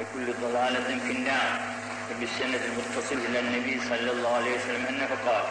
وكل 0.00 0.32
ضلالة 0.42 0.98
في 1.06 1.12
النار 1.12 1.60
وبالسند 2.10 2.60
المتصل 2.64 3.16
إلى 3.28 3.38
النبي 3.40 3.80
صلى 3.88 4.10
الله 4.10 4.34
عليه 4.36 4.54
وسلم 4.58 4.86
أنه 4.86 5.08
قال 5.26 5.44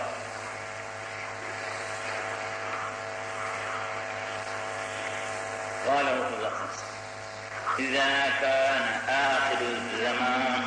قال 5.88 6.08
الله 6.08 6.52
إذا 7.80 8.34
كان 8.42 8.84
آخر 9.10 9.58
الزمان 9.62 10.62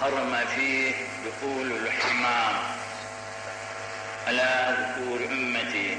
حرم 0.00 0.36
فيه 0.56 0.92
دخول 1.26 1.72
الحمام 1.72 2.54
على 4.26 4.76
ذكور 4.80 5.20
أمتي 5.32 5.98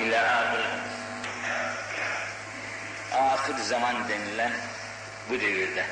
İlâ 0.00 0.22
ahir. 0.22 0.77
Ahir 3.12 3.56
zaman 3.56 4.08
denilen 4.08 4.52
bu 5.30 5.40
devirde. 5.40 5.86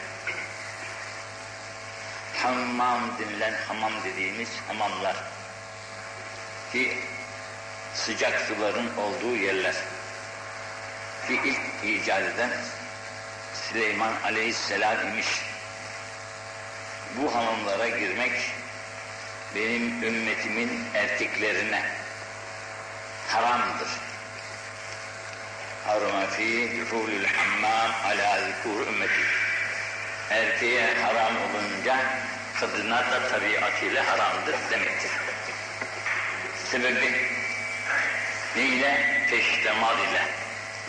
Hammam 2.42 3.18
denilen 3.18 3.54
hamam 3.68 3.92
dediğimiz 4.04 4.48
hamamlar. 4.68 5.16
Ki 6.72 6.98
sıcak 7.94 8.40
suların 8.40 8.96
olduğu 8.96 9.36
yerler. 9.36 9.74
Ki 11.28 11.40
ilk 11.44 11.84
icat 11.84 12.22
eden 12.22 12.50
Süleyman 13.54 14.12
aleyhisselam 14.24 15.08
imiş. 15.08 15.26
Bu 17.16 17.34
hamamlara 17.34 17.88
girmek 17.88 18.50
benim 19.54 20.02
ümmetimin 20.02 20.84
erkeklerine 20.94 21.82
haramdır. 23.28 23.88
Fi 25.86 26.70
duhulul 26.80 27.24
hammam 27.24 27.90
ala 28.04 28.40
zikur 28.46 28.86
ümmeti. 28.86 29.22
Erkeğe 30.30 30.94
haram 30.94 31.34
olunca 31.36 31.96
kadına 32.60 32.98
da 32.98 33.28
tabiatıyla 33.28 34.06
haramdır 34.06 34.56
demektir. 34.70 35.10
Sebebi 36.64 37.28
neyle? 38.56 39.26
Peştemal 39.30 39.98
ile 39.98 40.22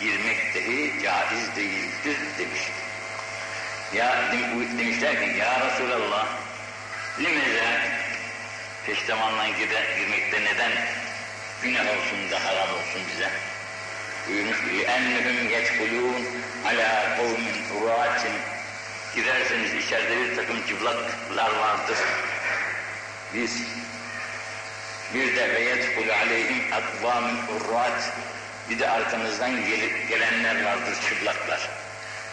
girmek 0.00 0.54
dahi 0.54 1.02
caiz 1.02 1.56
değildir 1.56 2.18
demiş. 2.38 2.62
Ya 3.94 4.32
demişler 4.78 5.24
ki 5.24 5.38
ya 5.38 5.66
Resulallah 5.66 6.26
limeze 7.18 7.80
peştemaldan 8.86 9.56
girmekte 9.56 10.44
neden 10.44 10.72
günah 11.62 11.80
olsun 11.80 12.30
da 12.30 12.44
haram 12.44 12.74
olsun 12.74 13.02
bize. 13.12 13.57
Ennehum 14.86 15.48
yedhulûn 15.48 16.26
alâ 16.66 17.16
kavmin 17.16 17.82
urâtin 17.82 18.32
girerseniz 19.14 19.74
içeride 19.74 20.16
bir 20.16 20.36
takım 20.36 20.56
cıvlaklar 20.68 21.56
vardır. 21.58 21.98
Biz 23.34 23.62
bir 25.14 25.36
de 25.36 25.54
ve 25.54 25.60
yedhulû 25.60 26.12
aleyhim 26.12 26.72
akvâmin 26.72 27.36
urât 27.36 28.12
bir 28.70 28.78
de 28.78 28.90
arkanızdan 28.90 29.56
gelip 29.56 30.08
gelenler 30.08 30.64
vardır 30.64 30.96
çıplaklar. 31.08 31.68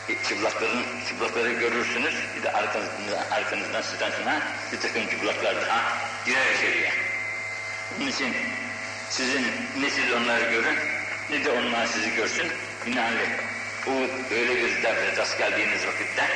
E, 0.10 0.24
çıplakların, 0.30 0.86
çıplakları 1.08 1.52
görürsünüz, 1.54 2.16
bir 2.38 2.44
de 2.44 2.52
arkanızdan, 2.52 3.32
arkanızdan 3.32 3.82
sizden 3.82 4.12
bir 4.72 4.80
takım 4.80 5.08
çıplaklardır. 5.08 5.68
Ha, 5.68 5.82
girer 6.26 6.56
içeriye. 6.56 6.92
Bunun 8.00 8.10
için 8.10 8.36
sizin 9.10 9.46
ne 9.80 9.90
siz 9.90 10.14
onları 10.14 10.52
görün, 10.52 10.78
ne 11.30 11.46
de 11.46 11.52
onlar 11.52 11.86
sizi 11.88 12.16
görsün, 12.16 12.52
binaenaleyh. 12.86 13.30
Bu 13.86 13.92
öyle 14.36 14.84
devre 14.84 15.18
rast 15.18 15.38
geldiğiniz 15.38 15.88
vakitte, 15.88 16.28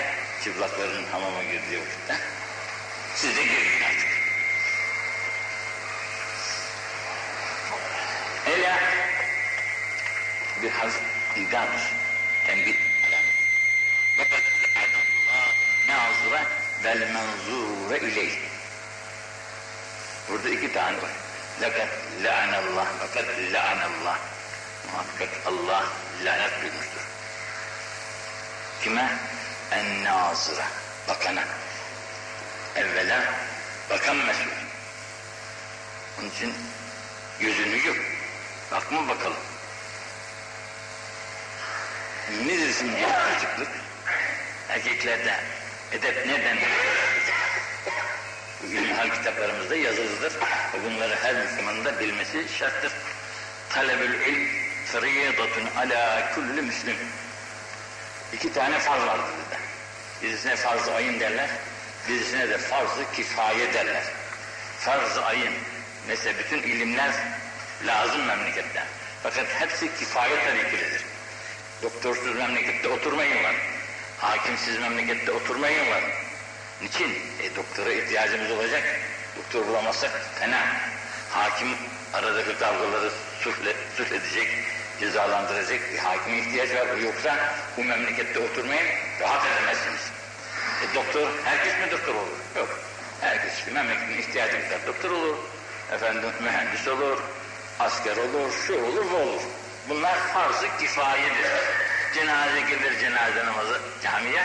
çıplakların 0.44 1.06
hamama 1.12 1.44
girdiği 1.44 1.80
vakitte, 1.80 2.18
siz 3.16 3.38
de 3.38 3.44
girin 3.44 3.82
artık. 3.82 4.10
Ela 8.48 8.80
bir 10.62 10.70
haz 10.70 10.94
idamdır, 11.36 11.82
tembih 12.48 12.76
alamet. 13.08 13.36
Fakat 14.18 14.44
nazıra 15.88 16.46
vel 16.84 17.00
menzure 17.00 18.08
ileyh. 18.08 18.38
Burada 20.30 20.50
iki 20.50 20.74
tane 20.74 20.98
var. 20.98 21.12
Fakat 21.60 21.88
la'anallah, 22.24 22.88
fakat 23.00 23.26
la'anallah. 23.54 24.39
Muhakkak 24.92 25.30
Allah 25.46 25.86
lanet 26.26 26.62
duymuştur. 26.62 27.02
Kime? 28.84 29.10
En 29.72 30.04
nazıra, 30.04 30.68
bakana. 31.08 31.44
Evvela 32.76 33.24
bakan 33.90 34.16
mesul. 34.16 34.52
Onun 36.20 36.30
için 36.30 36.54
gözünü 37.40 37.76
yum. 37.76 37.98
Bakma 38.72 39.08
bakalım. 39.08 39.38
Nedir 42.46 42.74
şimdi 42.80 43.06
açıklık? 43.06 43.70
Erkeklerde 44.70 45.40
edep 45.92 46.28
neden? 46.28 46.58
Bugün 48.64 48.94
hal 48.94 49.10
kitaplarımızda 49.10 49.76
yazılıdır. 49.76 50.34
Bunları 50.86 51.16
her 51.16 51.36
Müslümanın 51.36 51.86
da 51.86 52.00
bilmesi 52.00 52.46
şarttır. 52.58 52.92
Talebül 53.70 54.14
ilm 54.14 54.69
feriyedatun 54.92 55.66
ala 55.78 56.32
kulli 56.36 56.62
müslim. 56.62 56.96
İki 58.34 58.54
tane 58.54 58.80
farz 58.80 59.02
vardır 59.02 59.34
bizde. 59.40 59.60
Birisine 60.22 60.56
farz-ı 60.56 60.94
ayın 60.94 61.20
derler, 61.20 61.50
birisine 62.10 62.50
de 62.50 62.58
farz-ı 62.58 63.12
kifaye 63.16 63.74
derler. 63.74 64.04
Farz-ı 64.80 65.26
ayın, 65.26 65.54
mesela 66.08 66.40
bütün 66.40 66.58
ilimler 66.58 67.12
lazım 67.86 68.26
memlekette. 68.26 68.84
Fakat 69.24 69.46
hepsi 69.60 69.96
kifaye 70.00 70.44
tariklidir. 70.44 71.02
Doktorsuz 71.84 72.36
memlekette 72.36 72.88
oturmayın 72.88 73.44
var. 73.44 73.56
Hakimsiz 74.18 74.80
memlekette 74.80 75.32
oturmayın 75.32 75.92
var. 75.92 76.04
Niçin? 76.82 77.10
E, 77.44 77.56
doktora 77.56 77.94
ihtiyacımız 77.94 78.52
olacak. 78.52 78.84
Doktor 79.38 79.68
bulamazsak 79.68 80.12
fena. 80.40 80.62
Hakim 81.30 81.68
aradaki 82.14 82.58
kavgaları 82.58 83.12
sulh 83.98 84.12
edecek, 84.12 84.48
cezalandıracak 85.00 85.94
bir 85.94 85.98
hakime 85.98 86.38
ihtiyaç 86.38 86.70
var. 86.70 86.98
Yoksa 86.98 87.36
bu 87.78 87.84
memlekette 87.84 88.40
oturmayın, 88.40 88.88
rahat 89.20 89.46
edemezsiniz. 89.46 90.12
E, 90.84 90.96
doktor, 90.96 91.30
herkes 91.46 91.74
mi 91.74 91.92
doktor 91.92 92.16
olur? 92.16 92.38
Yok. 92.56 92.80
Herkes 93.22 93.58
işte 93.58 93.72
memleketin 93.72 94.18
ihtiyacı 94.18 94.70
kadar 94.70 94.88
doktor 94.88 95.12
olur. 95.12 95.36
Efendim 95.92 96.30
mühendis 96.40 96.88
olur, 96.88 97.20
asker 97.80 98.18
olur, 98.18 98.52
şu 98.68 98.74
olur, 98.86 99.12
bu 99.12 99.16
olur. 99.16 99.42
Bunlar 99.90 100.18
farz-ı 100.34 100.68
kifayedir. 100.80 101.48
Cenaze 102.16 102.62
gelir 102.62 103.00
cenaze 103.00 103.46
namazı 103.46 103.82
camiye. 104.04 104.44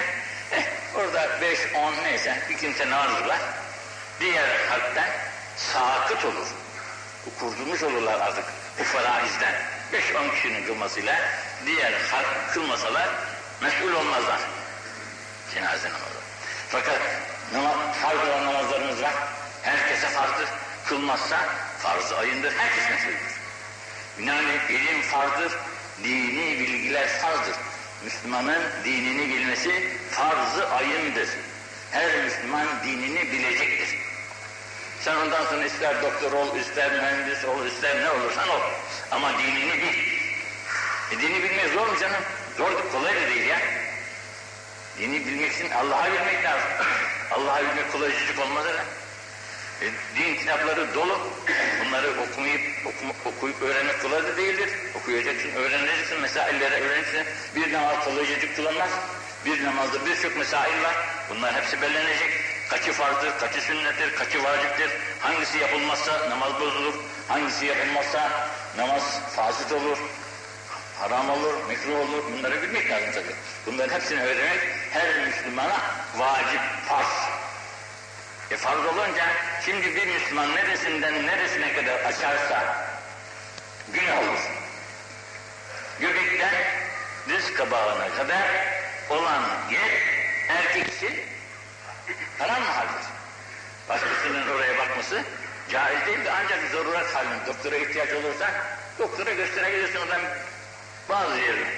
Eh, 0.52 0.64
orada 0.94 1.40
beş, 1.40 1.58
on 1.74 1.94
neyse 2.04 2.38
bir 2.50 2.56
kimse 2.58 2.90
namaz 2.90 3.22
kılar. 3.22 3.38
Diğer 4.20 4.48
halktan 4.68 5.08
sakıt 5.56 6.24
olur. 6.24 6.46
Kurtulmuş 7.40 7.82
olurlar 7.82 8.20
artık 8.20 8.44
bu 8.78 8.84
faraizden. 8.84 9.54
Beş, 9.92 10.14
on 10.14 10.30
kişinin 10.30 10.66
kılmasıyla 10.66 11.16
diğer 11.66 11.92
halk 11.92 12.54
kılmasalar 12.54 13.08
mesul 13.60 13.92
olmazlar. 13.92 14.40
Cenaze 15.54 15.88
namazı. 15.88 16.20
Fakat 16.68 17.00
namaz, 17.52 17.76
farz 18.02 18.28
olan 18.28 18.46
namazlarımız 18.46 19.02
var. 19.02 19.14
Herkese 19.62 20.08
farzdır. 20.08 20.48
Kılmazsa 20.86 21.40
farz-ı 21.78 22.18
ayındır. 22.18 22.52
Herkes 22.58 22.90
mesuldür. 22.90 23.40
Binaenaleyh 24.18 24.70
ilim 24.70 25.02
farzdır, 25.02 25.52
dini 26.04 26.58
bilgiler 26.60 27.08
farzdır. 27.08 27.56
Müslümanın 28.04 28.62
dinini 28.84 29.28
bilmesi 29.28 29.98
farz-ı 30.10 30.68
ayındır. 30.68 31.28
Her 31.90 32.24
Müslüman 32.24 32.66
dinini 32.84 33.32
bilecektir. 33.32 34.03
Sen 35.04 35.16
ondan 35.16 35.44
sonra 35.44 35.64
ister 35.64 36.02
doktor 36.02 36.32
ol, 36.32 36.56
ister 36.56 36.92
mühendis 36.92 37.44
ol, 37.44 37.66
ister 37.66 38.00
ne 38.00 38.10
olursan 38.10 38.48
ol. 38.48 38.60
Ama 39.10 39.38
dinini 39.38 39.72
bil. 39.72 39.96
E 41.12 41.20
dini 41.20 41.42
bilmek 41.42 41.72
zor 41.74 41.86
mu 41.86 41.98
canım? 42.00 42.22
Zor, 42.56 42.72
kolay 42.92 43.14
da 43.16 43.28
değil 43.28 43.46
ya. 43.46 43.58
Dini 44.98 45.26
bilmek 45.26 45.52
için 45.52 45.70
Allah'a 45.70 46.12
bilmek 46.12 46.44
lazım. 46.44 46.68
Allah'a 47.30 47.60
bilmek 47.60 47.92
kolaycık 47.92 48.40
olmaz 48.40 48.66
öyle. 48.66 48.84
E, 49.82 49.86
din 50.16 50.36
kitapları 50.36 50.94
dolu. 50.94 51.18
Bunları 51.84 52.08
okumayıp, 52.20 52.62
okuma, 52.86 53.12
okuyup 53.24 53.62
öğrenmek 53.62 54.02
kolay 54.02 54.24
da 54.24 54.36
değildir. 54.36 54.68
Okuyacaksın, 54.94 55.50
öğreneceksin, 55.54 56.20
mesaillere 56.20 56.80
öğreneceksin. 56.80 57.26
Bir 57.56 57.72
namaz 57.72 58.04
kolaycık 58.04 58.56
kılınmaz. 58.56 58.90
Bir 59.46 59.64
namazda 59.64 60.06
birçok 60.06 60.36
mesail 60.36 60.82
var. 60.82 60.96
Bunlar 61.30 61.54
hepsi 61.54 61.82
belirlenecek. 61.82 62.53
Kaçı 62.68 62.92
farzdır, 62.92 63.38
kaçı 63.38 63.60
sünnettir, 63.60 64.14
kaçı 64.14 64.44
vaciptir. 64.44 64.90
Hangisi 65.20 65.58
yapılmazsa 65.58 66.30
namaz 66.30 66.60
bozulur. 66.60 66.94
Hangisi 67.28 67.66
yapılmazsa 67.66 68.30
namaz 68.76 69.20
fasit 69.36 69.72
olur. 69.72 69.98
haram 70.98 71.30
olur, 71.30 71.54
mekruh 71.68 72.00
olur. 72.00 72.24
Bunları 72.32 72.62
bilmek 72.62 72.90
lazım 72.90 73.12
tabii. 73.14 73.34
Bunların 73.66 73.94
hepsini 73.94 74.22
öğrenmek 74.22 74.60
her 74.92 75.26
Müslümana 75.26 75.80
vacip, 76.16 76.60
farz. 76.88 77.28
E 78.50 78.56
farz 78.56 78.86
olunca 78.86 79.24
şimdi 79.64 79.96
bir 79.96 80.06
Müslüman 80.06 80.54
neresinden 80.54 81.26
neresine 81.26 81.72
kadar 81.72 82.00
açarsa 82.00 82.86
günah 83.92 84.18
olur. 84.18 84.40
Göbekten 86.00 86.54
diz 87.28 87.54
kabağına 87.54 88.08
kadar 88.08 88.48
olan 89.10 89.42
yer 89.70 89.90
erkek 90.48 90.94
için 90.94 91.20
haram 92.38 92.62
mı 92.62 92.68
haldir? 92.68 93.06
Başkasının 93.88 94.48
oraya 94.48 94.78
bakması 94.78 95.22
caiz 95.70 96.06
değil 96.06 96.24
de 96.24 96.30
ancak 96.30 96.58
zaruret 96.72 97.14
halinde 97.14 97.46
doktora 97.46 97.76
ihtiyaç 97.76 98.12
olursa 98.12 98.50
doktora 98.98 99.32
gösterebilirsin 99.32 99.98
oradan 99.98 100.20
bazı 101.08 101.38
yerini. 101.38 101.68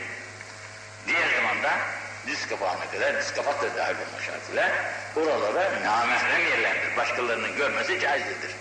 Diğer 1.07 1.35
zamanda 1.37 1.71
diz 2.27 2.49
kapağına 2.49 2.91
kadar, 2.91 3.19
diz 3.19 3.35
kapak 3.35 3.63
da 3.63 3.77
dahil 3.77 3.95
olma 3.95 4.23
şartıyla 4.27 4.71
oralara 5.17 5.71
namahrem 5.85 6.49
yerlerdir. 6.51 6.97
Başkalarının 6.97 7.57
görmesi 7.57 8.01
caizdir. 8.01 8.55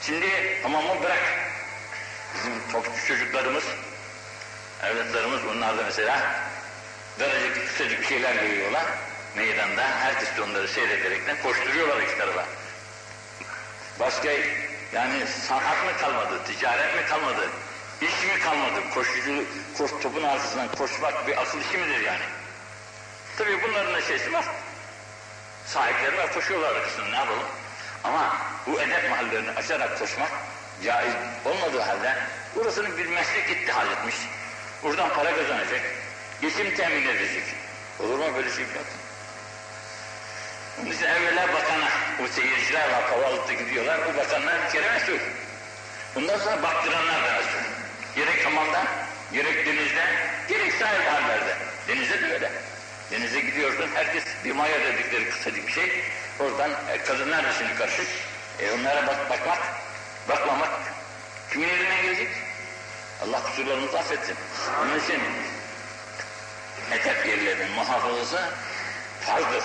Şimdi 0.00 0.62
hamamı 0.62 1.02
bırak. 1.02 1.22
Bizim 2.34 2.72
topçu 2.72 3.06
çocuklarımız, 3.06 3.64
evlatlarımız 4.82 5.40
bunlar 5.44 5.78
da 5.78 5.82
mesela 5.82 6.20
daracık 7.20 7.68
kısacık 7.68 8.04
şeyler 8.04 8.34
görüyorlar. 8.34 8.84
Meydanda 9.36 9.82
herkes 9.82 10.36
de 10.36 10.42
onları 10.42 10.68
seyrederekten 10.68 11.36
koşturuyorlar 11.42 12.02
iki 12.02 12.18
tarafa. 12.18 12.46
Başka 14.00 14.30
yani 14.92 15.26
sanat 15.48 15.84
mı 15.84 15.98
kalmadı, 16.00 16.40
ticaret 16.46 16.94
mi 16.94 17.06
kalmadı, 17.06 17.50
iş 18.00 18.24
mi 18.24 18.38
kalmadı? 18.44 18.90
Koşucu, 18.94 19.44
koş, 19.78 19.90
topun 20.02 20.22
arkasından 20.22 20.68
koşmak 20.68 21.26
bir 21.26 21.42
akıl 21.42 21.60
işi 21.60 21.78
midir 21.78 22.00
yani? 22.00 22.24
Tabii 23.38 23.62
bunların 23.62 23.94
da 23.94 24.00
şeysi 24.00 24.32
var. 24.32 24.44
Sahipleri 25.66 26.18
var, 26.18 26.34
koşuyorlar 26.34 26.76
arkasından 26.76 27.12
ne 27.12 27.16
yapalım? 27.16 27.46
Ama 28.04 28.36
bu 28.66 28.80
edep 28.80 29.10
mahallerini 29.10 29.50
açarak 29.50 29.98
koşmak 29.98 30.30
caiz 30.84 31.14
olmadığı 31.44 31.80
halde 31.80 32.16
burasını 32.54 32.98
bir 32.98 33.06
meslek 33.06 33.48
gitti 33.48 33.72
halletmiş. 33.72 34.16
Buradan 34.82 35.08
para 35.08 35.36
kazanacak, 35.36 35.80
geçim 36.40 36.76
temin 36.76 37.08
edecek. 37.08 37.44
Olur 38.00 38.18
mu 38.18 38.26
böyle 38.36 38.50
şey 38.50 38.60
yok? 38.60 39.03
Biz 40.82 41.02
evvela 41.02 41.52
bakana, 41.52 41.88
o 42.24 42.28
seyirciler 42.28 42.92
var, 42.92 43.06
Kavalık'ta 43.10 43.52
gidiyorlar, 43.52 43.98
o 43.98 44.16
bakanlar 44.16 44.54
bir 44.66 44.70
kere 44.72 44.92
mesul. 44.92 45.18
Bundan 46.14 46.38
sonra 46.38 46.62
baktıranlar 46.62 47.24
da 47.24 47.32
mesul. 47.32 47.64
Gerek 48.16 48.46
hamamda, 48.46 48.84
gerek 49.32 49.66
denizde, 49.66 50.04
gerek 50.48 50.72
sahil 50.72 51.06
hallerde. 51.06 51.56
Denizde 51.88 52.22
de 52.22 52.34
öyle. 52.34 52.50
Denize 53.10 53.40
gidiyorsun, 53.40 53.88
herkes 53.94 54.24
bir 54.44 54.52
maya 54.52 54.80
dedikleri 54.80 55.30
kısacık 55.30 55.66
bir 55.66 55.72
şey. 55.72 56.04
Oradan 56.40 56.70
e, 56.70 56.98
kadınlar 57.04 57.44
da 57.44 57.52
şimdi 57.52 57.74
karışık. 57.74 58.06
E, 58.60 58.72
onlara 58.72 59.06
bak, 59.06 59.30
bakmak, 59.30 59.58
bakmamak 60.28 60.70
kimin 61.52 61.68
eline 61.68 62.02
gelecek? 62.02 62.28
Allah 63.22 63.42
kusurlarımızı 63.42 63.98
affetsin. 63.98 64.36
Onun 64.82 65.00
için 65.00 65.20
edep 66.92 67.26
yerlerinin 67.26 67.70
muhafazası 67.70 68.40
farzdır. 69.20 69.64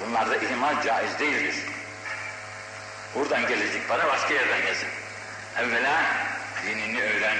Bunlarda 0.00 0.36
ihmal 0.36 0.82
caiz 0.82 1.18
değildir. 1.18 1.54
Buradan 3.14 3.46
gelecek 3.46 3.88
para 3.88 4.08
başka 4.08 4.34
yerden 4.34 4.62
gelsin. 4.62 4.88
Evvela 5.58 6.02
dinini 6.66 7.02
öğren, 7.02 7.36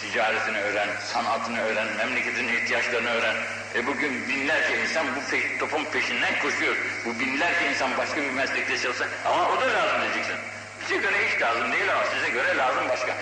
ticaretini 0.00 0.60
öğren, 0.60 0.88
sanatını 1.12 1.60
öğren, 1.60 1.86
memleketin 1.96 2.48
ihtiyaçlarını 2.48 3.10
öğren. 3.10 3.36
E 3.74 3.86
bugün 3.86 4.28
binlerce 4.28 4.82
insan 4.82 5.06
bu 5.16 5.20
topun 5.58 5.84
peşinden 5.84 6.38
koşuyor. 6.42 6.76
Bu 7.04 7.20
binlerce 7.20 7.70
insan 7.70 7.98
başka 7.98 8.16
bir 8.16 8.30
meslekte 8.30 8.78
çalışsa 8.78 9.06
ama 9.24 9.48
o 9.48 9.60
da 9.60 9.66
lazım 9.72 10.02
diyeceksin. 10.02 10.36
Bize 10.82 10.96
göre 10.96 11.28
hiç 11.28 11.42
lazım 11.42 11.72
değil 11.72 11.92
ama 11.92 12.04
size 12.14 12.28
göre 12.28 12.56
lazım 12.56 12.88
başka. 12.88 13.14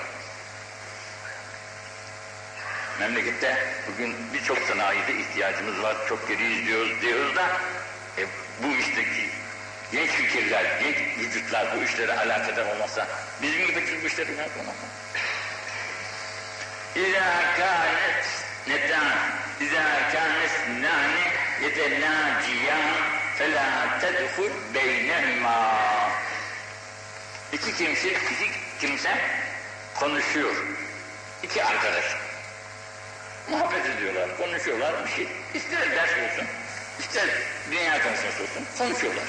Memlekette 3.01 3.75
bugün 3.89 4.17
birçok 4.35 4.59
sanayide 4.59 5.15
ihtiyacımız 5.15 5.83
var, 5.83 5.97
çok 6.09 6.29
geriyiz 6.29 6.67
diyoruz, 6.67 7.03
diyoruz 7.03 7.37
da 7.37 7.47
bu 8.63 8.77
işteki 8.77 9.31
genç 9.93 10.11
fikirler, 10.11 10.65
genç 10.83 10.97
vücutlar 11.19 11.77
bu 11.77 11.85
işlere 11.85 12.13
alakadar 12.13 12.67
olmazsa 12.67 13.07
bizim 13.43 13.67
gibi 13.67 14.03
bu 14.03 14.07
işleri 14.07 14.37
ne 14.37 14.43
yapalım? 14.43 14.75
İzâ 16.97 17.55
kânet 17.57 18.25
netan, 18.69 19.07
izâ 19.61 20.11
kânet 20.13 20.83
nâni 20.83 21.33
yetelâciyan 21.63 22.93
felâ 23.39 23.99
tedhul 24.01 24.51
beynehumâ. 24.75 25.79
İki 27.53 27.77
kimse, 27.77 28.09
iki 28.09 28.51
kimse 28.81 29.19
konuşuyor. 29.95 30.57
İki 31.43 31.65
arkadaş. 31.65 32.05
Muhabbet 33.51 33.87
ediyorlar, 33.87 34.37
konuşuyorlar 34.37 35.07
bir 35.07 35.11
şey. 35.11 35.29
İster 35.55 35.91
ders 35.91 36.11
olsun, 36.11 36.47
ister 36.99 37.29
dünya 37.71 38.03
konuşması 38.03 38.43
olsun, 38.43 38.67
konuşuyorlar. 38.79 39.25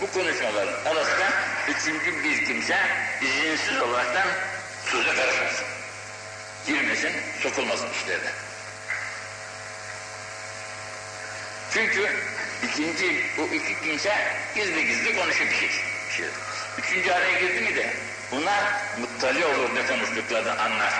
Bu 0.00 0.10
konuşmaların 0.10 0.84
arasında 0.84 1.32
üçüncü 1.68 2.24
bir 2.24 2.44
kimse 2.44 2.78
izinsiz 3.22 3.82
olaraktan 3.82 4.28
söze 4.84 5.14
karışmasın. 5.14 5.66
Girmesin, 6.66 7.12
sokulmasın 7.42 7.90
işlerine. 7.90 8.30
Çünkü 11.72 12.10
ikinci, 12.62 13.24
bu 13.38 13.54
iki 13.54 13.80
kimse 13.80 14.14
gizli 14.54 14.86
gizli 14.86 15.16
konuşuyor 15.16 15.50
bir 15.50 15.56
şey. 15.56 15.70
Şey. 16.16 16.26
Üçüncü 16.78 17.12
araya 17.12 17.40
girdi 17.40 17.60
mi 17.60 17.76
de 17.76 17.90
bunlar 18.32 18.64
muttali 18.98 19.44
olur 19.44 19.74
ne 19.74 19.86
konuştuklarını 19.86 20.60
anlar. 20.60 20.92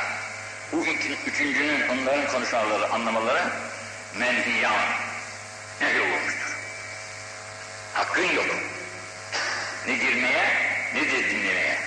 Bu 0.72 0.86
iki, 0.86 1.12
üçüncünün 1.26 1.88
onların 1.88 2.26
konuşmaları 2.26 2.92
anlamaları 2.92 3.42
menhiyan 4.18 5.09
ne 5.80 6.00
olmuştur. 6.00 6.56
Hakkın 7.94 8.32
yok. 8.32 8.46
Ne 9.86 9.94
girmeye 9.94 10.70
ne 10.94 11.00
de 11.00 11.30
dinlemeye. 11.30 11.78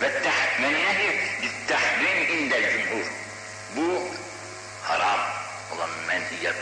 Ve 0.00 0.10
mennehi 0.60 1.34
tahrim 1.68 2.38
indel 2.38 2.72
cumhur. 2.72 3.06
Bu 3.76 4.08
haram 4.82 5.20
olan 5.72 5.90
menhiyat. 6.08 6.56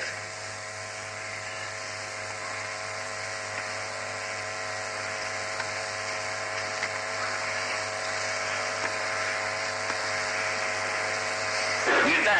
De 12.24 12.36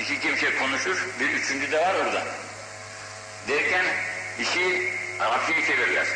iki 0.00 0.20
kimse 0.20 0.56
konuşur, 0.56 1.08
bir 1.20 1.28
üçüncü 1.28 1.72
de 1.72 1.78
var 1.78 1.94
orada. 1.94 2.24
Derken 3.48 3.86
işi 4.38 4.92
Arapçayı 5.20 5.66
çevirirler. 5.66 6.06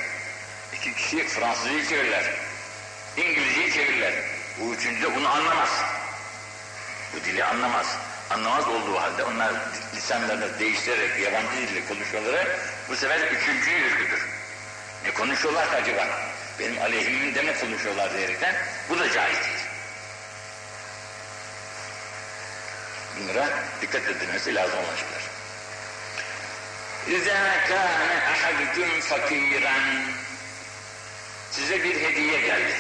İki 0.73 0.95
kişi 0.95 1.29
Fransızcayı 1.29 1.87
çevirirler. 1.87 2.25
İngilizceyi 3.17 3.73
çevirirler. 3.73 4.15
Bu 4.61 4.75
üçüncü 4.75 5.03
de 5.03 5.17
bunu 5.17 5.29
anlamaz. 5.29 5.71
Bu 7.15 7.25
dili 7.25 7.45
anlamaz. 7.45 7.87
Anlamaz 8.31 8.69
olduğu 8.69 9.01
halde 9.01 9.25
onlar 9.25 9.53
lisanlarını 9.97 10.59
değiştirerek 10.59 11.21
yabancı 11.21 11.57
dille 11.57 11.87
konuşmaları 11.89 12.59
bu 12.89 12.97
sefer 12.97 13.21
üçüncüyü 13.21 13.79
ürkütür. 13.79 14.29
Ne 15.05 15.11
konuşuyorlar 15.11 15.69
acaba? 15.83 16.07
Benim 16.59 16.83
aleyhimin 16.83 17.35
de 17.35 17.47
ne 17.47 17.55
konuşuyorlar 17.55 18.15
diyerekten 18.15 18.55
bu 18.91 18.99
da 18.99 19.13
caiz 19.13 19.37
değil. 19.37 19.67
Bunlara 23.19 23.49
dikkat 23.81 24.03
edilmesi 24.03 24.55
lazım 24.55 24.79
olan. 24.79 25.36
İzâ 27.09 27.67
kâne 27.69 28.23
ahadüküm 28.33 29.01
fakîren 29.01 30.03
Size 31.51 31.85
bir 31.85 32.01
hediye 32.01 32.41
geldi. 32.41 32.75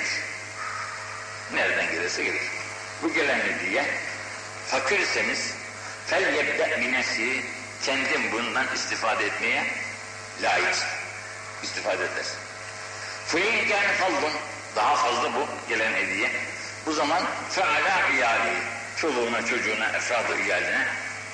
Nereden 1.55 1.91
gelirse 1.93 2.25
gelir. 2.25 2.43
Bu 3.03 3.13
gelen 3.13 3.39
hediye 3.39 3.85
fakirseniz 4.67 5.55
yebde 6.13 6.77
minesi 6.77 7.43
kendim 7.83 8.33
bundan 8.33 8.67
istifade 8.75 9.27
etmeye 9.27 9.67
layık 10.43 10.77
istifade 11.63 12.05
edersin. 12.05 12.39
Fıyın 13.27 13.69
kâne 13.69 13.93
fazlun 13.93 14.33
daha 14.77 14.97
fazla 14.97 15.35
bu 15.35 15.47
gelen 15.69 15.93
hediye. 15.93 16.31
Bu 16.87 16.93
zaman 16.93 17.23
feala 17.51 18.09
iyali 18.15 18.59
çoluğuna 18.97 19.47
çocuğuna 19.47 19.87
efradı 19.87 20.41
iyaline 20.47 20.87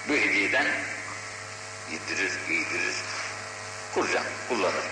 bu 0.08 0.12
hediyeden 0.12 0.66
yedirir, 1.92 2.32
giydirir, 2.48 2.94
kuracağım, 3.94 4.26
kullanır. 4.48 4.84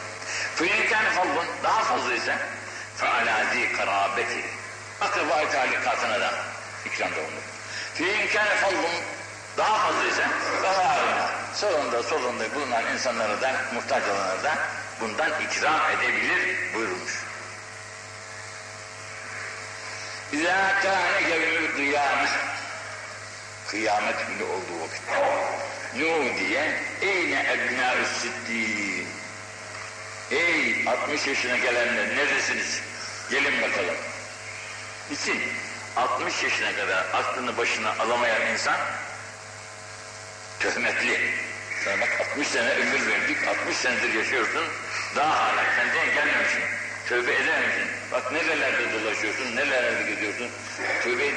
Fıyınkâne 0.55 1.11
fazlun 1.11 1.47
daha 1.63 1.85
fazla 1.85 2.15
ise 2.15 2.39
fealâ 2.97 3.45
zî 3.53 3.73
karâbeti 3.73 4.45
akraba-i 5.01 5.51
talikatına 5.51 6.21
da 6.21 6.31
ikramda 6.87 7.17
bulunur. 7.17 7.43
Fi 7.95 8.05
imkâne 8.05 8.55
fazlun 8.55 9.01
daha 9.57 9.79
fazlaysa 9.79 10.29
zararına 10.63 11.31
sağında 11.55 12.03
solunda 12.03 12.55
bulunan 12.55 12.93
insanlara 12.93 13.41
da 13.41 13.53
muhtaç 13.75 14.03
olanlara 14.03 14.43
da 14.43 14.59
bundan 15.01 15.31
ikram 15.43 15.91
edebilir 15.91 16.75
buyurmuş. 16.75 17.23
İzâ 20.33 20.81
kâne 20.83 21.31
yevmül 21.31 21.77
kıyâme 21.77 22.29
kıyamet 23.69 24.27
günü 24.29 24.45
olduğu 24.45 24.85
vakit 24.85 25.03
Nuh 25.97 26.39
diye 26.39 26.81
eyne 27.03 27.47
ebnâ-ü 27.53 28.05
siddîn 28.21 29.07
Ey 30.31 30.85
60 30.87 31.27
yaşına 31.27 31.57
gelenler 31.57 32.17
neredesiniz? 32.17 32.83
Gelin 33.31 33.63
bakalım. 33.63 33.95
İçin 35.11 35.43
60 35.97 36.43
yaşına 36.43 36.77
kadar 36.77 37.07
aklını 37.15 37.57
başına 37.57 37.91
alamayan 37.99 38.47
insan 38.53 38.77
töhmetli. 40.61 41.35
Sana 41.85 42.01
bak 42.01 42.21
60 42.21 42.49
sene 42.49 42.71
ömür 42.71 43.07
verdik, 43.07 43.49
60 43.49 43.77
senedir 43.77 44.15
yaşıyorsun, 44.15 44.65
daha 45.17 45.39
hala 45.39 45.63
kendine 45.77 46.15
gelmemişsin. 46.15 46.63
Tövbe 47.09 47.35
edememişsin. 47.35 47.89
Bak 48.13 48.33
nerelerde 48.33 48.93
dolaşıyorsun, 48.93 49.57
nerelerde 49.57 50.11
gidiyorsun. 50.11 50.49
Tövbe 51.03 51.29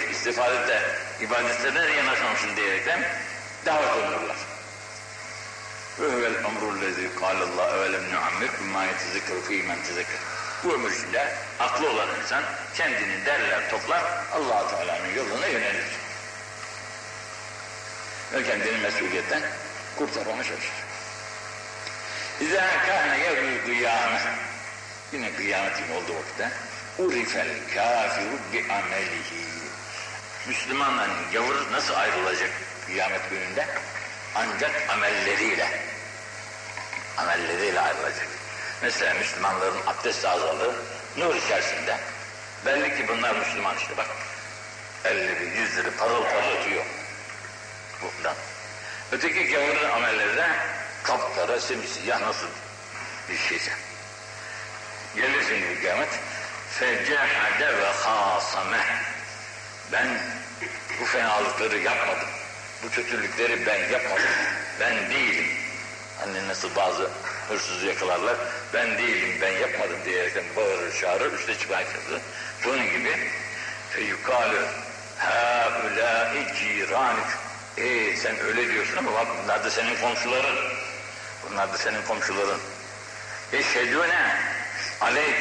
ibadette 1.22 1.76
de 1.76 1.92
yanaşmamışsın 1.98 2.56
diyerekten 2.56 3.04
davet 3.66 3.92
olunurlar. 3.92 4.38
Öhvel 6.02 6.44
emrullezi 6.44 7.10
kâlallah 7.20 7.78
evelem 7.78 8.14
nuammir 8.14 8.50
ma 8.74 8.84
yetezekkeru 8.84 9.42
fî 9.42 9.64
men 9.64 9.84
tezekker. 9.84 10.20
Bu 10.64 10.74
ömür 10.74 10.92
içinde 10.92 11.36
aklı 11.60 11.90
olan 11.90 12.08
insan 12.22 12.44
kendini 12.76 13.26
derler 13.26 13.70
toplar 13.70 14.04
allah 14.34 14.68
Teala'nın 14.70 15.16
yoluna 15.16 15.48
yönelir. 15.48 15.86
Ve 18.34 18.44
kendini 18.44 18.78
mesuliyetten 18.78 19.42
kurtarmaya 19.98 20.44
çalışır. 20.44 20.84
İzâ 22.42 22.68
kâne 22.86 23.18
yevmül 23.18 23.66
kıyâme 23.66 24.22
yine 25.12 25.34
kıyametin 25.34 25.92
olduğu 25.92 26.16
vakitte 26.16 26.52
urifel 27.00 27.48
kâfiru 27.76 28.38
bi 28.54 28.74
amelihi 28.74 29.44
Müslümanla 30.48 31.08
gavur 31.34 31.72
nasıl 31.72 31.94
ayrılacak 31.94 32.50
kıyamet 32.86 33.30
gününde? 33.30 33.68
Ancak 34.36 34.90
amelleriyle 34.90 35.94
amelleriyle 37.18 37.80
ayrılacak. 37.82 38.28
Mesela 38.82 39.14
Müslümanların 39.14 39.82
abdest 39.88 40.26
azalır, 40.26 40.76
nur 41.18 41.36
içerisinde. 41.36 41.98
Belli 42.66 42.98
ki 42.98 43.08
bunlar 43.08 43.36
Müslüman 43.36 43.78
işte 43.78 43.98
bak. 43.98 44.08
Elleri, 45.06 45.46
yüzleri 45.46 45.92
parıl 45.92 46.24
parıl 46.24 46.58
ötüyor. 46.60 46.86
Bundan. 48.02 48.36
Öteki 49.12 49.48
gavurun 49.48 49.90
amelleri 49.90 50.38
de 50.38 50.48
kapkara, 51.04 51.60
simsiyah 51.60 52.22
nasıl 52.22 52.48
bir 53.30 53.38
şeyse. 53.38 53.72
Gelir 55.16 55.44
şimdi 55.50 55.80
kıyamet. 55.82 56.10
Fecehade 56.70 57.78
ve 57.78 57.86
hasame. 57.86 58.78
Ben 59.92 60.08
bu 61.02 61.06
fenalıkları 61.06 61.78
yapmadım. 61.78 62.28
Bu 62.84 62.90
kötülükleri 62.90 63.66
ben 63.66 63.90
yapmadım. 63.90 64.30
Ben 64.80 65.10
değilim. 65.10 65.46
Hani 66.20 66.48
nasıl 66.48 66.76
bazı 66.76 67.10
hırsızı 67.50 67.86
yakalarlar. 67.86 68.36
Ben 68.74 68.98
değilim, 68.98 69.38
ben 69.42 69.52
yapmadım 69.52 69.98
diyerekten 70.06 70.44
bağırır, 70.56 71.02
çağırır, 71.02 71.34
üste 71.34 71.58
çıkan 71.58 71.84
kızı. 71.84 72.20
Bunun 72.66 72.86
gibi 72.86 73.32
feyukalü 73.90 74.66
hâulâi 75.18 76.46
cîrânük. 76.60 77.28
Ee 77.78 78.16
sen 78.16 78.40
öyle 78.40 78.74
diyorsun 78.74 78.98
ama 78.98 79.14
bak 79.14 79.28
bunlar 79.44 79.64
da 79.64 79.70
senin 79.70 79.96
komşuların. 80.02 80.56
Bunlar 81.50 81.74
da 81.74 81.78
senin 81.78 82.02
komşuların. 82.02 82.60
Eşhedûne 83.54 84.36
aleyk. 85.02 85.36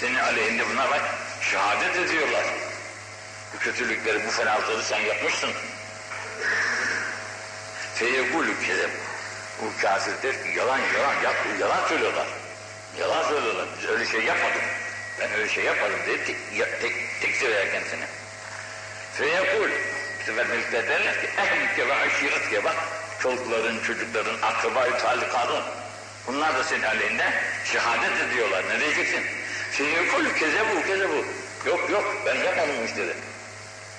Senin 0.00 0.18
aleyhinde 0.18 0.70
bunlar 0.70 0.90
bak 0.90 1.02
şehadet 1.50 1.96
ediyorlar. 1.96 2.44
Bu 3.54 3.58
kötülükleri, 3.58 4.26
bu 4.26 4.30
fenalıkları 4.30 4.82
sen 4.82 5.00
yapmışsın. 5.00 5.50
Feyegulü 7.94 8.60
kezeb. 8.66 8.90
Bu 9.62 9.82
kafir 9.82 10.22
der 10.22 10.42
ki 10.42 10.58
yalan 10.58 10.78
yalan 10.78 11.14
yap, 11.22 11.34
yalan 11.60 11.88
söylüyorlar. 11.88 12.26
Yalan 13.00 13.28
söylüyorlar. 13.28 13.68
Biz 13.78 13.88
öyle 13.88 14.06
şey 14.06 14.24
yapmadık. 14.24 14.62
Ben 15.20 15.32
öyle 15.32 15.48
şey 15.48 15.64
yapmadım 15.64 15.96
diye 16.06 16.24
tek, 16.24 16.36
tek, 16.80 16.92
tekzir 17.20 17.48
eder 17.48 17.72
kendisine. 17.72 18.06
Feyekul. 19.12 19.70
Bu 20.20 20.24
sefer 20.24 20.46
melekler 20.46 20.88
derler 20.88 21.20
ki 21.20 21.28
ehlike 21.38 21.88
ve 21.88 21.94
aşiretke 21.94 22.64
bak. 22.64 22.74
Çolukların, 23.22 23.82
çocukların, 23.82 24.36
akrabayı, 24.42 24.92
talikadın. 24.92 25.62
Bunlar 26.26 26.54
da 26.54 26.64
senin 26.64 26.82
aleyhinde 26.82 27.32
şehadet 27.64 28.20
ediyorlar. 28.28 28.64
Ne 28.68 28.80
diyeceksin? 28.80 29.22
Feyekul 29.70 30.24
kezebu 30.38 30.86
kezebu. 30.86 31.24
Yok 31.66 31.90
yok 31.90 32.16
ben 32.26 32.34
yapmadım 32.34 32.86
işte 32.86 33.06
de. 33.06 33.12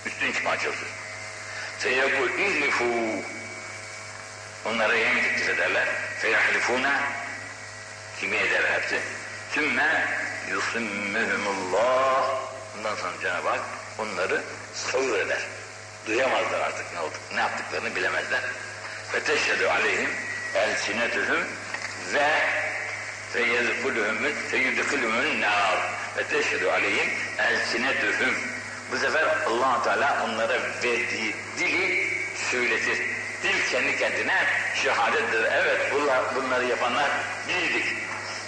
Üstün 0.06 0.32
çıkmaya 0.32 0.58
çalışıyor. 0.58 0.92
İhlifu. 1.86 2.86
Onlara 4.65 4.96
yemin 4.96 5.24
teklif 5.24 5.50
ederler. 5.50 5.88
Feyahlifuna 6.19 7.01
kimi 8.19 8.36
eder 8.36 8.63
hepsi. 8.63 9.00
Sümme 9.53 10.07
yusimmehumullah 10.50 12.48
Bundan 12.77 12.96
sonra 12.96 13.13
Cenab-ı 13.22 13.50
Hak 13.50 13.62
onları 13.98 14.41
savur 14.74 15.19
eder. 15.19 15.41
Duyamazlar 16.07 16.60
artık 16.60 16.93
ne 16.93 17.00
olduk, 17.00 17.19
ne 17.34 17.39
yaptıklarını 17.39 17.96
bilemezler. 17.96 18.41
Ve 19.13 19.19
teşhedü 19.19 19.65
aleyhim 19.65 20.10
elsinetühüm 20.55 21.48
ve 22.13 22.29
feyezkulühümün 23.34 24.36
feyudkülümün 24.51 25.41
nar 25.41 25.77
ve 26.17 26.24
teşhedü 26.24 26.67
aleyhim 26.67 27.12
elsinetühüm 27.39 28.36
bu 28.91 28.98
sefer 28.98 29.24
allah 29.48 29.84
Teala 29.84 30.25
onlara 30.25 30.60
verdiği 30.84 31.36
dili 31.58 32.08
söyletir. 32.51 32.98
Dil 33.44 33.72
kendi 33.72 33.98
kendine 33.98 34.46
şehadettir. 34.84 35.44
Evet 35.51 35.91
bunlar, 35.94 36.36
bunları 36.36 36.65
yapanlar 36.65 37.10
bizdik. 37.48 37.86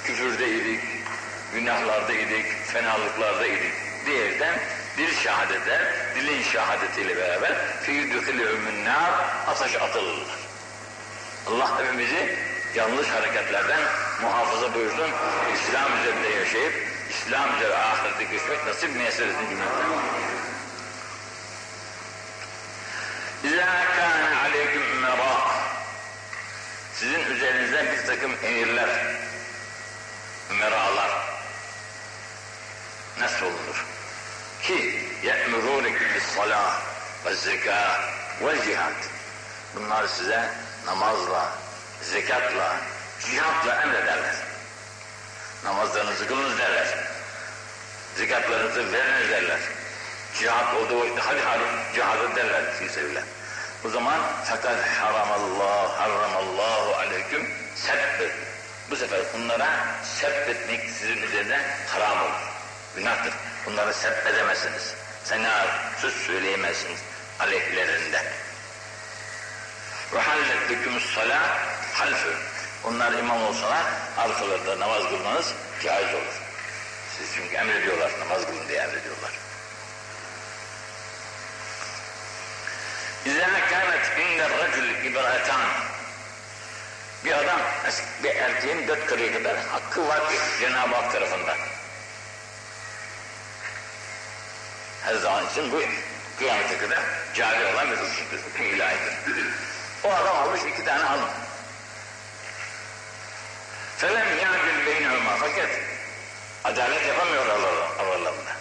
Küfürdeydik, 0.03 0.83
günahlardaydık, 1.53 2.45
fenalıklardaydık 2.67 3.71
diyerekten 4.05 4.59
dil 4.97 5.15
şehadet 5.23 5.61
eder. 5.67 5.81
Dilin 6.15 6.43
şehadetiyle 6.43 7.17
beraber 7.17 7.53
fiyüdükülühümün 7.81 8.85
nar 8.85 9.11
ateş 9.47 9.75
atılırlar. 9.75 10.39
Allah 11.47 11.79
hepimizi 11.79 12.35
yanlış 12.75 13.07
hareketlerden 13.07 13.79
muhafaza 14.21 14.73
buyursun. 14.73 15.09
İslam 15.53 15.99
üzerinde 16.01 16.29
yaşayıp 16.39 16.73
İslam 17.09 17.55
üzere 17.55 17.77
ahirete 17.77 18.23
geçmek 18.23 18.65
nasip 18.65 18.95
müyesser 18.95 19.27
etsin 19.27 19.49
cümleten. 19.49 19.89
İzâ 23.43 23.65
kâne 23.95 24.37
aleyküm 24.45 25.01
merâ 25.01 25.49
Sizin 26.93 27.19
üzerinizden 27.19 27.85
bir 27.85 28.05
takım 28.05 28.31
emirler, 28.43 28.89
meralar 30.59 31.11
nasıl 33.19 33.45
olunur? 33.45 33.85
Ki 34.63 35.09
ye'murûnekum 35.23 36.13
bis-salâh 36.15 36.81
ve 37.25 37.33
zekâ 37.33 38.01
ve 38.41 38.65
cihad. 38.65 38.93
Bunlar 39.75 40.07
size 40.07 40.49
namazla, 40.85 41.51
zekatla, 42.01 42.77
cihatla 43.25 43.81
emrederler. 43.81 44.48
Namazlarınızı 45.63 46.27
kılınız 46.27 46.59
derler. 46.59 46.87
Zekatlarınızı 48.15 48.91
veriniz 48.91 49.29
derler. 49.29 49.59
Cihat 50.39 50.75
olduğu 50.75 50.99
vakitte 50.99 51.21
hadi 51.21 51.41
hadi 51.41 51.63
cihadı 51.95 52.35
derler 52.35 52.73
fi 52.73 53.01
O 53.85 53.89
zaman 53.89 54.19
fakat 54.45 54.87
haramallah, 54.87 55.99
haramallahu 55.99 56.95
aleyküm 56.95 57.49
sebbet. 57.75 58.31
Bu 58.91 58.95
sefer 58.95 59.19
bunlara 59.33 59.69
sebbetmek 60.03 60.89
sizin 60.89 61.21
üzerine 61.21 61.61
haram 61.87 62.21
olur. 62.21 62.39
Günahtır. 62.95 63.33
Bunları 63.65 63.93
sebbedemezsiniz. 63.93 64.93
Sena 65.23 65.67
söz 66.01 66.13
söyleyemezsiniz 66.13 66.99
aleyhlerinde. 67.39 68.23
Ve 70.13 70.19
hallettükümüs 70.19 71.15
salâ 71.15 71.57
halfü. 71.93 72.48
Onlar 72.83 73.13
imam 73.13 73.43
olsalar 73.43 73.85
arkalarında 74.17 74.79
namaz 74.79 75.03
kılmanız 75.09 75.53
caiz 75.83 76.13
olur. 76.13 76.41
Siz 77.17 77.27
çünkü 77.35 77.55
emrediyorlar 77.55 78.11
namaz 78.19 78.45
kılın 78.45 78.67
diye 78.67 78.79
emrediyorlar. 78.79 79.31
İzâ 83.25 83.69
kânet 83.69 84.17
inde 84.19 84.49
racül 84.49 85.05
ibratan 85.05 85.61
bir 87.25 87.31
adam, 87.31 87.59
bir 88.23 88.35
erkeğin 88.35 88.87
dört 88.87 89.05
karıya 89.05 89.33
kadar 89.33 89.57
hakkı 89.57 90.07
var 90.07 90.21
Cenab-ı 90.59 90.95
Hak 90.95 91.11
tarafından. 91.11 91.57
Her 95.03 95.15
zaman 95.15 95.45
için 95.47 95.71
bu 95.71 95.81
kıyamete 96.37 96.77
kadar 96.77 96.99
cari 97.33 97.65
olan 97.65 97.91
bir 97.91 97.97
hüküm 98.37 98.65
ilahidir. 98.75 99.45
O 100.03 100.13
adam 100.13 100.37
almış 100.37 100.61
iki 100.73 100.85
tane 100.85 101.03
hanım. 101.03 101.29
Felem 103.99 104.37
yâdil 104.37 104.85
beynehuma 104.85 105.35
fakat 105.39 105.69
adalet 106.63 107.07
yapamıyor 107.07 107.45
aralarında. 107.99 108.51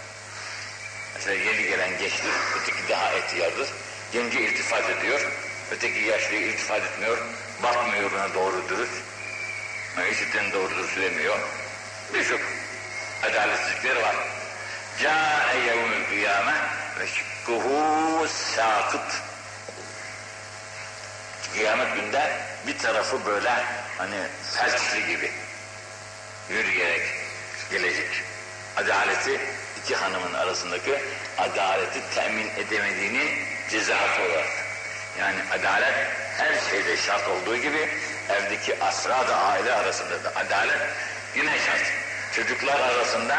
Mesela 1.14 1.34
yeni 1.34 1.62
gelen 1.62 1.98
gençtir, 1.98 2.32
öteki 2.60 2.88
daha 2.88 3.12
ihtiyardır. 3.12 3.68
Genci 4.12 4.40
iltifat 4.40 4.90
ediyor, 4.90 5.20
öteki 5.70 6.00
yaşlı 6.00 6.34
iltifat 6.34 6.82
etmiyor, 6.82 7.18
bakmıyor 7.62 8.12
ona 8.12 8.34
doğru 8.34 8.68
dürüst. 8.68 8.92
İşitten 10.12 10.52
doğru 10.52 10.70
dürüst 10.70 10.94
söylemiyor. 10.94 11.38
Birçok 12.14 12.40
adaletsizlikleri 13.22 14.02
var. 14.02 14.16
Câe 15.02 15.60
yevmül 15.66 16.06
kıyame 16.08 16.54
ve 17.00 17.06
şıkkuhu 17.06 18.28
sâkıt. 18.28 19.22
Kıyamet 21.54 21.94
günde 21.94 22.30
bir 22.68 22.78
tarafı 22.78 23.26
böyle 23.26 23.50
hani 23.98 24.16
felçli 24.54 25.06
gibi 25.06 25.30
yürüyerek 26.50 27.02
gelecek. 27.70 28.08
Adaleti 28.76 29.40
iki 29.82 29.96
hanımın 29.96 30.34
arasındaki 30.34 30.98
adaleti 31.38 32.00
temin 32.14 32.48
edemediğini 32.56 33.38
cezası 33.70 34.22
olarak. 34.22 34.48
Yani 35.18 35.38
adalet 35.52 35.94
her 36.38 36.70
şeyde 36.70 36.96
şart 36.96 37.28
olduğu 37.28 37.56
gibi 37.56 37.88
evdeki 38.30 38.84
asra 38.84 39.28
da 39.28 39.36
aile 39.36 39.72
arasında 39.72 40.24
da 40.24 40.32
adalet 40.36 40.78
yine 41.36 41.58
şart. 41.58 41.92
Çocuklar 42.32 42.80
arasında 42.80 43.38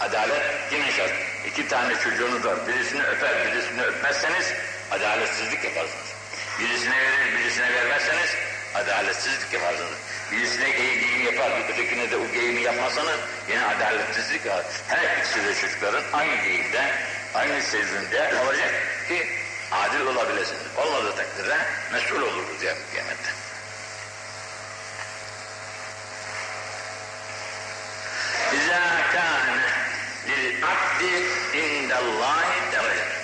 adalet 0.00 0.42
yine 0.72 0.92
şart. 0.92 1.12
İki 1.46 1.68
tane 1.68 1.94
çocuğunuz 1.94 2.44
var. 2.44 2.66
Birisini 2.68 3.02
öper, 3.02 3.46
birisini 3.46 3.82
öpmezseniz 3.82 4.46
adaletsizlik 4.90 5.64
yaparsınız. 5.64 6.21
Birisine 6.58 6.96
verir, 6.96 7.38
birisine 7.38 7.74
vermezseniz 7.74 8.30
adaletsizlik 8.74 9.52
yaparsınız. 9.52 9.98
Birisine 10.32 10.70
geyim 10.70 11.24
yapar, 11.24 11.50
ötekine 11.68 12.10
de 12.10 12.16
o 12.16 12.32
geyimi 12.32 12.60
yapmazsanız 12.60 13.20
yine 13.48 13.64
adaletsizlik 13.64 14.46
var. 14.46 14.64
Her 14.88 15.18
ikisi 15.18 15.44
de 15.44 15.54
çocukların 15.54 16.04
aynı 16.12 16.42
geyimde, 16.42 16.94
aynı 17.34 17.62
sevginde 17.62 18.34
olacak 18.44 18.70
ki 19.08 19.26
adil 19.72 20.06
olabilirsiniz. 20.06 20.62
Olmadığı 20.76 21.16
takdirde 21.16 21.58
mesul 21.92 22.22
oluruz 22.22 22.62
ya 22.62 22.74
kıyamette. 22.90 23.30
İzâ 28.52 28.80
kâne 29.12 29.62
lil 30.28 30.64
abdi 30.64 31.26
indallahi 31.58 32.72
derece. 32.72 33.22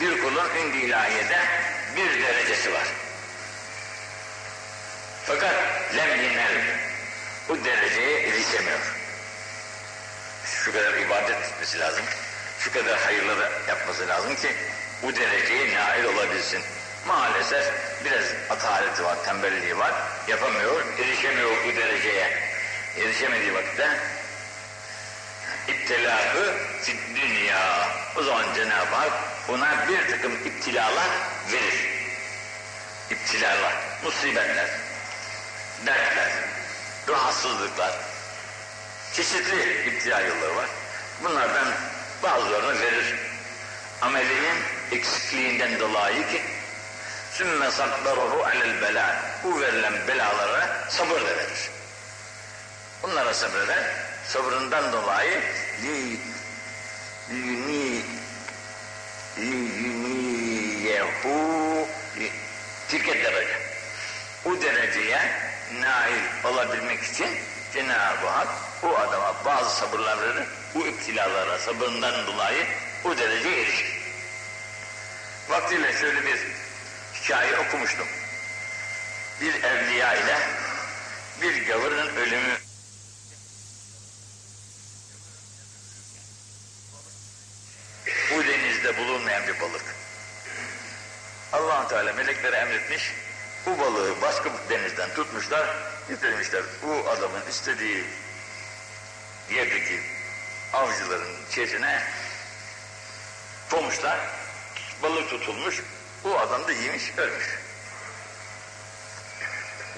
Bir 0.00 0.22
kulun 0.22 0.56
indi 0.56 0.78
ilahiyede 0.78 1.38
bir 1.96 2.22
derecesi 2.22 2.72
var. 2.72 2.86
Fakat 5.24 5.54
lem 5.96 6.22
yenel 6.22 6.78
bu 7.48 7.64
dereceye 7.64 8.20
erişemiyor. 8.20 8.96
Şu 10.44 10.72
kadar 10.72 10.94
ibadet 10.94 11.42
etmesi 11.42 11.78
lazım. 11.78 12.04
Şu 12.58 12.72
kadar 12.72 12.98
hayırları 12.98 13.50
yapması 13.68 14.08
lazım 14.08 14.34
ki 14.34 14.56
bu 15.02 15.16
dereceye 15.16 15.74
nail 15.74 16.04
olabilsin. 16.04 16.62
Maalesef 17.06 17.72
biraz 18.04 18.24
ataleti 18.50 19.04
var, 19.04 19.24
tembelliği 19.24 19.78
var. 19.78 19.92
Yapamıyor, 20.28 20.84
erişemiyor 20.98 21.50
bu 21.64 21.76
dereceye. 21.76 22.38
Erişemediği 22.96 23.54
vakitte 23.54 23.98
iptilahı 25.68 26.54
dünya. 27.14 27.88
O 28.16 28.22
zaman 28.22 28.54
Cenab-ı 28.54 28.94
Hak 28.94 29.12
ona 29.48 29.88
bir 29.88 30.10
takım 30.10 30.32
iptilalar 30.32 31.08
verir. 31.52 31.96
İptilalar, 33.10 33.74
musibetler, 34.04 34.70
dertler, 35.86 36.32
rahatsızlıklar, 37.08 37.92
çeşitli 39.12 39.86
iptila 39.86 40.20
yolları 40.20 40.56
var. 40.56 40.68
Bunlardan 41.24 41.68
bazılarını 42.22 42.80
verir. 42.80 43.14
Ameliğin 44.02 44.56
eksikliğinden 44.92 45.80
dolayı 45.80 46.28
ki 46.28 46.42
sümme 47.32 47.70
sabbarahu 47.70 48.44
alel 48.44 48.82
bela 48.82 49.16
bu 49.44 49.60
verilen 49.60 50.08
belalara 50.08 50.86
sabır 50.90 51.20
da 51.20 51.36
verir. 51.36 51.70
Bunlara 53.02 53.34
sabreder. 53.34 53.84
Sabrından 54.28 54.92
dolayı 54.92 55.42
li 55.82 56.20
yuni 57.30 57.75
yuniyehu 61.06 61.88
tilke 62.88 63.24
derece. 63.24 63.58
O 64.44 64.62
dereceye 64.62 65.18
nail 65.80 66.44
olabilmek 66.44 67.02
için 67.02 67.28
Cenab-ı 67.72 68.26
Hak 68.26 68.48
o 68.82 68.96
adama 68.96 69.34
bazı 69.44 69.76
sabırlar 69.76 70.20
verir. 70.20 70.48
Bu 70.74 70.86
iptilalara 70.86 71.58
sabırından 71.58 72.26
dolayı 72.26 72.66
o 73.04 73.18
dereceye 73.18 73.62
erişir. 73.62 73.96
Vaktiyle 75.48 75.92
şöyle 75.92 76.26
bir 76.26 76.38
hikaye 77.14 77.58
okumuştum. 77.58 78.06
Bir 79.40 79.62
evliya 79.62 80.14
ile 80.14 80.38
bir 81.42 81.66
gavurun 81.66 82.16
ölümü 82.16 82.58
bu 88.34 88.44
denizde 88.44 88.96
bulunmayan 88.96 89.46
bir 89.46 89.60
balık. 89.60 89.84
allah 91.52 91.88
Teala 91.88 92.05
meleklere 92.16 92.56
emretmiş, 92.56 93.14
bu 93.66 93.78
balığı 93.78 94.22
başka 94.22 94.44
bir 94.44 94.70
denizden 94.70 95.14
tutmuşlar, 95.14 95.76
getirmişler. 96.08 96.62
Bu 96.82 97.10
adamın 97.10 97.46
istediği 97.50 98.04
yerdeki 99.50 100.00
avcıların 100.72 101.46
içerisine 101.48 102.02
koymuşlar, 103.70 104.18
balık 105.02 105.30
tutulmuş, 105.30 105.82
bu 106.24 106.38
adam 106.38 106.68
da 106.68 106.72
yemiş, 106.72 107.18
ölmüş. 107.18 107.58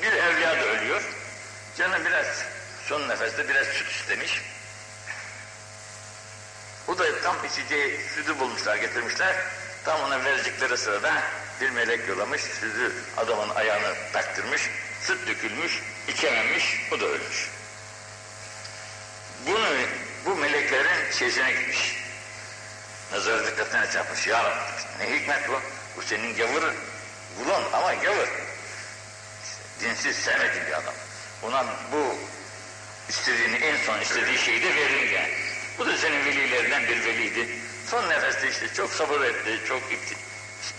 Bir 0.03 0.13
evliya 0.13 0.57
da 0.57 0.65
ölüyor, 0.65 1.03
canı 1.79 2.05
biraz 2.05 2.27
son 2.89 3.09
nefeste 3.09 3.49
biraz 3.49 3.67
süt 3.67 3.91
istemiş, 3.91 4.43
bu 6.87 6.99
da 6.99 7.21
tam 7.23 7.37
içeceği 7.45 8.01
sütü 8.15 8.41
bulmuşlar, 8.41 8.77
getirmişler. 8.77 9.37
Tam 9.85 10.01
ona 10.01 10.25
verecekleri 10.25 10.79
sırada 10.79 11.23
bir 11.61 11.71
melek 11.71 12.09
yollamış, 12.09 12.43
sütü 12.43 12.93
adamın 13.17 13.49
ayağını 13.49 13.95
taktırmış, 14.13 14.63
süt 15.03 15.27
dökülmüş, 15.27 15.83
içememiş, 16.09 16.65
o 16.93 17.01
da 17.01 17.07
ölmüş. 17.07 17.51
Bunu, 19.47 19.67
bu 20.27 20.35
meleklerin 20.35 21.13
şeysine 21.19 21.53
gitmiş. 21.53 21.97
Nazarı 23.13 23.47
dikkatine 23.47 23.91
çarpmış. 23.93 24.27
Ya 24.27 24.59
ne 24.99 25.19
hikmet 25.19 25.49
bu? 25.49 25.61
Bu 25.97 26.03
senin 26.03 26.37
gavurun. 26.37 26.75
Kulun 27.39 27.65
ama 27.73 27.95
gavur. 27.95 28.29
Dinsiz 29.81 30.17
sevmediğin 30.17 30.67
bir 30.67 30.73
adam. 30.73 30.95
Ona 31.43 31.67
bu 31.93 32.17
istediğini, 33.09 33.57
en 33.57 33.77
son 33.77 34.01
istediği 34.01 34.39
şeyi 34.39 34.63
de 34.63 34.77
verince 34.77 35.31
bu 35.79 35.87
da 35.87 35.97
senin 35.97 36.25
velilerinden 36.25 36.83
bir 36.89 37.05
veliydi. 37.05 37.49
Son 37.91 38.09
nefeste 38.09 38.51
işte 38.51 38.75
çok 38.75 38.93
sabır 38.93 39.21
etti, 39.21 39.61
çok 39.69 39.83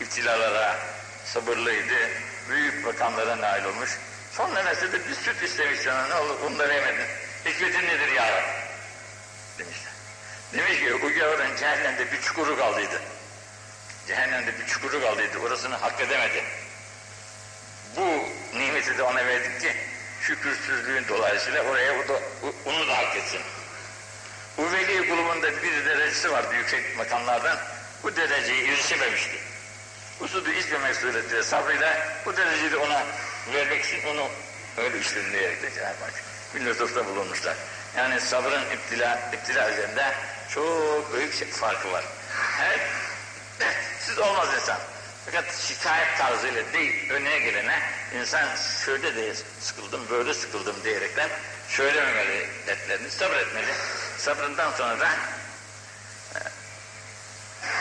iptilalara 0.02 0.80
sabırlıydı. 1.26 2.10
Büyük 2.50 2.86
makamlara 2.86 3.42
nail 3.42 3.64
olmuş. 3.64 3.90
Son 4.32 4.56
nefeste 4.56 4.92
de 4.92 5.10
bir 5.10 5.16
süt 5.16 5.44
istemiş 5.44 5.80
sana 5.80 6.08
ne 6.08 6.16
olur 6.16 6.36
onu 6.46 6.60
da. 6.60 6.68
Hikmetin 7.46 7.88
nedir 7.88 8.12
ya? 8.12 8.44
Demişler. 9.60 9.94
Demiş 10.54 10.80
ki 10.80 10.94
o 10.94 11.00
gavurun 11.00 11.56
cehennemde 11.60 12.12
bir 12.12 12.22
çukuru 12.22 12.58
kaldıydı. 12.58 13.02
Cehennemde 14.08 14.60
bir 14.60 14.66
çukuru 14.66 15.02
kaldıydı. 15.02 15.40
Orasını 15.40 15.76
hak 15.76 16.02
edemedi. 16.02 16.44
Bu 17.96 18.26
nimeti 18.58 18.98
de 18.98 19.04
ona 19.04 19.26
verdik 19.26 19.62
ki 19.62 19.76
şükürsüzlüğün 20.22 21.06
dolayısıyla 21.10 21.64
oraya 21.64 21.94
o 21.94 22.08
da, 22.08 22.20
onu 22.66 22.88
da 22.88 22.98
hak 22.98 23.16
etsin. 23.16 23.42
Bu 24.58 24.72
veli 24.72 25.08
grubunda 25.08 25.64
bir 25.64 25.86
derecesi 25.86 26.32
vardı 26.32 26.56
yüksek 26.56 26.98
makamlardan. 26.98 27.58
Bu 28.04 28.16
dereceyi 28.16 28.68
erişememişti. 28.68 29.40
Usulü 30.20 30.60
içmemek 30.60 30.96
suretiyle 30.96 31.44
sabrıyla 31.44 31.98
bu 32.26 32.38
dereceyi 32.38 32.72
de 32.72 32.78
ona 32.78 33.04
vermek 33.54 33.86
için 33.86 34.08
onu 34.08 34.28
öyle 34.78 35.00
işlemleyerek 35.00 35.64
de 35.64 35.74
Cenab-ı 35.74 36.04
Hak 36.04 36.14
bir 36.56 36.66
lütufta 36.66 37.06
bulunmuşlar. 37.06 37.56
Yani 37.98 38.22
sabrın 38.22 38.72
iptila, 38.72 39.32
iptila 39.34 39.72
üzerinde 39.72 40.14
çok 40.50 41.14
büyük 41.14 41.34
şey, 41.36 41.48
farkı 41.48 41.92
var. 41.92 42.06
Siz 44.00 44.20
olmaz 44.20 44.48
insan. 44.62 44.78
Fakat 45.26 45.56
şikayet 45.56 46.18
tarzıyla 46.18 46.74
değil, 46.74 47.12
önüne 47.12 47.40
gelene 47.40 47.80
insan 48.20 48.48
şöyle 48.86 49.16
de 49.16 49.36
sıkıldım, 49.62 50.10
böyle 50.10 50.34
sıkıldım 50.34 50.76
diyerekten 50.84 51.30
söylememeli 51.68 52.50
dertlerini, 52.68 53.12
sabretmeli. 53.12 53.74
Sabrından 54.18 54.72
sonra 54.72 55.00
da 55.00 55.10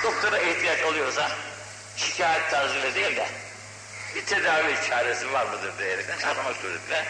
doktora 0.02 0.38
ihtiyaç 0.38 0.82
oluyorsa 0.82 1.30
şikayet 1.98 2.50
tarzıyla 2.50 2.94
değil 2.94 3.16
de 3.16 3.28
bir 4.14 4.26
tedavi 4.26 4.76
çaresi 4.88 5.32
var 5.32 5.46
mıdır 5.46 5.78
diyerekten 5.78 6.28
aramak 6.28 6.56
suretiyle 6.56 7.04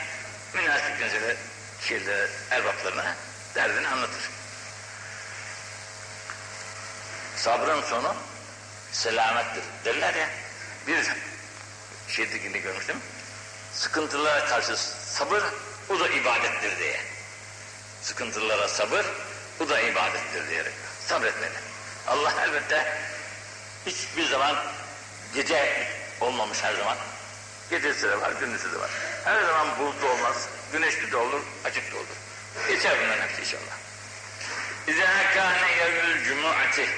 münasip 0.54 1.00
mesele 1.00 1.36
şeylere, 1.80 2.28
erbaplarına 2.50 3.16
derdini 3.54 3.88
anlatır. 3.88 4.30
Sabrın 7.36 7.82
sonu 7.82 8.14
selamettir 8.92 9.62
derler 9.84 10.14
ya. 10.14 10.28
Bir 10.86 11.06
şeydekinde 12.08 12.58
görmüştüm. 12.58 12.96
Sıkıntılara 13.74 14.46
karşı 14.46 14.76
sabır, 15.14 15.42
o 15.88 16.00
da 16.00 16.08
ibadettir 16.08 16.78
diye. 16.78 17.00
Sıkıntılara 18.02 18.68
sabır, 18.68 19.06
o 19.60 19.68
da 19.68 19.80
ibadettir 19.80 20.48
diyerek 20.48 20.72
sabretmeli. 21.08 21.54
Allah 22.06 22.34
elbette 22.42 22.98
hiçbir 23.86 24.28
zaman 24.28 24.56
gece 25.34 25.88
olmamış 26.20 26.62
her 26.62 26.74
zaman. 26.74 26.96
Gecesi 27.70 28.08
de 28.08 28.20
var, 28.20 28.32
gündüzü 28.40 28.72
de 28.72 28.80
var. 28.80 28.90
Her 29.24 29.42
zaman 29.42 29.78
bulutlu 29.78 30.08
olmaz, 30.08 30.48
güneşli 30.72 31.12
de 31.12 31.16
olur, 31.16 31.40
açık 31.64 31.92
da 31.92 31.96
olur. 31.96 32.06
Geçer 32.68 32.96
bunların 33.02 33.28
hepsi 33.28 33.40
inşallah. 33.40 33.78
İzâ 34.86 35.34
kâne 35.34 35.72
yevmül 35.72 36.24
cumu'ati 36.24 36.88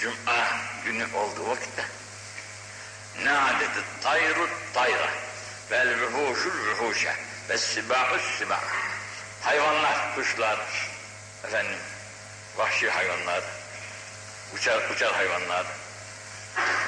Cuma 0.00 0.48
günü 0.84 1.06
olduğu 1.14 1.48
vakitte 1.48 1.84
nâdeti 3.24 3.80
tayru 4.02 4.48
tayra 4.74 5.08
vel 5.70 6.00
ruhuşul 6.00 6.66
ruhuşe 6.66 7.14
ve 7.48 7.58
sibâhus 7.58 8.38
sibâh 8.38 8.62
hayvanlar, 9.42 10.14
kuşlar 10.14 10.58
efendim 11.44 11.78
vahşi 12.56 12.90
hayvanlar 12.90 13.44
uçar, 14.54 14.90
uçar 14.90 15.12
hayvanlar 15.12 15.66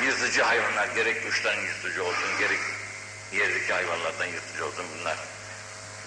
yırtıcı 0.03 0.43
hayvanlar 0.43 0.87
gerek 0.87 1.27
kuşların 1.27 1.63
yırtıcı 1.63 2.05
olsun 2.05 2.39
gerek 2.39 2.59
yerdeki 3.33 3.73
hayvanlardan 3.73 4.27
yırtıcı 4.27 4.67
olsun 4.67 4.87
bunlar. 4.99 5.17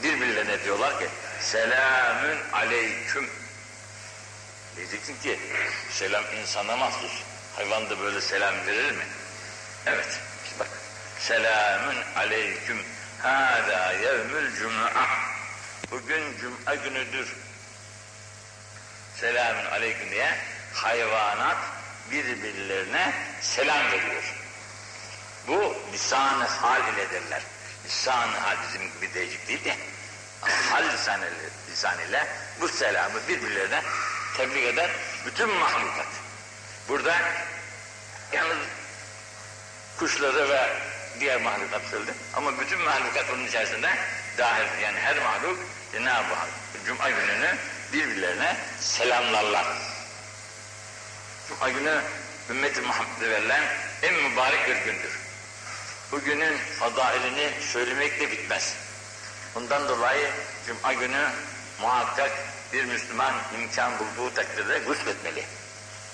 Birbirlerine 0.04 0.64
diyorlar 0.64 1.00
ki? 1.00 1.08
Selamün 1.42 2.38
aleyküm. 2.54 3.30
Diyeceksin 4.76 5.18
ki 5.22 5.40
selam 5.92 6.24
insana 6.42 6.78
mahsus. 6.78 7.24
Hayvan 7.56 7.90
da 7.90 8.00
böyle 8.00 8.22
selam 8.22 8.56
verir 8.68 8.92
mi? 8.92 9.04
Evet. 9.86 10.20
Bak 10.60 10.68
selamün 11.20 11.98
aleyküm. 12.16 12.78
Hâdâ 13.22 13.94
yevmül 13.94 14.56
cum'a 14.56 14.92
bugün 15.92 16.38
cuma 16.38 16.76
günüdür. 16.76 17.36
Selamün 19.16 19.66
aleyküm 19.66 20.12
diye 20.12 20.38
hayvanat 20.74 21.58
birbirlerine 22.12 23.14
selam 23.42 23.92
veriyor. 23.92 24.24
Bu 25.48 25.76
lisan-ı 25.94 26.46
hal 26.46 26.94
ile 26.94 27.12
derler. 27.12 27.42
Lisan-ı 27.86 28.38
hal 28.38 28.58
bizim 28.68 28.92
gibi 28.92 29.14
değişik 29.14 29.48
değil 29.48 29.66
de 29.66 29.78
hal 30.42 30.84
lisan 30.94 31.22
ile, 31.22 31.30
lisan 31.72 32.00
ile 32.00 32.28
bu 32.62 32.68
selamı 32.68 33.28
birbirlerine 33.28 33.82
tebliğ 34.38 34.68
eder 34.68 34.90
bütün 35.26 35.50
mahlukat. 35.50 36.08
Burada 36.90 37.16
yalnız 38.34 38.58
kuşları 39.98 40.50
ve 40.50 40.78
diğer 41.20 41.42
mahlukat 41.42 41.82
söyledi. 41.92 42.14
Ama 42.34 42.60
bütün 42.60 42.82
mahlukat 42.82 43.26
onun 43.34 43.48
içerisinde 43.48 43.90
dahil. 44.38 44.82
Yani 44.84 45.00
her 45.00 45.18
mahluk 45.18 45.60
Cenab-ı 45.92 46.34
Hak 46.34 46.50
Cuma 46.86 47.10
gününü 47.10 47.58
birbirlerine 47.94 48.58
selamlarlar. 48.80 49.66
Cuma 51.50 51.70
günü 51.70 52.02
ümmeti 52.50 52.82
Muhammed'e 52.82 53.30
verilen 53.30 53.64
en 54.02 54.14
mübarek 54.14 54.68
bir 54.68 54.76
gündür. 54.76 55.20
Bu 56.12 56.22
günün 56.22 56.58
fadailini 56.80 57.52
söylemekle 57.62 58.32
bitmez. 58.32 58.76
Bundan 59.56 59.90
dolayı 59.90 60.30
Cuma 60.68 60.94
günü 60.94 61.30
muhakkak 61.82 62.32
bir 62.74 62.86
Müslüman 62.86 63.34
imkan 63.56 63.92
bulduğu 64.00 64.34
takdirde 64.34 64.80
gusletmeli. 64.80 65.44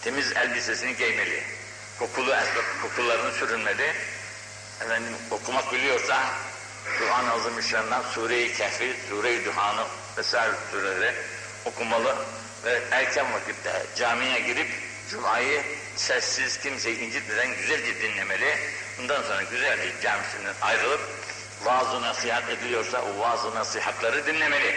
Temiz 0.02 0.32
elbisesini 0.32 0.96
giymeli. 0.96 1.44
Kokulu 2.00 2.36
kokularını 2.82 3.32
sürünmeli. 3.32 3.94
Efendim 4.82 5.14
okumak 5.32 5.74
biliyorsa 5.74 6.26
Kur'an-ı 6.98 7.32
Azimüşşan'dan 7.32 8.04
Sure-i 8.14 8.54
Kehfi, 8.54 8.96
Sure-i 9.10 9.46
Duhan'ı 9.46 9.86
vesaire 10.18 10.54
sureleri 10.72 11.16
okumalı 11.66 12.16
ve 12.66 12.82
erken 12.92 13.34
vakitte 13.34 13.86
camiye 13.96 14.40
girip 14.40 14.91
Cuma'yı 15.12 15.64
sessiz 15.96 16.60
kimseyi 16.60 17.00
incitmeden 17.00 17.56
güzelce 17.56 18.02
dinlemeli. 18.02 18.58
Bundan 18.98 19.22
sonra 19.22 19.44
güzelce 19.44 19.94
camisinden 20.02 20.54
ayrılıp 20.62 21.02
vaaz 21.64 22.02
nasihat 22.02 22.50
ediliyorsa 22.50 23.02
o 23.02 23.20
vaaz 23.20 23.56
nasihatları 23.56 24.26
dinlemeli. 24.26 24.76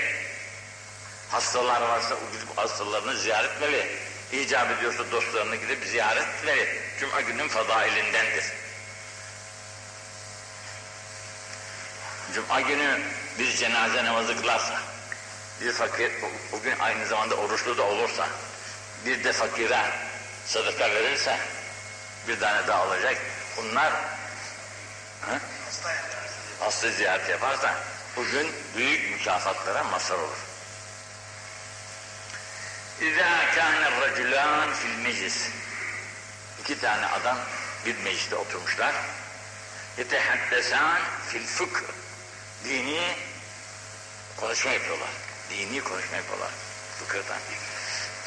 Hastalar 1.31 1.83
varsa 1.83 2.17
gidip 2.33 2.59
hastalarını 2.59 3.17
ziyaret 3.17 3.51
etmeli. 3.51 3.99
İcap 4.33 4.71
ediyorsa 4.71 5.11
dostlarını 5.13 5.57
gidip 5.57 5.85
ziyaret 5.85 6.29
etmeli. 6.29 6.69
Cuma 7.01 7.21
günün 7.21 7.49
fadailindendir. 7.49 8.45
Cuma 12.35 12.61
günü 12.61 13.01
bir 13.39 13.57
cenaze 13.57 14.05
namazı 14.05 14.41
kılarsa, 14.41 14.81
bir 15.61 15.73
fakir, 15.73 16.13
o 16.53 16.61
gün 16.63 16.79
aynı 16.79 17.07
zamanda 17.07 17.35
oruçlu 17.35 17.79
da 17.79 17.83
olursa, 17.83 18.29
bir 19.07 19.25
de 19.25 19.33
fakire 19.33 20.04
sadaka 20.47 20.91
verirse, 20.91 21.39
bir 22.29 22.41
tane 22.41 22.67
daha 22.67 22.87
olacak. 22.87 23.17
Bunlar 23.57 23.93
hasta 26.61 26.91
ziyaret 26.91 27.29
yaparsa, 27.29 27.75
bugün 28.17 28.53
büyük 28.77 29.13
mükafatlara 29.13 29.85
mazhar 29.85 30.19
olur. 30.19 30.39
İzâ 33.01 33.55
kâne 33.55 34.01
racülân 34.01 34.75
fil 34.75 34.99
meclis. 34.99 35.49
İki 36.61 36.81
tane 36.81 37.07
adam 37.07 37.39
bir 37.87 37.97
mecliste 37.97 38.37
oturmuşlar. 38.37 38.95
Yetehaddesan 39.99 41.01
fil 41.29 41.47
fıkh. 41.47 41.81
Dini 42.65 43.17
konuşma 44.37 44.71
yapıyorlar. 44.71 45.09
Dini 45.51 45.81
konuşma 45.81 46.17
yapıyorlar. 46.17 46.51
Fıkıhtan. 46.99 47.39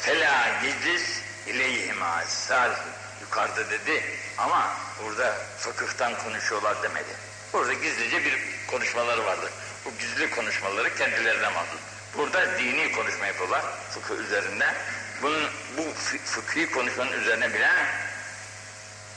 Fela 0.00 0.48
yeclis 0.64 1.20
ileyhima 1.46 2.24
salih. 2.26 2.76
Yukarıda 3.20 3.70
dedi 3.70 4.04
ama 4.38 4.76
burada 5.04 5.36
fıkıhtan 5.58 6.18
konuşuyorlar 6.18 6.82
demedi. 6.82 7.16
Burada 7.52 7.72
gizlice 7.72 8.24
bir 8.24 8.38
konuşmaları 8.66 9.24
vardı. 9.24 9.50
Bu 9.84 9.90
gizli 9.98 10.30
konuşmaları 10.30 10.96
kendilerine 10.96 11.48
mahsus. 11.48 11.80
Burada 12.16 12.58
dini 12.58 12.92
konuşma 12.92 13.26
yapıyorlar 13.26 13.64
fıkıh 13.90 14.18
üzerinde. 14.18 14.74
Bunun, 15.22 15.50
bu 15.76 15.82
fıkhi 16.24 16.70
konuşmanın 16.70 17.12
üzerine 17.12 17.54
bile 17.54 17.70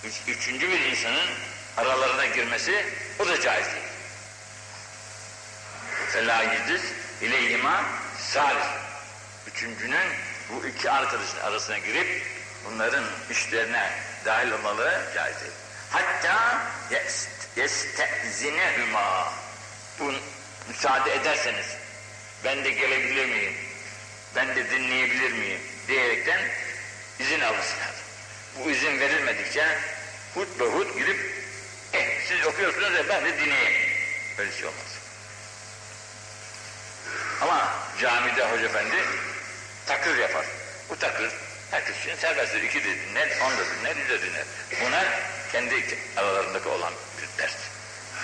üç, 0.03 0.13
üçüncü 0.27 0.69
bir 0.69 0.79
insanın 0.79 1.29
aralarına 1.77 2.25
girmesi 2.25 2.85
o 3.19 3.27
da 3.27 3.41
caiz 3.41 3.65
değil. 3.65 3.85
Fela 6.09 6.43
yediz 6.43 6.81
ileyhima 7.21 7.83
salis. 8.17 8.67
Üçüncünün 9.47 10.07
bu 10.51 10.67
iki 10.67 10.91
arkadaşın 10.91 11.39
arasına 11.39 11.77
girip 11.77 12.23
bunların 12.65 13.03
işlerine 13.29 13.91
dahil 14.25 14.51
olmaları 14.51 15.11
caiz 15.15 15.41
değil. 15.41 15.53
Hatta 15.89 16.61
yestezinehuma 17.55 19.33
bu 19.99 20.13
müsaade 20.67 21.15
ederseniz 21.15 21.65
ben 22.43 22.63
de 22.63 22.71
gelebilir 22.71 23.25
miyim? 23.25 23.53
Ben 24.35 24.55
de 24.55 24.69
dinleyebilir 24.69 25.31
miyim? 25.31 25.61
diyerekten 25.87 26.41
izin 27.19 27.41
alırsınlar. 27.41 27.91
Bu 28.59 28.71
izin 28.71 28.99
verilmedikçe 28.99 29.77
hut 30.33 30.59
be 30.59 30.63
hut 30.63 30.97
girip 30.97 31.19
eh 31.93 32.27
siz 32.27 32.45
okuyorsunuz 32.45 32.93
ya 32.93 33.09
ben 33.09 33.25
de 33.25 33.39
dinleyeyim. 33.39 33.91
Öyle 34.37 34.51
şey 34.51 34.65
olmaz. 34.65 34.97
Ama 37.41 37.73
camide 38.01 38.51
hoca 38.51 38.65
efendi 38.65 38.95
takır 39.91 40.17
yapar. 40.17 40.45
Bu 40.89 40.95
takır 40.95 41.31
herkes 41.71 41.99
için 41.99 42.15
serbesttir. 42.15 42.63
İki 42.63 42.83
de 42.83 42.95
dinler, 42.95 43.29
on 43.45 43.57
da 43.57 43.65
dinler, 43.65 43.95
yüz 43.95 44.09
de 44.09 44.21
dinler. 44.21 44.45
Bunlar 44.81 45.05
kendi 45.51 45.97
aralarındaki 46.17 46.69
olan 46.69 46.93
bir 47.17 47.43
ders. 47.43 47.55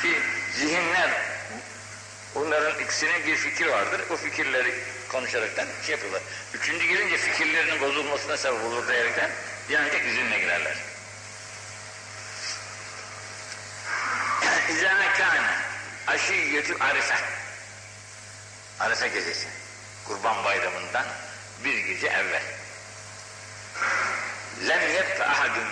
Ki 0.02 0.20
zihinler 0.54 1.12
Bunların 2.36 2.80
ikisinin 2.80 3.26
bir 3.26 3.36
fikir 3.36 3.68
vardır. 3.68 4.02
O 4.10 4.16
fikirleri 4.16 4.76
konuşaraktan 5.10 5.68
şey 5.86 5.92
yapıyorlar. 5.92 6.22
Üçüncü 6.54 6.88
girince 6.88 7.18
fikirlerinin 7.18 7.82
bozulmasına 7.82 8.38
sebep 8.38 8.66
olur 8.66 8.88
diyerekten 8.88 9.30
ancak 9.70 10.06
izinle 10.06 10.40
girerler. 10.40 10.76
İzâ 14.70 15.14
kâne 15.18 15.42
aşiyyetü 16.08 16.78
arife. 16.80 17.16
Arife 18.80 19.08
gecesi. 19.08 19.48
Kurban 20.08 20.44
bayramından 20.44 21.06
bir 21.64 21.78
gece 21.78 22.08
evvel. 22.08 22.44
lem 24.68 24.94
yebke 24.94 25.24
ahadun 25.24 25.68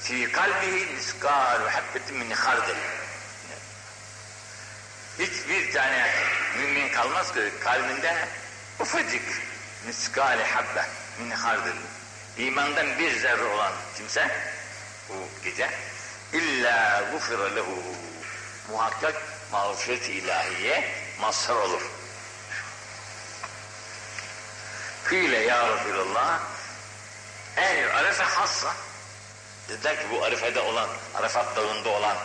fi 0.00 0.32
kalbihi 0.32 0.86
miskalu 0.94 1.70
habbetin 1.70 2.16
min 2.16 2.30
hardel. 2.30 2.76
Hiçbir 5.18 5.72
tane 5.72 6.10
mümin 6.58 6.92
kalmaz 6.92 7.32
ki 7.32 7.52
kalbinde 7.60 8.28
ufacık 8.80 9.42
miskali 9.86 10.44
habbe 10.44 10.86
min 11.18 11.30
hardel. 11.30 11.76
İmandan 12.38 12.98
bir 12.98 13.20
zerre 13.20 13.44
olan 13.44 13.72
kimse 13.96 14.28
bu 15.08 15.14
gece 15.44 15.70
illa 16.32 17.04
gufira 17.12 17.54
lehu 17.54 17.82
muhakkak 18.70 19.22
mağfiret 19.52 20.08
ilahiye 20.08 20.94
mazhar 21.20 21.56
olur. 21.56 21.82
Kıyle 25.04 25.38
ya 25.38 25.68
Resulallah 25.68 26.40
eğer 27.56 27.88
arefe 27.88 28.24
hassa 28.24 28.74
dediler 29.68 29.96
ki 29.96 30.06
bu 30.12 30.24
arifede 30.24 30.60
olan, 30.60 30.88
Arafat 31.14 31.56
dağında 31.56 31.88
olan 31.88 32.16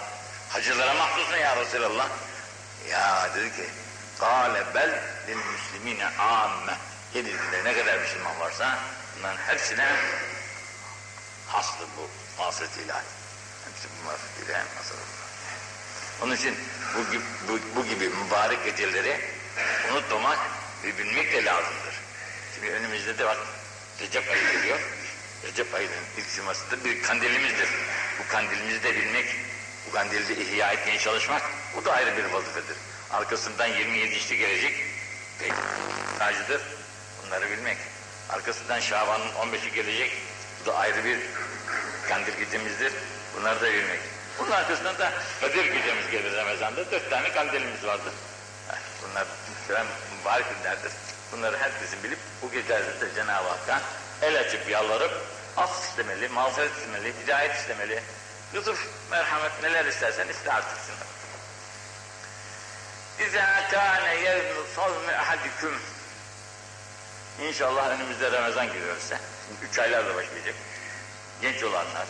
hacılara 0.49 0.93
mahsus 0.93 1.29
mu 1.29 1.37
ya 1.37 1.55
Resulallah? 1.55 2.07
Ya 2.89 3.29
dedi 3.35 3.55
ki 3.55 3.69
Kale 4.19 4.63
bel 4.75 5.03
lil 5.27 5.35
müslimine 5.35 6.05
amme 6.19 6.77
Yeryüzünde 7.13 7.63
ne 7.63 7.77
kadar 7.77 7.97
Müslüman 7.97 8.39
varsa 8.39 8.79
bunların 9.17 9.37
hepsine 9.37 9.95
hastır 11.47 11.87
bu 11.97 12.09
mağfiret 12.43 12.77
ilahi. 12.77 13.05
Hepsi 13.65 13.87
bu 13.89 14.05
mağfiret 14.05 14.49
ilahi 14.49 14.61
olur. 14.61 15.07
Onun 16.21 16.35
için 16.35 16.59
bu, 16.95 16.99
bu, 17.47 17.59
bu 17.75 17.85
gibi 17.85 18.09
mübarek 18.09 18.65
geceleri 18.65 19.21
unutmamak 19.91 20.39
ve 20.83 20.97
bilmek 20.97 21.33
de 21.33 21.45
lazımdır. 21.45 21.86
Şimdi 22.59 22.71
önümüzde 22.71 23.17
de 23.17 23.25
bak 23.25 23.37
Recep 24.01 24.29
ayı 24.29 24.51
geliyor. 24.51 24.79
Recep 25.43 25.75
ayının 25.75 26.03
ilk 26.17 26.35
cumasıdır 26.35 26.83
bir 26.83 27.03
kandilimizdir. 27.03 27.69
Bu 28.19 28.31
kandilimizi 28.31 28.83
de 28.83 28.95
bilmek, 28.95 29.25
bu 29.87 29.91
kandili 29.91 30.27
de 30.27 30.41
ihya 30.41 30.71
etmeye 30.71 30.99
çalışmak 30.99 31.41
bu 31.75 31.85
da 31.85 31.93
ayrı 31.93 32.17
bir 32.17 32.23
vazifedir. 32.23 32.77
Arkasından 33.11 33.67
27 33.67 34.15
işte 34.15 34.35
gelecek 34.35 34.73
pek 35.39 35.53
tacıdır. 36.19 36.61
Bunları 37.25 37.51
bilmek. 37.51 37.77
Arkasından 38.29 38.79
Şaban'ın 38.79 39.29
15'i 39.29 39.71
gelecek. 39.73 40.11
Bu 40.61 40.69
da 40.69 40.75
ayrı 40.77 41.05
bir 41.05 41.19
kandil 42.09 42.33
gecemizdir. 42.33 42.93
Bunları 43.35 43.61
da 43.61 43.73
bilmek. 43.73 43.99
Bunun 44.39 44.51
arkasından 44.51 44.97
da 44.97 45.13
Kadir 45.41 45.65
gecemiz 45.65 46.11
gelir 46.11 46.35
Ramazan'da. 46.35 46.91
Dört 46.91 47.09
tane 47.09 47.31
kandilimiz 47.31 47.83
vardır. 47.83 48.13
Bunlar 49.03 49.27
mübarek 50.19 50.45
günlerdir. 50.57 50.91
Bunları 51.31 51.57
herkesin 51.57 52.03
bilip 52.03 52.19
bu 52.41 52.51
gecelerde 52.51 53.01
de 53.01 53.15
Cenab-ı 53.15 53.47
Hakk'a 53.47 53.81
el 54.21 54.39
açıp 54.39 54.69
yalvarıp 54.69 55.11
af 55.57 55.83
istemeli, 55.83 56.29
mağfiret 56.29 56.71
istemeli, 56.77 57.13
hidayet 57.23 57.55
istemeli. 57.55 58.03
Lütuf, 58.53 58.87
merhamet 59.11 59.63
neler 59.63 59.85
istersen 59.85 60.27
iste 60.27 60.53
artık 60.53 60.77
şunu. 60.87 61.07
İzâ 63.27 63.67
kâne 63.71 64.15
yevnu 64.15 64.63
savmi 64.75 65.15
ahadikum 65.15 65.79
İnşallah 67.41 67.89
önümüzde 67.89 68.31
Ramazan 68.31 68.67
giriyorsa, 68.67 69.17
şimdi 69.47 69.65
üç 69.71 69.79
aylarla 69.79 70.15
başlayacak. 70.15 70.55
Genç 71.41 71.63
olanlar, 71.63 72.07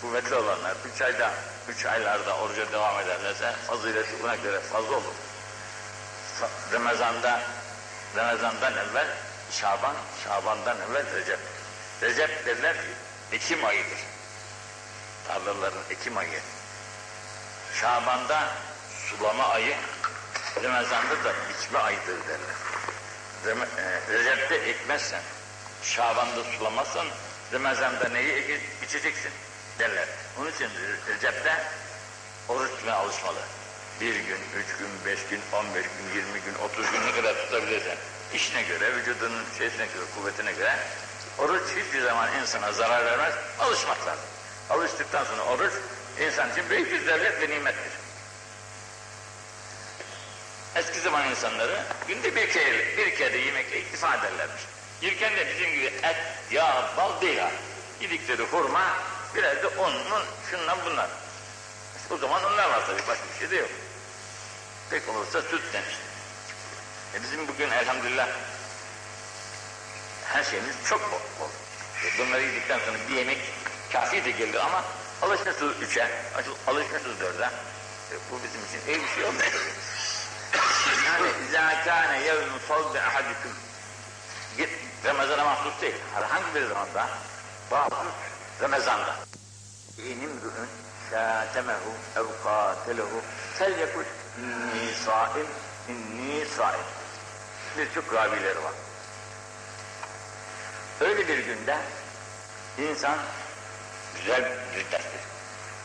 kuvvetli 0.00 0.34
olanlar 0.34 0.76
üç 0.94 1.02
ayda, 1.02 1.30
üç 1.68 1.86
aylarda 1.86 2.36
oruca 2.36 2.72
devam 2.72 3.00
ederlerse 3.00 3.52
fazileti 3.66 4.22
buna 4.22 4.36
göre 4.36 4.60
fazla 4.60 4.96
olur. 4.96 5.14
Ramazan'da, 6.72 7.40
Ramazan'dan 8.16 8.72
evvel 8.72 9.06
Şaban, 9.50 9.96
Şaban'dan 10.24 10.76
evvel 10.90 11.14
Recep. 11.14 11.38
Recep 12.02 12.46
derler 12.46 12.74
ki 12.76 12.88
Ekim 13.32 13.64
ayıdır. 13.64 13.98
Tarlaların 15.28 15.82
Ekim 15.90 16.16
ayı. 16.16 16.40
Şaban'da 17.80 18.48
sulama 19.08 19.48
ayı, 19.48 19.76
Ramazan'da 20.62 21.24
da 21.24 21.32
biçme 21.48 21.78
ayıdır 21.78 22.16
derler. 22.28 22.56
E, 23.78 24.12
Recep'te 24.12 24.54
ekmezsen, 24.54 25.22
Şaban'da 25.82 26.44
sulamazsan, 26.58 27.06
Ramazan'da 27.52 28.08
neyi 28.08 28.32
ekip 28.32 28.82
biçeceksin 28.82 29.30
derler. 29.78 30.08
Onun 30.40 30.52
için 30.52 30.64
Re- 30.64 31.14
Recep'te 31.14 31.64
oruç 32.48 32.70
tutmaya 32.70 32.96
alışmalı. 32.96 33.38
Bir 34.00 34.14
gün, 34.14 34.38
üç 34.56 34.78
gün, 34.78 34.88
beş 35.06 35.26
gün, 35.30 35.40
on 35.52 35.74
beş 35.74 35.84
gün, 35.84 36.20
yirmi 36.20 36.40
gün, 36.40 36.54
otuz 36.64 36.90
gün 36.90 37.06
ne 37.06 37.12
kadar 37.12 37.34
tutabilirsen, 37.34 37.96
işine 38.34 38.62
göre, 38.62 38.96
vücudunun 38.96 39.44
şeysine 39.58 39.86
göre, 39.86 40.04
kuvvetine 40.16 40.52
göre, 40.52 40.76
oruç 41.38 41.62
hiçbir 41.76 42.02
zaman 42.02 42.28
insana 42.40 42.72
zarar 42.72 43.04
vermez, 43.04 43.34
alışmak 43.58 44.06
lazım. 44.06 44.24
Alıştıktan 44.70 45.24
sonra 45.24 45.42
oruç, 45.42 45.72
insan 46.20 46.52
için 46.52 46.70
büyük 46.70 46.92
bir 46.92 47.06
devlet 47.06 47.42
ve 47.42 47.54
nimettir. 47.54 47.92
Eski 50.76 51.00
zaman 51.00 51.30
insanları 51.30 51.82
günde 52.08 52.36
bir 52.36 52.50
kere, 52.50 52.96
bir 52.96 53.16
kere 53.16 53.38
yemekle 53.38 53.80
iktifa 53.80 54.14
ederlermiş. 54.14 54.62
Yerken 55.02 55.36
de 55.36 55.46
bizim 55.48 55.72
gibi 55.72 55.86
et, 56.02 56.16
yağ, 56.50 56.90
bal 56.96 57.20
değil 57.20 57.38
ha. 57.38 57.50
Yedikleri 58.00 58.42
hurma, 58.42 58.82
biraz 59.34 59.62
da 59.62 59.68
un, 59.68 59.92
un, 59.94 60.22
şundan 60.50 60.78
bunlar. 60.86 61.08
O 62.10 62.16
zaman 62.16 62.44
onlar 62.44 62.70
var 62.70 62.86
tabii, 62.86 63.08
başka 63.08 63.24
bir 63.34 63.38
şey 63.38 63.50
de 63.50 63.56
yok. 63.56 63.70
Pek 64.90 65.08
olursa 65.08 65.42
süt 65.42 65.72
demişti. 65.72 66.02
E 67.14 67.22
bizim 67.22 67.48
bugün 67.48 67.70
elhamdülillah 67.70 68.28
her 70.24 70.44
şeyimiz 70.44 70.76
çok 70.88 71.00
bol. 71.12 71.20
bol. 71.40 71.50
E 72.04 72.18
bunları 72.18 72.42
yedikten 72.42 72.78
sonra 72.78 72.98
bir 73.08 73.14
yemek 73.14 73.38
kafi 73.92 74.24
de 74.24 74.30
gelir 74.30 74.54
ama 74.54 74.84
alışmışız 75.22 75.82
üçe, 75.82 76.10
alışmışız 76.66 77.20
dörde. 77.20 77.50
E 78.12 78.14
bu 78.30 78.40
bizim 78.44 78.60
için 78.64 78.88
iyi 78.88 79.02
bir 79.02 79.14
şey 79.14 79.24
olmuyor. 79.24 79.52
Yani 81.06 81.28
izâ 81.48 81.84
kâne 81.84 82.22
yevnu 82.22 82.58
savbi 82.68 83.00
ahadikum 83.00 83.52
Git 84.56 84.70
Ramazan'a 85.04 85.44
mahsus 85.44 85.80
değil. 85.80 85.94
Herhangi 86.14 86.54
bir 86.54 86.66
zamanda 86.66 87.08
bazı 87.70 87.96
Ramazan'da 88.62 89.16
İnimru'un 89.98 90.68
şâtemehu 91.10 91.92
ev 92.16 92.24
fel 93.58 93.78
yekul 93.78 94.04
inni 94.38 94.94
sâim 95.04 95.46
inni 95.88 96.46
sâim 96.46 96.80
Birçok 97.78 98.14
ravileri 98.14 98.64
var. 98.64 98.72
Öyle 101.00 101.28
bir 101.28 101.38
günde 101.38 101.78
insan 102.78 103.18
güzel 104.16 104.44
bir 104.44 104.92
derstir. 104.92 105.20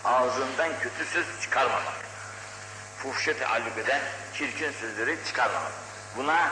Ağzından 0.06 0.80
kötü 0.80 1.06
söz 1.06 1.26
çıkarmamak 1.42 1.94
fuhşe 3.04 3.38
teallük 3.38 3.78
eden 3.78 4.02
çirkin 4.34 4.72
sözleri 4.72 5.18
çıkarmamak. 5.28 5.72
Buna 6.18 6.52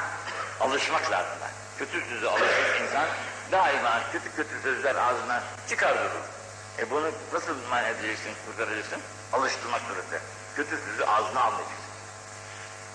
alışmak 0.60 1.12
lazım. 1.12 1.38
Kötü 1.80 2.02
sözü 2.10 2.28
alışmış 2.28 2.82
insan 2.82 3.06
daima 3.52 4.02
kötü 4.12 4.36
kötü 4.36 4.62
sözler 4.64 4.96
ağzından 4.96 5.44
çıkar 5.70 5.98
durur. 5.98 6.26
E 6.80 6.90
bunu 6.90 7.12
nasıl 7.34 7.56
man 7.70 7.86
edeceksin, 7.86 8.34
kurtaracaksın? 8.46 9.02
Alıştırmak 9.34 9.82
suretiyle. 9.82 10.20
Kötü 10.56 10.78
sözü 10.86 11.04
ağzına 11.04 11.42
almayacaksın. 11.42 11.89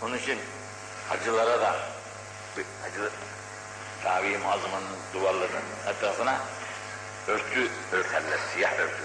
Onun 0.05 0.19
için 0.19 0.39
hacılara 1.09 1.61
da 1.61 1.77
hacı 2.83 3.11
Tabi-i 4.05 4.39
Muazzama'nın 4.39 4.97
duvarlarının 5.15 5.63
etrafına 5.87 6.41
örtü 7.29 7.69
örterler, 7.93 8.39
siyah 8.55 8.73
örtü. 8.79 9.03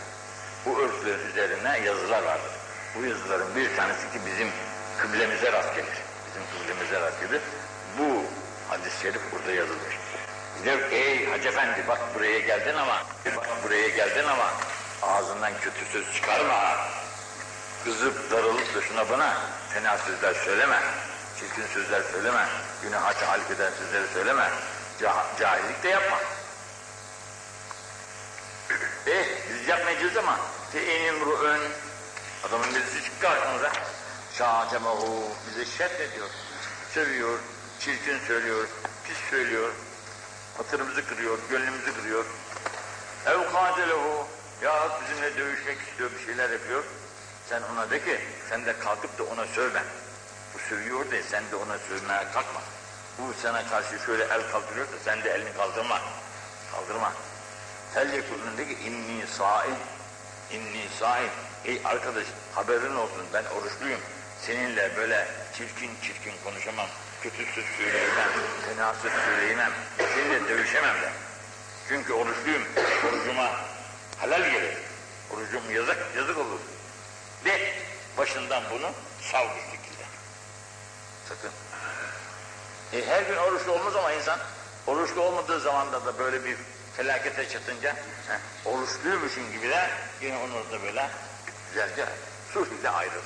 Bu 0.65 0.81
örtülerin 0.81 1.29
üzerine 1.29 1.79
yazılar 1.85 2.23
vardır. 2.23 2.51
Bu 2.95 3.05
yazıların 3.05 3.55
bir 3.55 3.75
tanesi 3.75 4.11
ki 4.11 4.19
bizim 4.25 4.51
kıblemize 4.97 5.51
rast 5.51 5.75
gelir. 5.75 5.97
Bizim 6.27 6.41
kıblemize 6.51 7.01
rast 7.01 7.21
gelir. 7.21 7.41
Bu 7.99 8.23
hadis-i 8.69 9.01
şerif 9.01 9.21
burada 9.31 9.51
yazılmış. 9.51 9.95
Diyor 10.63 10.79
ey 10.91 11.29
Hacı 11.29 11.47
Efendi 11.47 11.87
bak 11.87 11.99
buraya 12.15 12.39
geldin 12.39 12.75
ama 12.75 13.03
bak 13.35 13.47
buraya 13.63 13.87
geldin 13.87 14.27
ama 14.27 14.53
ağzından 15.01 15.51
kötü 15.61 15.85
söz 15.93 16.13
çıkarma. 16.15 16.77
Kızıp 17.83 18.31
darılıp 18.31 18.75
da 18.75 18.81
şuna 18.81 19.09
buna 19.09 19.37
fena 19.73 19.97
sözler 19.97 20.33
söyleme. 20.33 20.79
Çirkin 21.39 21.73
sözler 21.73 22.01
söyleme. 22.11 22.47
Günaha 22.83 23.13
tahalik 23.13 23.51
eden 23.51 23.71
sözleri 23.71 24.07
söyleme. 24.13 24.49
Cah 25.01 25.39
cahillik 25.39 25.83
de 25.83 25.87
yapma. 25.89 26.17
Eh 29.07 29.25
biz 29.49 29.67
yapmayacağız 29.67 30.17
ama 30.17 30.39
feinim 30.71 31.25
ru'un 31.25 31.59
adamın 32.47 32.75
birisi 32.75 33.03
çıktı 33.03 33.21
karşımıza. 33.21 33.71
Şacemehu 34.37 35.23
bize 35.47 35.65
şerh 35.65 35.99
ediyor. 35.99 36.29
Sövüyor, 36.93 37.39
çirkin 37.79 38.19
söylüyor, 38.27 38.67
pis 39.03 39.17
söylüyor. 39.29 39.71
Hatırımızı 40.57 41.07
kırıyor, 41.07 41.37
gönlümüzü 41.49 41.95
kırıyor. 41.95 42.25
Ev 43.25 43.51
katelehu 43.51 44.27
ya 44.61 44.89
bizimle 45.01 45.37
dövüşmek 45.37 45.77
istiyor, 45.81 46.11
bir 46.11 46.25
şeyler 46.25 46.49
yapıyor. 46.49 46.83
Sen 47.49 47.61
ona 47.73 47.89
de 47.89 47.99
ki, 47.99 48.19
sen 48.49 48.65
de 48.65 48.79
kalkıp 48.79 49.19
da 49.19 49.23
ona 49.23 49.45
sövme. 49.45 49.83
Bu 50.53 50.59
sövüyor 50.59 51.11
de 51.11 51.23
sen 51.23 51.43
de 51.51 51.55
ona 51.55 51.77
sövmeye 51.77 52.23
kalkma. 52.33 52.61
Bu 53.17 53.33
sana 53.41 53.69
karşı 53.69 53.99
şöyle 54.05 54.23
el 54.23 54.51
kaldırıyor 54.51 54.87
da 54.87 54.99
sen 55.05 55.23
de 55.23 55.29
elini 55.29 55.53
kaldırma. 55.53 56.01
Kaldırma. 56.71 57.13
Felyekulun 57.93 58.57
de 58.57 58.67
ki 58.67 58.73
inni 58.73 59.27
saim. 59.27 59.75
İnni 60.51 60.85
saim. 60.99 61.29
Ey 61.65 61.81
arkadaş 61.85 62.25
haberin 62.55 62.95
olsun 62.95 63.25
ben 63.33 63.43
oruçluyum. 63.45 63.99
Seninle 64.41 64.95
böyle 64.97 65.27
çirkin 65.57 65.91
çirkin 66.01 66.33
konuşamam. 66.43 66.87
Kötü 67.21 67.45
söz 67.45 67.65
söyleyemem. 67.77 68.29
Fena 68.65 68.93
söz 68.93 69.13
söyleyemem. 69.25 69.71
Seninle 69.97 70.49
dövüşemem 70.49 70.95
de. 71.01 71.09
Çünkü 71.87 72.13
oruçluyum. 72.13 72.63
Orucuma 73.09 73.51
halal 74.17 74.51
gelir. 74.51 74.77
Orucum 75.29 75.71
yazık, 75.71 75.97
yazık 76.15 76.37
olur. 76.37 76.59
De 77.45 77.73
başından 78.17 78.63
bunu 78.71 78.91
sal 79.31 79.47
bir 79.55 79.61
şekilde. 79.61 80.03
Sakın. 81.29 81.51
E, 82.93 83.05
her 83.05 83.21
gün 83.21 83.35
oruçlu 83.35 83.71
olmaz 83.71 83.95
ama 83.95 84.11
insan 84.11 84.39
oruçlu 84.87 85.21
olmadığı 85.21 85.59
zamanda 85.59 86.05
da 86.05 86.19
böyle 86.19 86.45
bir 86.45 86.57
felakete 86.97 87.49
çatınca 87.49 87.95
heh, 88.27 88.65
oruçluymuşum 88.65 89.51
gibi 89.51 89.69
de 89.69 89.89
yine 90.21 90.37
onu 90.37 90.71
da 90.71 90.83
böyle 90.83 91.09
güzelce 91.69 92.05
sulh 92.53 92.67
ile 92.81 92.89
ayrılır. 92.89 93.23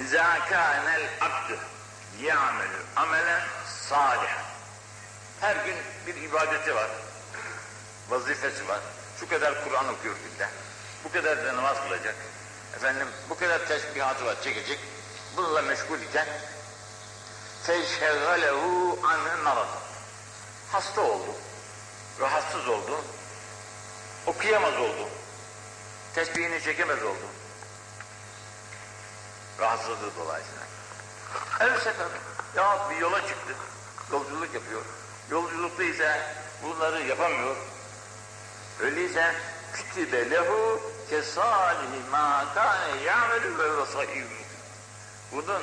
İzâ 0.00 0.38
kânel 0.48 1.02
abdü 1.20 1.58
ya'melü 2.20 2.82
amelen 2.96 3.42
salihan. 3.88 4.44
Her 5.40 5.56
gün 5.56 5.76
bir 6.06 6.22
ibadeti 6.22 6.74
var, 6.74 6.90
vazifesi 8.08 8.68
var. 8.68 8.80
Şu 9.20 9.28
kadar 9.28 9.64
Kur'an 9.64 9.88
okuyor 9.88 10.14
günde, 10.16 10.48
bu 11.04 11.12
kadar 11.12 11.46
da 11.46 11.56
namaz 11.56 11.76
kılacak. 11.84 12.14
Efendim 12.76 13.08
bu 13.30 13.38
kadar 13.38 13.66
tesbihatı 13.66 14.26
var 14.26 14.36
çekecek. 14.42 14.78
Bununla 15.36 15.62
meşgul 15.62 16.00
iken 16.00 16.26
feşhegalehu 17.62 18.98
anı 19.02 19.42
marad. 19.42 19.68
Hasta 20.72 21.00
oldu, 21.00 21.34
rahatsız 22.20 22.68
oldu, 22.68 23.00
okuyamaz 24.26 24.74
oldu, 24.74 25.08
tesbihini 26.14 26.62
çekemez 26.62 27.02
oldu. 27.02 27.26
Rahatsızlığı 29.60 30.16
dolayısıyla. 30.18 30.62
Her 31.58 31.76
sefer 31.76 32.06
ya 32.56 32.90
bir 32.90 32.96
yola 32.96 33.20
çıktı, 33.20 33.54
yolculuk 34.12 34.54
yapıyor. 34.54 34.82
Yolculukta 35.30 35.84
ise 35.84 36.22
bunları 36.62 37.02
yapamıyor. 37.02 37.56
Öyleyse 38.80 39.34
kütübe 39.72 40.30
lehu 40.30 40.80
kesalihi 41.10 42.10
ma 42.10 42.54
kâne 42.54 43.02
ya'melü 43.02 43.58
ve 43.58 43.86
sahih. 43.86 44.24
Bunun 45.32 45.62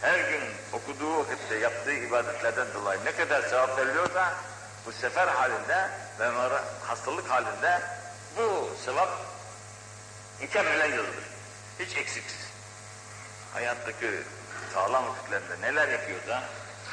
her 0.00 0.18
gün 0.18 0.42
okuduğu 0.72 1.18
vakitte 1.18 1.58
yaptığı 1.58 1.92
ibadetlerden 1.92 2.66
dolayı 2.74 3.04
ne 3.04 3.12
kadar 3.12 3.42
sevap 3.42 3.78
veriliyorsa 3.78 4.34
bu 4.86 4.92
sefer 4.92 5.28
halinde 5.28 5.88
ve 6.20 6.30
hastalık 6.86 7.30
halinde 7.30 7.82
bu 8.36 8.70
sevap 8.84 9.08
mükemmelen 10.40 10.90
yazılır. 10.90 11.24
Hiç 11.78 11.96
eksiksiz. 11.96 12.48
Hayattaki 13.54 14.10
sağlam 14.74 15.08
vakitlerinde 15.08 15.60
neler 15.60 15.88
yapıyorsa 15.88 16.42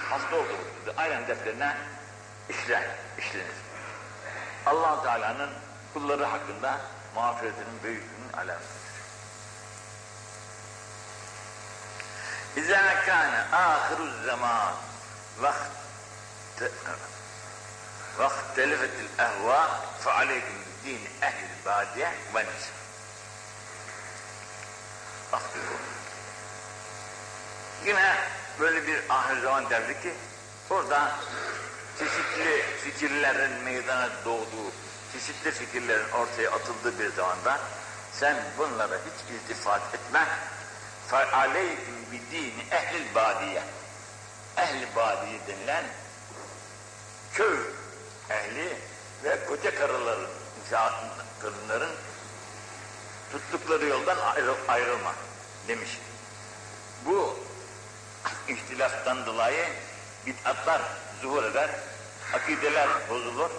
hasta 0.09 0.35
olduğu 0.35 0.93
aynen 0.97 1.27
defterine 1.27 1.77
işler, 2.49 2.83
işlenir. 3.17 3.64
Allah 4.65 5.03
Teala'nın 5.03 5.49
kulları 5.93 6.25
hakkında 6.25 6.79
mağfiretinin 7.15 7.83
büyüklüğünün 7.83 8.33
alametidir. 8.33 8.85
İzâ 12.55 13.05
kâne 13.05 13.41
âhiruz 13.51 14.25
zaman 14.25 14.73
vakt 15.39 15.71
vaktelifetil 18.17 19.19
ehvâ 19.19 19.69
fe 19.99 20.11
aleyküm 20.11 20.65
din 20.85 20.99
ehl 21.21 21.65
badiye 21.65 22.11
ve 22.35 22.39
nisa. 22.39 22.71
Bak. 25.31 25.41
Yine 27.85 28.15
böyle 28.59 28.87
bir 28.87 29.03
ahir 29.09 29.41
zaman 29.41 29.69
derdi 29.69 30.01
ki 30.01 30.13
orada 30.69 31.11
çeşitli 31.98 32.62
fikirlerin 32.84 33.64
meydana 33.64 34.08
doğduğu, 34.24 34.72
çeşitli 35.12 35.50
fikirlerin 35.50 36.10
ortaya 36.10 36.50
atıldığı 36.50 36.98
bir 36.98 37.12
zamanda 37.12 37.60
sen 38.12 38.36
bunlara 38.58 38.94
hiç 38.96 39.34
iltifat 39.34 39.94
etme. 39.94 40.26
فَعَلَيْهِمْ 41.10 41.98
بِد۪ينِ 42.12 42.74
ehl 42.74 43.14
badiye. 43.14 43.62
Ehl-i 44.56 44.96
badiye 44.96 45.40
denilen 45.46 45.84
köy 47.32 47.58
ehli 48.30 48.76
ve 49.24 49.44
koca 49.46 49.74
karıların, 49.74 50.30
kadınların 51.42 51.90
tuttukları 53.32 53.86
yoldan 53.86 54.18
ayrıl, 54.18 54.56
ayrılma 54.68 55.14
demiş. 55.68 55.98
Bu 57.06 57.38
ihtilaftan 58.48 59.26
dolayı 59.26 59.66
bid'atlar 60.26 60.82
zuhur 61.21 61.43
eder, 61.43 61.69
akideler 62.33 62.87
bozulur. 63.09 63.49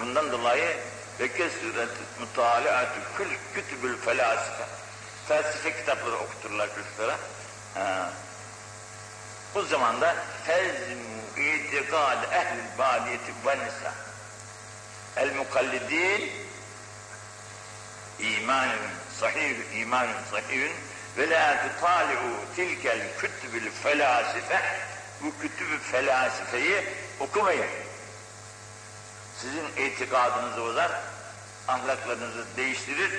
Bundan 0.00 0.32
dolayı 0.32 0.76
ve 1.20 1.28
kesret 1.28 1.88
mutaliatü 2.20 3.00
kül 3.16 3.28
kütübül 3.54 3.96
felasife 3.96 4.64
felsefe 5.28 5.76
kitapları 5.76 6.16
okuturlar 6.16 6.68
çocuklara. 6.74 7.16
Bu 9.54 9.62
zamanda 9.62 10.16
fezmu 10.46 11.20
itikad 11.36 12.22
ehl 12.32 12.78
badiyeti 12.78 13.32
ve 13.46 13.58
nisa 13.58 13.92
el 15.16 15.34
mukallidin 15.34 16.32
imanun 18.18 18.90
sahih 19.20 19.80
imanun 19.80 20.22
sahihun 20.30 20.72
ve 21.16 21.30
la 21.30 21.56
tutali'u 21.62 22.56
tilkel 22.56 23.00
kütübül 23.18 23.70
felasife 23.70 24.60
bu 25.22 25.42
kütüb-ü 25.42 25.78
felasifeyi 25.78 26.84
okumayın. 27.20 27.66
Sizin 29.40 29.66
itikadınızı 29.76 30.60
bozar, 30.60 30.90
ahlaklarınızı 31.68 32.44
değiştirir, 32.56 33.12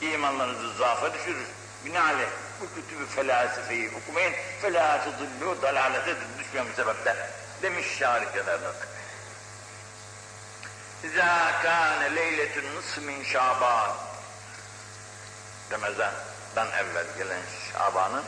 imanlarınızı 0.00 0.76
zaafa 0.78 1.14
düşürür. 1.14 1.46
Binaenaleyh 1.84 2.28
bu 2.60 2.74
kütübü 2.74 3.06
felasifeyi 3.06 3.90
okumayın. 4.02 4.34
Felâ 4.62 5.04
tudullû 5.04 5.62
dalalete 5.62 6.16
düşmemiş 6.38 6.74
sebepler. 6.74 7.16
Demiş 7.62 7.86
şair 7.98 8.32
kenarlık. 8.32 8.88
İzâ 11.04 11.62
kâne 11.62 12.16
leyletün 12.16 12.64
nıs 12.76 12.98
min 12.98 13.24
şaban. 13.24 13.90
Ramazan'dan 15.72 16.68
evvel 16.68 17.06
gelen 17.18 17.40
Şaban'ın 17.72 18.24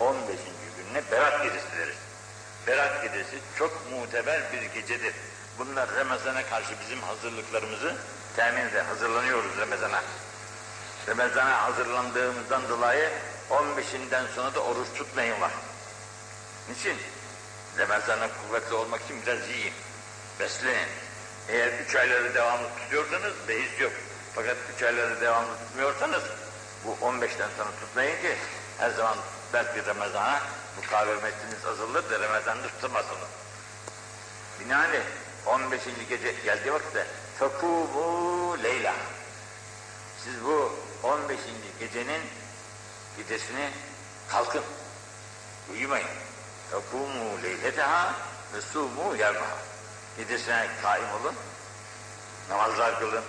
15. 0.00 0.38
gününe 0.76 1.02
berat 1.10 1.42
gecesi 1.42 1.78
deriz. 1.78 1.96
Berat 2.66 3.02
gecesi 3.02 3.38
çok 3.58 3.90
muteber 3.90 4.40
bir 4.52 4.62
gecedir. 4.62 5.14
Bunlar 5.58 5.88
Ramazan'a 5.96 6.46
karşı 6.46 6.74
bizim 6.80 7.02
hazırlıklarımızı 7.02 7.94
temin 8.36 8.60
eder. 8.60 8.84
Hazırlanıyoruz 8.84 9.58
Ramazan'a. 9.58 10.02
Ramazan'a 11.08 11.62
hazırlandığımızdan 11.62 12.68
dolayı 12.68 13.10
15'inden 13.50 14.24
sonra 14.34 14.54
da 14.54 14.60
oruç 14.60 14.88
tutmayın 14.94 15.40
var. 15.40 15.52
Niçin? 16.68 16.96
Ramazan'a 17.78 18.28
kuvvetli 18.28 18.74
olmak 18.74 19.02
için 19.02 19.22
biraz 19.22 19.48
yiyin, 19.48 19.72
besleyin. 20.40 20.88
Eğer 21.48 21.68
üç 21.86 21.96
ayları 21.96 22.34
devamlı 22.34 22.68
tutuyorsanız 22.78 23.32
beis 23.48 23.80
yok. 23.80 23.92
Fakat 24.34 24.56
üç 24.76 24.82
ayları 24.82 25.20
devamlı 25.20 25.58
tutmuyorsanız 25.58 26.22
bu 26.84 27.06
15'ten 27.06 27.48
sonra 27.56 27.70
tutmayın 27.80 28.22
ki 28.22 28.36
her 28.78 28.90
zaman 28.90 29.16
belki 29.52 29.86
Ramazan'a 29.86 30.40
mukavemetiniz 30.76 31.64
azalır 31.72 32.10
da 32.10 32.20
Ramazan'da 32.20 32.68
tutamazsınız. 32.68 33.28
Binaenaleyh 34.60 35.02
15. 35.46 35.80
gece 36.08 36.32
geldiği 36.32 36.72
vakitte 36.72 37.06
fekumu 37.38 38.62
leyla. 38.62 38.94
Siz 40.24 40.44
bu 40.44 40.72
15. 41.02 41.38
gecenin 41.80 42.22
gecesini 43.16 43.70
kalkın. 44.28 44.62
Uyumayın. 45.72 46.08
Fekumu 46.70 47.42
leyleteha 47.42 48.14
ve 48.54 48.60
sumu 48.60 49.16
yarmaha. 49.16 49.56
Gecesine 50.16 50.68
kaim 50.82 51.10
olun. 51.10 51.34
Namazlar 52.50 52.98
kılın. 52.98 53.24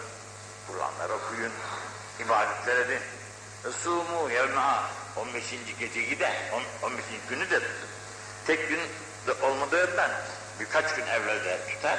Kur'anlar 0.68 1.10
okuyun. 1.10 1.52
ibadetler 2.20 2.78
edin. 2.78 3.02
Ve 3.66 3.72
sumu 3.72 4.30
yarmaha. 4.30 5.05
15. 5.17 5.45
geceyi 5.79 6.19
de 6.19 6.33
15. 6.83 7.05
günü 7.29 7.51
de 7.51 7.61
tutun. 7.61 7.89
Tek 8.47 8.69
gün 8.69 8.81
de 9.27 9.33
olmadığından 9.43 10.11
birkaç 10.61 10.95
gün 10.95 11.07
evvel 11.07 11.45
de 11.45 11.61
tutar. 11.71 11.99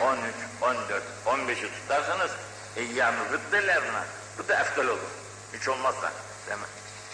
13, 0.00 0.20
14, 0.60 1.02
15'i 1.26 1.70
tutarsanız 1.80 2.30
eyyâmı 2.76 3.28
gıddelerine 3.30 4.02
bu 4.38 4.48
da 4.48 4.60
eftal 4.60 4.84
olur. 4.84 5.10
Hiç 5.52 5.68
olmazsa. 5.68 6.12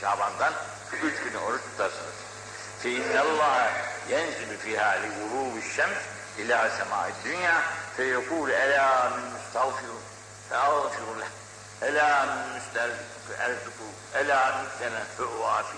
Şaban'dan 0.01 0.53
üç 1.03 1.23
günü 1.23 1.39
oruç 1.39 1.63
tutarsınız. 1.63 2.15
فَاِنَّ 2.83 3.15
اللّٰهَ 3.27 3.71
ينزل 4.09 4.57
فيها 4.57 4.99
لغروب 4.99 5.57
الشمس 5.57 6.03
إلى 6.39 6.71
سماء 6.79 7.09
الدنيا 7.09 7.63
فيقول 7.97 8.51
ألا 8.51 9.09
من 9.09 9.35
مستغفر 9.35 9.95
فأغفر 10.51 11.15
له 11.19 11.29
ألا 11.89 12.25
من 12.25 12.57
erzuku 13.40 13.88
ela 14.16 14.64
miktene 14.64 15.02
fe'uafi 15.18 15.78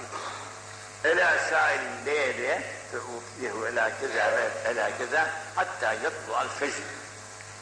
ela 1.03 1.39
sailin 1.49 2.05
diye 2.05 2.37
diye 2.37 2.61
fe'ufiyehu 2.91 3.65
ela 3.65 3.99
keza 3.99 4.31
ve 4.37 4.69
ela 4.69 4.97
keza 4.97 5.29
hatta 5.55 5.93
yatlu 5.93 6.35
al 6.35 6.49
fecr 6.59 7.05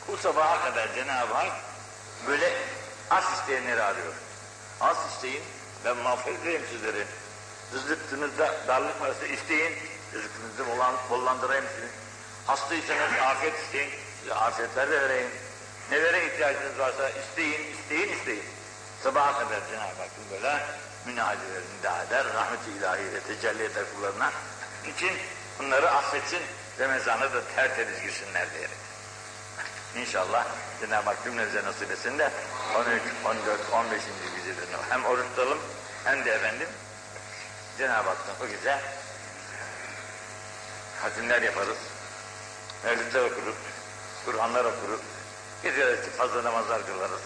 bu 0.07 0.17
sabaha 0.17 0.65
kadar 0.65 0.93
Cenab-ı 0.95 1.33
Hak 1.33 1.51
böyle 2.27 2.53
az 3.11 3.23
isteyenleri 3.33 3.83
arıyor. 3.83 4.13
Az 4.81 4.97
isteyin 5.13 5.43
ben 5.85 5.97
mağfiret 5.97 6.69
sizleri. 6.69 7.05
Rızıkınızda 7.73 8.53
darlık 8.67 9.01
varsa 9.01 9.25
isteyin. 9.25 9.73
Rızıkınızı 10.13 10.73
olan, 10.75 10.95
bollandırayım 11.09 11.65
sizi. 11.75 11.87
Hastaysanız 12.47 13.19
afiyet 13.21 13.59
isteyin. 13.59 13.91
Size 14.19 14.33
afiyetler 14.33 14.91
de 14.91 15.01
vereyim. 15.01 15.29
Nelere 15.91 16.25
ihtiyacınız 16.25 16.79
varsa 16.79 17.09
isteyin, 17.09 17.73
isteyin, 17.73 18.09
isteyin. 18.09 18.43
Sabaha 19.03 19.39
kadar 19.39 19.61
Cenab-ı 19.71 20.01
Hakk'ın 20.01 20.31
böyle 20.31 20.63
münadilerini 21.05 21.77
nida 21.79 22.03
eder, 22.03 22.25
rahmet-i 22.33 22.71
ilahiyle 22.71 23.19
tecelli 23.19 23.63
eder 23.63 23.83
kullarına. 23.95 24.31
için 24.95 25.11
bunları 25.59 25.91
affetsin 25.91 26.39
ve 26.79 26.87
mezana 26.87 27.33
da 27.33 27.41
tertemiz 27.55 28.01
girsinler 28.01 28.53
diyerek. 28.53 28.77
İnşallah 29.95 30.45
Cenab-ı 30.79 31.09
Hak 31.09 31.23
cümlemize 31.23 31.63
nasip 31.63 31.91
etsin 31.91 32.19
de 32.19 32.31
13, 32.75 33.01
14, 33.25 33.59
15. 33.73 34.01
gecede 34.35 34.61
hem 34.89 35.05
oruç 35.05 35.25
tutalım 35.29 35.59
hem 36.03 36.25
de 36.25 36.31
efendim 36.31 36.67
Cenab-ı 37.77 38.09
Hak'tan 38.09 38.47
o 38.47 38.49
gece 38.49 38.79
hatimler 41.01 41.41
yaparız, 41.41 41.77
mevlütler 42.83 43.21
okuruz, 43.21 43.55
Kur'anlar 44.25 44.65
okuruz, 44.65 45.01
geceleri 45.63 46.09
fazla 46.09 46.43
namazlar 46.43 46.85
kılarız. 46.85 47.21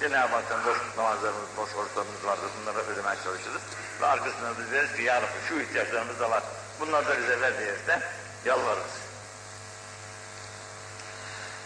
Cenab-ı 0.00 0.34
Hak'tan 0.34 0.64
boş 0.64 0.78
namazlarımız, 0.96 1.48
boş 1.56 1.74
oruçlarımız 1.74 2.24
vardır. 2.24 2.50
Bunlara 2.60 2.78
ödemeye 2.78 3.16
çalışırız. 3.24 3.62
Ve 4.00 4.06
arkasına 4.06 4.58
biz 4.58 4.72
deriz 4.72 4.96
ki 4.96 5.02
ya 5.02 5.22
Rabbi 5.22 5.48
şu 5.48 5.60
ihtiyaçlarımız 5.60 6.20
da 6.20 6.30
var. 6.30 6.42
Bunları 6.80 7.08
da 7.08 7.18
bize 7.18 7.40
ver 7.40 7.58
deriz 7.58 7.86
de 7.86 8.00
yalvarırız. 8.44 8.94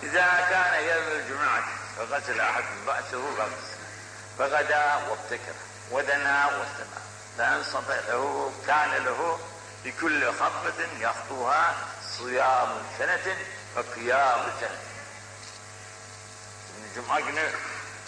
İzâ 0.03 0.49
kâne 0.49 0.83
yevmül 0.83 1.29
cum'ati 1.29 1.71
ve 1.99 2.05
gasile 2.05 2.43
ahadun 2.43 2.87
ba'sehu 2.87 3.37
gasile 3.37 3.79
ve 4.39 4.49
gadâ 4.49 5.01
ve 5.31 5.39
ve 5.97 6.07
denâ 6.07 6.47
ve 6.47 6.65
semâ 6.77 7.01
ve 7.39 7.43
en 7.43 7.63
sadâlehu 7.63 8.53
kâne 8.67 9.05
lehu 9.05 9.41
bi 9.85 9.97
kulli 9.97 10.25
hatbetin 10.25 11.01
yahtuha 11.01 11.75
sıyâmü 12.03 12.81
senetin 12.99 13.39
ve 13.77 13.83
kıyâmü 13.95 14.51
senetin. 14.61 14.89
Şimdi 16.75 16.95
cuma 16.95 17.21
günü 17.21 17.51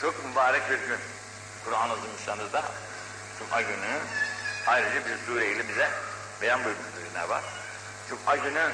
çok 0.00 0.24
mübarek 0.24 0.70
bir 0.70 0.78
gün. 0.78 0.98
Kur'an-ı 1.64 1.92
Azimüşşan'da 1.92 2.64
Cuma 3.38 3.60
günü 3.60 4.00
ayrıca 4.66 5.06
bir 5.06 5.26
sureyle 5.26 5.68
bize 5.68 5.90
beyan 6.42 6.64
buyurmuştur 6.64 7.12
Cenab-ı 7.12 7.32
Hak. 7.32 7.44
Cuma 8.08 8.36
günü 8.36 8.70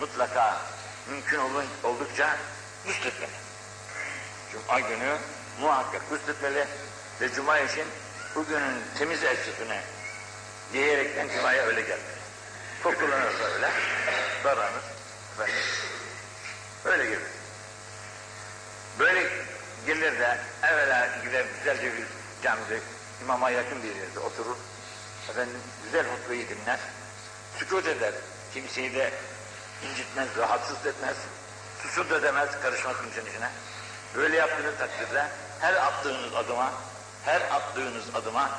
mutlaka 0.00 0.60
mümkün 1.10 1.38
olun, 1.38 1.64
oldukça 1.82 2.36
gusletmeli. 2.86 3.30
Cuma 4.52 4.80
günü 4.80 5.16
muhakkak 5.60 6.10
gusletmeli 6.10 6.66
ve 7.20 7.32
Cuma 7.32 7.58
için 7.58 7.84
bugünün 8.34 8.82
temiz 8.98 9.24
elçisine 9.24 9.82
diyerekten 10.72 11.28
Cuma'ya 11.28 11.62
öyle 11.62 11.80
gelmeli. 11.80 12.22
Kokulanır 12.82 13.32
böyle, 13.40 13.70
daranır, 14.44 14.82
efendim, 15.34 15.64
öyle 16.84 17.04
gelir. 17.04 17.22
Böyle 18.98 19.41
gelir 19.86 20.18
de 20.20 20.38
evvela 20.62 21.08
gider 21.24 21.44
güzelce 21.58 21.96
bir 21.96 22.06
camide 22.42 22.80
imama 23.22 23.50
yakın 23.50 23.82
bir 23.82 23.96
yerde 23.96 24.20
oturur. 24.20 24.56
Efendim 25.30 25.60
güzel 25.84 26.06
hutbeyi 26.06 26.48
dinler. 26.48 26.78
Sükut 27.58 27.86
eder. 27.86 28.12
Kimseyi 28.54 28.94
de 28.94 29.10
incitmez, 29.90 30.28
rahatsız 30.38 30.86
etmez. 30.86 31.16
Susur 31.82 32.10
da 32.10 32.22
demez, 32.22 32.48
karışmaz 32.62 32.96
kimsenin 33.02 33.30
içine. 33.30 33.50
Böyle 34.16 34.36
yaptığınız 34.36 34.78
takdirde 34.78 35.26
her 35.60 35.74
attığınız 35.74 36.34
adıma, 36.34 36.72
her 37.24 37.40
attığınız 37.40 38.14
adıma 38.14 38.50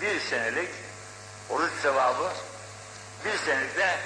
bir 0.00 0.20
senelik 0.20 0.70
oruç 1.50 1.72
sevabı, 1.82 2.32
bir 3.24 3.38
senelik 3.38 3.76
de 3.76 3.98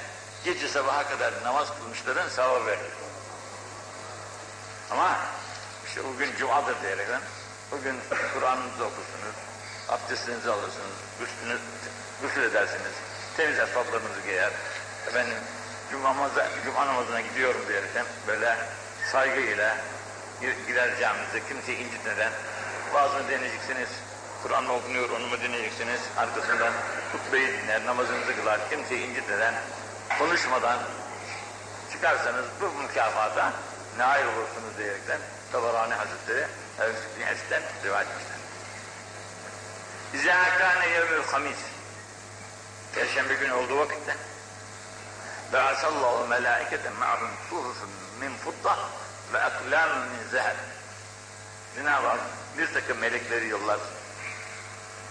gece 0.44 0.68
sabaha 0.68 1.08
kadar 1.08 1.32
namaz 1.44 1.68
kılmışların 1.78 2.28
sevabı 2.28 2.66
verilir. 2.66 2.92
Ama 4.90 5.18
işte 5.97 6.09
bugün 6.14 6.36
cumadır 6.38 6.76
diyerekten, 6.82 7.20
bugün 7.72 7.97
Kur'an'ınızı 8.34 8.84
okursunuz, 8.84 9.36
abdestinizi 9.88 10.51
alırsınız, 10.51 10.97
gusülünüz, 11.20 11.61
gusül 12.22 12.42
edersiniz, 12.42 12.94
temiz 13.36 13.59
esbablarınızı 13.59 14.20
giyer, 14.26 14.53
efendim 15.09 15.38
cuma, 15.90 16.09
namaza, 16.09 16.49
cuma 16.64 16.86
namazına 16.86 17.20
gidiyorum 17.20 17.61
diyerekten 17.68 18.05
böyle 18.26 18.57
saygıyla 19.12 19.76
gider 20.66 20.90
camimize 21.01 21.40
kimseyi 21.49 21.78
incitmeden 21.78 22.32
vaazını 22.92 23.28
dinleyeceksiniz, 23.28 23.88
Kur'an 24.42 24.68
okunuyor 24.68 25.11
onu 25.11 25.26
mu 25.26 25.40
dinleyeceksiniz, 25.40 26.01
arkasından 26.16 26.72
hutbeyi 27.12 27.49
dinler, 27.49 27.86
namazınızı 27.86 28.36
kılar, 28.36 28.61
kimseyi 28.70 29.07
incitmeden, 29.07 29.55
konuşmadan 30.18 30.78
çıkarsanız 31.92 32.44
bu 32.61 32.82
mükafata 32.82 33.53
nail 33.99 34.26
olursunuz 34.26 34.78
diyerekten 34.78 35.18
Tabarani 35.53 35.94
Hazretleri 35.94 36.47
Evsükliyetten 36.80 37.62
rivayet 37.84 38.09
etmişler. 38.09 38.36
İzâ 40.14 40.59
kâne 40.59 40.88
yevmül 40.88 41.22
hamis 41.22 41.59
Perşembe 42.94 43.34
günü 43.34 43.53
olduğu 43.53 43.78
vakitte 43.78 44.16
Be'asallahu 45.53 46.28
melâiketen 46.28 46.92
ma'hum 46.92 47.30
suhufun 47.51 47.90
min 48.20 48.36
fudda 48.36 48.78
ve 49.32 49.42
aklam 49.42 49.99
min 49.99 50.30
zeheb 50.30 50.57
Cenab-ı 51.76 52.07
Hak 52.07 52.20
bir 52.59 52.74
takım 52.74 52.99
melekleri 52.99 53.49
yollar 53.49 53.78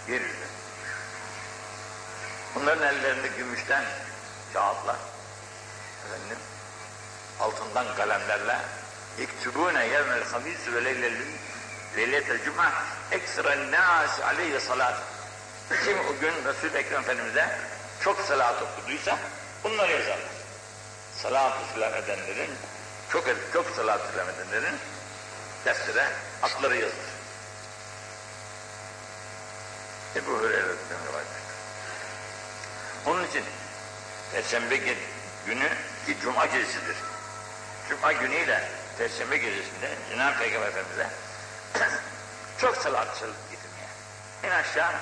yeryüzüne. 0.08 0.46
Bunların 2.54 2.86
ellerinde 2.86 3.28
gümüşten 3.28 3.84
kağıtlar, 4.52 4.96
efendim, 6.06 6.38
altından 7.40 7.86
kalemlerle 7.96 8.58
يكتبون 9.17 9.75
يوم 9.75 10.11
الخميس 10.11 10.67
وليلة 10.75 11.25
ليلة 11.95 12.31
الجمعة 12.31 12.71
ekstra 13.11 13.53
الناس 13.53 14.19
عليه 14.19 14.59
salat. 14.59 14.95
Kim 15.85 15.97
o 15.99 16.19
gün 16.21 16.33
Resul-i 16.45 16.77
Ekrem 16.77 17.01
Efendimiz'e 17.01 17.59
çok 18.03 18.19
salat 18.19 18.61
okuduysa 18.61 19.17
bunları 19.63 19.91
yazarlar. 19.91 20.31
Salat-ı 21.21 21.73
selam 21.73 21.93
edenlerin, 21.93 22.49
çok 23.11 23.25
çok 23.53 23.65
salat-ı 23.75 24.13
selam 24.13 24.29
edenlerin 24.29 24.75
deftere 25.65 26.07
adları 26.43 26.75
yazılır. 26.75 27.11
Ebu 30.15 30.31
Hureyre'den 30.31 31.07
rivayet 31.09 31.27
Onun 33.05 33.27
için 33.27 33.43
Perşembe 34.31 34.77
günü 35.45 35.69
ki 36.05 36.17
Cuma 36.21 36.45
gecesidir. 36.45 36.95
Cuma 37.89 38.11
günüyle 38.11 38.74
Perşembe 38.98 39.36
gecesinde 39.36 39.94
Cenab-ı 40.10 40.38
Peygamber 40.38 40.68
Efendimiz'e 40.68 41.10
çok 42.60 42.76
salat 42.76 43.08
getirmeye. 43.50 43.88
En 44.42 44.50
aşağı 44.50 44.92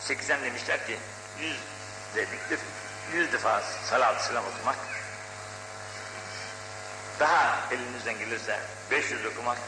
sekizden 0.00 0.44
demişler 0.44 0.86
ki 0.86 0.98
yüz 1.40 1.56
dediktir. 2.14 2.58
Yüz 3.12 3.32
defa 3.32 3.62
salat 3.90 4.24
selam 4.24 4.44
okumak. 4.44 4.76
Daha 7.20 7.58
elinizden 7.70 8.18
gelirse 8.18 8.60
500 8.90 9.26
okumak. 9.26 9.58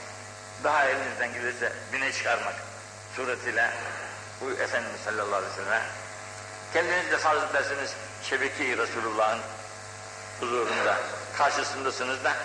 Daha 0.65 0.85
elinizden 0.85 1.33
gelirse 1.33 1.73
bine 1.93 2.13
çıkarmak 2.13 2.55
suretiyle 3.17 3.71
bu 4.41 4.51
Efendimiz 4.51 5.01
sallallahu 5.01 5.37
aleyhi 5.37 5.53
ve 5.53 5.65
sellem 5.65 5.83
kendiniz 6.73 7.11
de 7.11 7.19
farz 7.19 7.51
ederseniz 7.51 7.91
şebeke-i 8.23 8.79
Resulullah'ın 8.79 9.41
huzurunda 10.41 10.97
karşısındasınız 11.39 12.25
da 12.25 12.37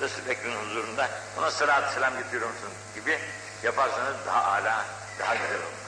Resul-i 0.00 0.30
Ekrem'in 0.30 0.56
huzurunda 0.56 1.08
ona 1.38 1.50
salat 1.50 1.94
selam 1.94 2.18
getiriyor 2.18 2.50
musun 2.50 2.70
gibi 2.94 3.18
yaparsanız 3.62 4.16
daha 4.26 4.44
âlâ, 4.44 4.84
daha 5.18 5.34
güzel 5.34 5.56
olur. 5.56 5.78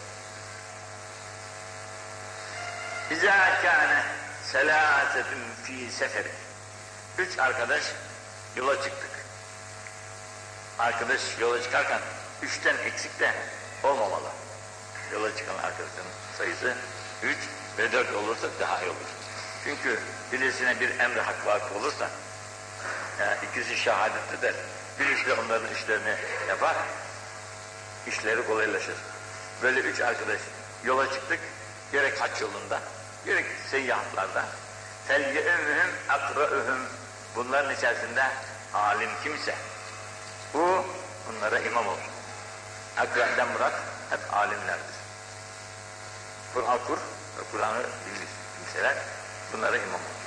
İzâ 3.11 3.63
kâne 3.63 4.05
selâsetun 4.45 5.41
fî 5.63 5.91
seferi. 5.93 6.31
Üç 7.19 7.39
arkadaş 7.39 7.83
yola 8.57 8.75
çıktık. 8.75 9.11
Arkadaş 10.79 11.21
yola 11.41 11.63
çıkarken 11.63 12.01
üçten 12.43 12.77
eksik 12.77 13.21
de 13.21 13.35
olmamalı. 13.83 14.29
Yola 15.13 15.37
çıkan 15.37 15.55
arkadaşın 15.55 16.05
sayısı 16.39 16.75
üç 17.23 17.39
ve 17.79 17.93
dört 17.93 18.15
olursa 18.15 18.47
daha 18.61 18.83
iyi 18.83 18.91
olur. 18.91 19.11
Çünkü 19.65 20.01
birisine 20.33 20.81
bir 20.81 20.99
emri 20.99 21.21
hak 21.21 21.47
vakı 21.47 21.75
olursa, 21.75 22.11
yani 23.21 23.37
ikisi 23.51 23.77
şehadet 23.77 24.33
eder. 24.39 24.55
Birisi 24.99 25.27
de 25.27 25.35
onların 25.35 25.75
işlerini 25.75 26.17
yapar. 26.49 26.77
İşleri 28.07 28.47
kolaylaşır. 28.47 28.95
Böyle 29.63 29.81
üç 29.81 30.01
arkadaş 30.01 30.41
yola 30.85 31.13
çıktık. 31.13 31.41
Gerek 31.93 32.21
haç 32.21 32.41
yolunda, 32.41 32.81
gerek 33.27 33.47
seyyahlarda. 33.71 34.45
Felye'ühüm 35.09 35.91
akra'ühüm. 36.09 36.87
Bunların 37.37 37.75
içerisinde 37.75 38.25
alim 38.75 39.11
kimse. 39.25 39.55
Bu 40.55 40.85
bunlara 41.29 41.59
imam 41.59 41.87
olur. 41.87 41.99
Akra'den 42.97 43.49
murat 43.49 43.75
hep 44.11 44.35
alimlerdir. 44.35 45.01
Kur'an 46.55 46.79
kur 46.87 46.99
ve 47.39 47.43
Kur'an'ı 47.53 47.79
bilir 47.79 48.29
kimseler. 48.57 48.95
Bunlara 49.53 49.77
imam 49.77 49.95
olur. 49.95 50.21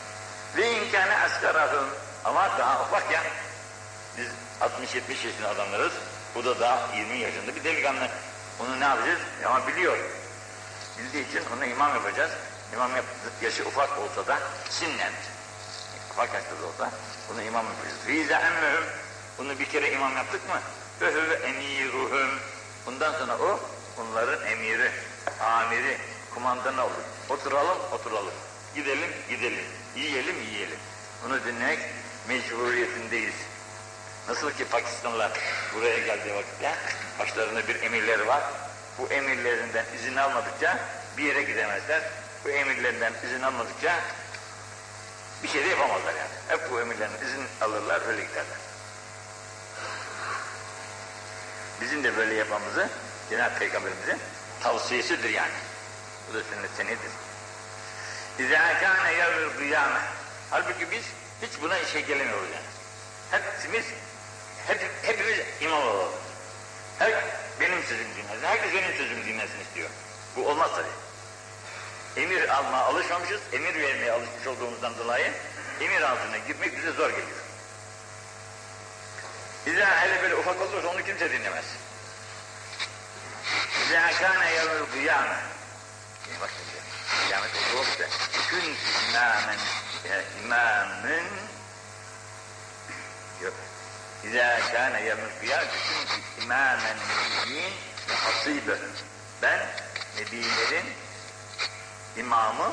Ve 0.57 0.71
inkâne 0.71 1.17
asgarahım 1.17 1.89
ama 2.25 2.57
daha 2.59 2.83
ufak 2.83 3.11
ya. 3.11 3.23
Biz 4.17 4.27
60-70 4.61 5.27
yaşında 5.27 5.49
adamlarız. 5.49 5.93
Bu 6.35 6.45
da 6.45 6.59
daha 6.59 6.95
20 6.95 7.17
yaşında 7.17 7.55
bir 7.55 7.63
delikanlı. 7.63 8.07
Onu 8.59 8.79
ne 8.79 8.83
yapacağız? 8.83 9.19
Ama 9.45 9.67
biliyor. 9.67 9.97
Bildiği 10.99 11.29
için 11.29 11.41
onu 11.57 11.65
imam 11.65 11.95
yapacağız. 11.95 12.31
İmam 12.73 12.95
yap, 12.95 13.05
yaşı 13.41 13.65
ufak 13.67 13.97
olsa 13.99 14.27
da 14.27 14.39
sinnen, 14.69 15.11
ufak 16.11 16.33
yaşta 16.33 16.61
da 16.61 16.67
olsa 16.67 16.91
bunu 17.29 17.41
imam 17.41 17.65
yapacağız. 17.65 17.97
Fize 18.05 18.33
emmehum, 18.33 18.83
bunu 19.37 19.59
bir 19.59 19.65
kere 19.65 19.91
imam 19.91 20.17
yaptık 20.17 20.49
mı? 20.49 20.59
Fehüve 20.99 21.33
emiruhum, 21.33 22.29
bundan 22.85 23.13
sonra 23.13 23.37
o 23.37 23.59
onların 24.01 24.45
emiri, 24.47 24.91
amiri, 25.41 25.97
kumandanı 26.33 26.83
olur. 26.83 27.03
Oturalım, 27.29 27.77
oturalım. 27.91 28.33
Gidelim, 28.75 29.09
gidelim. 29.29 29.65
Yiyelim, 29.95 30.35
yiyelim. 30.41 30.79
Bunu 31.23 31.45
dinlemek 31.45 31.79
mecburiyetindeyiz. 32.27 33.33
Nasıl 34.27 34.51
ki 34.51 34.65
Pakistanlılar 34.65 35.31
buraya 35.75 35.99
geldiği 35.99 36.35
vakitte 36.35 36.75
başlarında 37.19 37.67
bir 37.67 37.81
emirleri 37.81 38.27
var. 38.27 38.43
Bu 38.97 39.07
emirlerinden 39.07 39.85
izin 39.95 40.15
almadıkça 40.15 40.79
bir 41.17 41.23
yere 41.23 41.43
gidemezler. 41.43 42.01
Bu 42.45 42.49
emirlerinden 42.49 43.13
izin 43.25 43.41
almadıkça 43.41 43.99
bir 45.43 45.47
şey 45.47 45.65
de 45.65 45.67
yapamazlar 45.67 46.13
yani. 46.13 46.31
Hep 46.47 46.71
bu 46.71 46.81
emirlerden 46.81 47.25
izin 47.27 47.45
alırlar, 47.61 48.01
öyle 48.07 48.21
giderler. 48.21 48.57
Bizim 51.81 52.03
de 52.03 52.17
böyle 52.17 52.33
yapmamızı 52.33 52.89
Cenab-ı 53.29 53.59
Peygamberimizin 53.59 54.19
tavsiyesidir 54.61 55.29
yani. 55.29 55.51
Bu 56.29 56.33
da 56.33 56.43
sünnet 56.43 56.71
senidir. 56.77 57.11
İzâ 58.39 58.79
kâne 58.79 59.13
yevmül 59.13 59.57
kıyâme. 59.57 59.99
Halbuki 60.49 60.91
biz 60.91 61.03
hiç 61.43 61.61
buna 61.61 61.77
işe 61.79 62.01
gelemiyoruz 62.01 62.49
yani. 62.53 62.65
Hepimiz, 63.31 63.85
hep, 64.67 64.81
hepimiz 65.01 65.39
imam 65.61 65.83
olalım. 65.87 66.11
Her, 66.99 67.13
benim 67.59 67.83
sözüm 67.83 68.07
dinlesin, 68.15 68.47
herkes 68.47 68.73
benim 68.73 68.97
sözümü 68.97 69.25
dinlesin 69.25 69.59
istiyor. 69.59 69.89
Bu 70.35 70.47
olmaz 70.47 70.71
tabii. 70.75 72.23
Emir 72.23 72.49
alma 72.49 72.77
alışmamışız, 72.77 73.41
emir 73.53 73.75
vermeye 73.81 74.11
alışmış 74.11 74.47
olduğumuzdan 74.47 74.97
dolayı 74.97 75.33
emir 75.81 76.01
altına 76.01 76.37
girmek 76.37 76.77
bize 76.77 76.91
zor 76.91 77.09
geliyor. 77.09 77.43
İzâ 79.65 80.01
hele 80.01 80.21
böyle 80.21 80.35
ufak 80.35 80.61
olursa 80.61 80.87
onu 80.87 81.03
kimse 81.03 81.31
dinlemez. 81.31 81.65
İzâ 83.85 84.11
kâne 84.11 84.51
yevmül 84.51 84.91
kıyâme. 84.91 85.37
Bak 86.41 86.49
şimdi, 86.57 86.83
kıyamet 87.27 87.51
kün 87.53 87.77
imâmen, 87.77 88.09
imâmın 90.43 91.27
yok. 93.41 93.53
İzâ 94.23 94.59
kâne 94.73 95.01
yevmül 95.01 95.39
kıyâme, 95.39 95.67
kün 95.67 96.43
imâmen 96.43 96.97
nebiyyin 96.97 97.73
ve 98.09 98.13
hasîbe. 98.13 98.77
Ben 99.41 99.59
nebilerin 100.17 100.85
imamı 102.17 102.71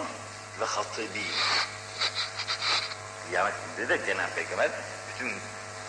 ve 0.61 0.65
hatibiyim. 0.65 1.35
Kıyamet 3.29 3.55
gününde 3.77 3.99
de 3.99 4.07
Cenab-ı 4.07 4.35
Peygamber 4.35 4.71
bütün 5.15 5.39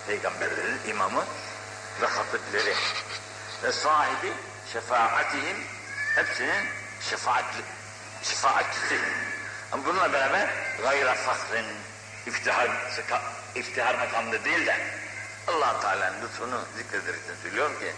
peygamberlerin 0.07 0.79
imamı 0.87 1.25
ve 2.01 2.05
hatipleri 2.05 2.75
ve 3.63 3.71
sahibi 3.71 4.33
şefaatihim 4.73 5.57
hepsinin 6.15 6.65
şefaatli, 7.09 7.61
şefaatçisi. 8.23 8.99
Ama 9.71 9.85
bununla 9.85 10.13
beraber 10.13 10.49
gayra 10.83 11.13
fahrin 11.13 11.65
iftihar, 12.25 12.69
iftihar 13.55 13.95
makamında 13.95 14.45
değil 14.45 14.65
de 14.65 14.77
allah 15.47 15.79
Teala'nın 15.81 16.21
lütfunu 16.21 16.61
zikrederekten 16.77 17.35
söylüyorum 17.43 17.79
ki 17.79 17.91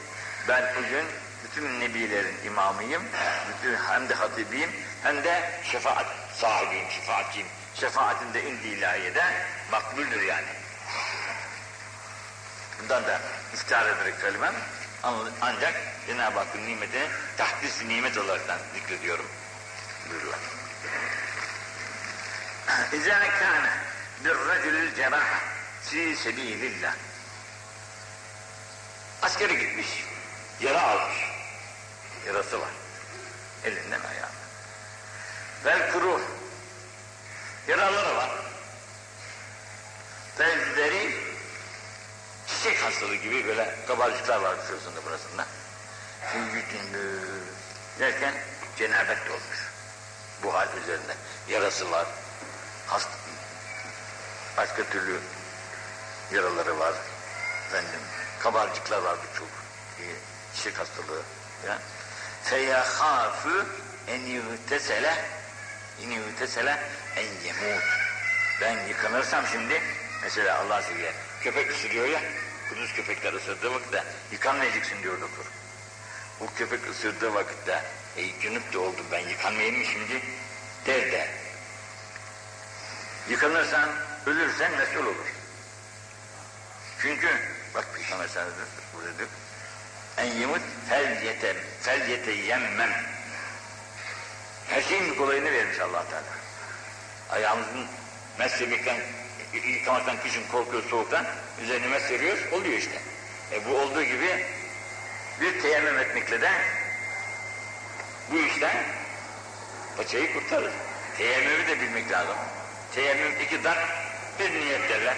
ben 0.47 0.63
bugün 0.77 1.05
bütün 1.43 1.79
nebilerin 1.79 2.35
imamıyım, 2.45 3.03
bütün 3.49 3.75
hem 3.75 4.09
de 4.09 4.13
hatibiyim, 4.13 4.69
hem 5.03 5.23
de 5.23 5.59
şefaat 5.71 6.05
sahibiyim, 6.33 6.89
şefaatçiyim. 6.89 7.47
Şefaatim 7.75 8.33
de 8.33 8.43
indi 8.43 8.67
ilahiyede 8.67 9.23
makbuldür 9.71 10.21
yani. 10.21 10.47
Bundan 12.81 13.03
da 13.03 13.21
iftihar 13.53 13.85
ederek 13.85 14.15
söylemem. 14.21 14.53
Ancak 15.41 15.73
Cenab-ı 16.07 16.39
Hakk'ın 16.39 16.67
nimeti 16.67 17.07
tahdis 17.37 17.83
nimet 17.83 18.17
olaraktan 18.17 18.59
zikrediyorum. 18.73 19.25
Buyurlar. 20.09 20.39
İzâ 22.93 23.19
kâne 23.19 23.69
birracülül 24.23 24.95
cerâhe 24.95 25.39
fî 25.83 26.15
sebîlillah. 26.15 26.95
Askere 29.21 29.53
gitmiş, 29.53 29.87
yara 30.59 30.81
almış. 30.81 31.17
Yarası 32.27 32.61
var. 32.61 32.69
Elinden 33.63 33.99
ayağından. 33.99 34.43
Vel 35.65 35.91
kuruh. 35.91 36.21
Yaraları 37.67 38.15
var. 38.15 38.29
Vel 40.39 41.11
çiçek 42.47 42.83
hastalığı 42.83 43.15
gibi 43.15 43.47
böyle 43.47 43.75
kabarcıklar 43.87 44.37
var 44.37 44.55
şurasında 44.67 45.05
burasında. 45.05 45.45
Yüzünü 46.35 47.19
derken 47.99 48.33
cenabet 48.77 49.29
olmuş. 49.29 49.71
Bu 50.43 50.53
hal 50.53 50.67
üzerinde. 50.83 51.15
Yarası 51.47 51.91
var. 51.91 52.07
Hasta, 52.93 53.17
başka 54.57 54.83
türlü 54.83 55.19
yaraları 56.31 56.79
var. 56.79 56.93
Efendim, 57.67 57.99
kabarcıklar 58.39 59.01
var 59.01 59.17
birçok. 59.23 59.47
Çiçek 60.55 60.79
hastalığı. 60.79 61.21
Ya. 61.67 61.79
Feyahâfü 62.43 63.65
en 64.07 64.19
yütesele 64.19 65.25
en 66.03 66.09
yütesele 66.09 66.79
en 67.15 67.23
yemut. 67.45 67.83
Ben 68.61 68.87
yıkanırsam 68.87 69.47
şimdi 69.47 69.81
mesela 70.23 70.59
Allah 70.59 70.81
size 70.81 71.13
köpek 71.41 71.71
ısırıyor 71.71 72.07
ya 72.07 72.21
kuduz 72.69 72.93
köpekler 72.93 73.33
ısırdığı 73.33 73.73
vakitte 73.73 74.03
yıkanmayacaksın 74.31 75.03
diyor 75.03 75.21
doktor. 75.21 75.45
Bu 76.39 76.53
köpek 76.55 76.89
ısırdığı 76.89 77.33
vakitte 77.33 77.83
e, 78.17 78.39
cünüp 78.39 78.73
de 78.73 78.77
oldum 78.77 79.05
ben 79.11 79.29
yıkanmayayım 79.29 79.77
mı 79.77 79.85
şimdi 79.85 80.21
der 80.85 81.11
de 81.11 81.42
yıkanırsan 83.29 83.89
ölürsen 84.25 84.71
mesul 84.71 85.05
olur. 85.05 85.33
Çünkü 87.01 87.27
bak 87.75 87.85
Peygamber 87.95 88.27
sallallahu 88.27 88.51
aleyhi 89.01 89.19
ve 89.19 89.25
en 90.17 90.25
yemut 90.25 90.61
fel 90.89 91.23
yete 91.23 91.55
fel 91.81 92.09
yete 92.09 92.31
yemmem 92.31 92.89
her 94.69 94.81
şeyin 94.81 95.15
kolayını 95.15 95.51
vermiş 95.51 95.79
allah 95.79 96.05
Teala. 96.09 96.23
Ayağımızın 97.29 97.85
meslemekten, 98.39 98.97
yıkamaktan 99.53 100.17
kışın 100.19 100.43
korkuyor 100.51 100.83
soğuktan, 100.89 101.25
üzerine 101.63 101.87
mesleriyoruz, 101.87 102.53
oluyor 102.53 102.77
işte. 102.77 103.01
E 103.51 103.65
bu 103.65 103.77
olduğu 103.77 104.03
gibi 104.03 104.45
bir 105.41 105.61
teyemmüm 105.61 105.99
etmekle 105.99 106.41
de 106.41 106.51
bu 108.31 108.39
işten 108.39 108.83
paçayı 109.97 110.33
kurtarır. 110.33 110.71
Teyemmümü 111.17 111.67
de 111.67 111.81
bilmek 111.81 112.11
lazım. 112.11 112.35
Teyemmüm 112.95 113.41
iki 113.41 113.63
dak, 113.63 113.77
bir 114.39 114.51
niyet 114.51 114.89
derler. 114.89 115.17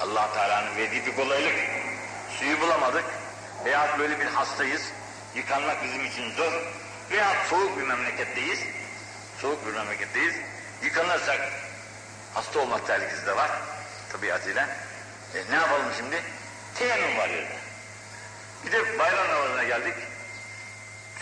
allah 0.00 0.34
Teala'nın 0.34 0.76
verdiği 0.76 1.06
bir 1.06 1.16
kolaylık. 1.16 1.54
Suyu 2.38 2.60
bulamadık 2.60 3.04
veya 3.64 3.98
böyle 3.98 4.20
bir 4.20 4.24
hastayız, 4.26 4.82
yıkanmak 5.34 5.84
bizim 5.84 6.04
için 6.04 6.32
zor 6.32 6.52
veya 7.10 7.36
soğuk 7.50 7.78
bir 7.78 7.82
memleketteyiz, 7.82 8.60
soğuk 9.40 9.66
bir 9.66 9.72
memleketteyiz, 9.72 10.34
yıkanırsak 10.82 11.40
hasta 12.34 12.60
olmak 12.60 12.86
tehlikesi 12.86 13.26
de 13.26 13.36
var 13.36 13.50
tabiatıyla. 14.12 14.68
E, 15.34 15.50
ne 15.50 15.56
yapalım 15.56 15.92
şimdi? 15.96 16.22
Teyemmüm 16.74 17.18
var 17.18 17.28
yerde. 17.28 17.56
Bir 18.66 18.72
de 18.72 18.98
bayram 18.98 19.28
namazına 19.28 19.64
geldik. 19.64 19.94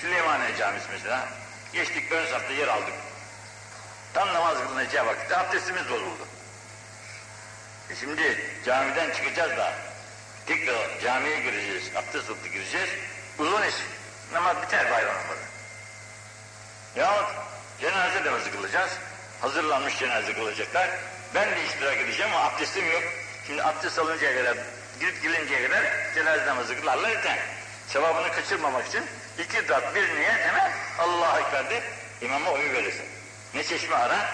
Süleymaniye 0.00 0.56
Camisi 0.56 0.86
mesela. 0.92 1.28
Geçtik 1.72 2.12
ön 2.12 2.26
safta 2.26 2.52
yer 2.52 2.68
aldık. 2.68 2.94
Tam 4.14 4.34
namaz 4.34 4.58
kılınacağı 4.58 5.06
vakitte 5.06 5.36
abdestimiz 5.36 5.90
bozuldu. 5.90 6.26
E 7.90 7.96
şimdi 7.96 8.40
camiden 8.64 9.10
çıkacağız 9.10 9.56
da 9.56 9.72
tekrar 10.46 11.00
camiye 11.00 11.40
gireceğiz, 11.40 11.90
abdest 11.96 12.30
alıp 12.30 12.52
gireceğiz. 12.52 12.90
Uzun 13.38 13.62
iş. 13.62 13.74
Namaz 14.32 14.56
biter 14.62 14.90
bayram 14.90 15.14
namazı. 15.14 15.46
Yahut 16.96 17.28
cenaze 17.80 18.24
namazı 18.24 18.50
kılacağız. 18.50 18.90
Hazırlanmış 19.40 19.98
cenaze 19.98 20.34
kılacaklar. 20.34 20.90
Ben 21.34 21.50
de 21.50 21.64
iştirak 21.64 21.96
edeceğim 21.96 22.32
ama 22.34 22.44
abdestim 22.44 22.92
yok. 22.92 23.02
Şimdi 23.46 23.62
abdest 23.62 23.98
alıncaya 23.98 24.36
kadar, 24.36 24.56
girip 25.00 25.22
gelinceye 25.22 25.68
kadar 25.68 25.82
cenaze 26.14 26.46
namazı 26.46 26.80
kılarlar 26.80 27.08
yeter. 27.08 27.38
Sevabını 27.88 28.32
kaçırmamak 28.32 28.86
için 28.86 29.04
iki 29.38 29.68
dat 29.68 29.94
bir 29.94 30.14
niyet 30.14 30.38
hemen 30.38 30.72
Allah'a 30.98 31.40
Ekber 31.40 31.70
deyip 31.70 31.84
imama 32.20 32.50
oyu 32.50 32.72
verirsin. 32.72 33.15
Ne 33.56 33.64
çeşme 33.64 33.96
ara 33.96 34.30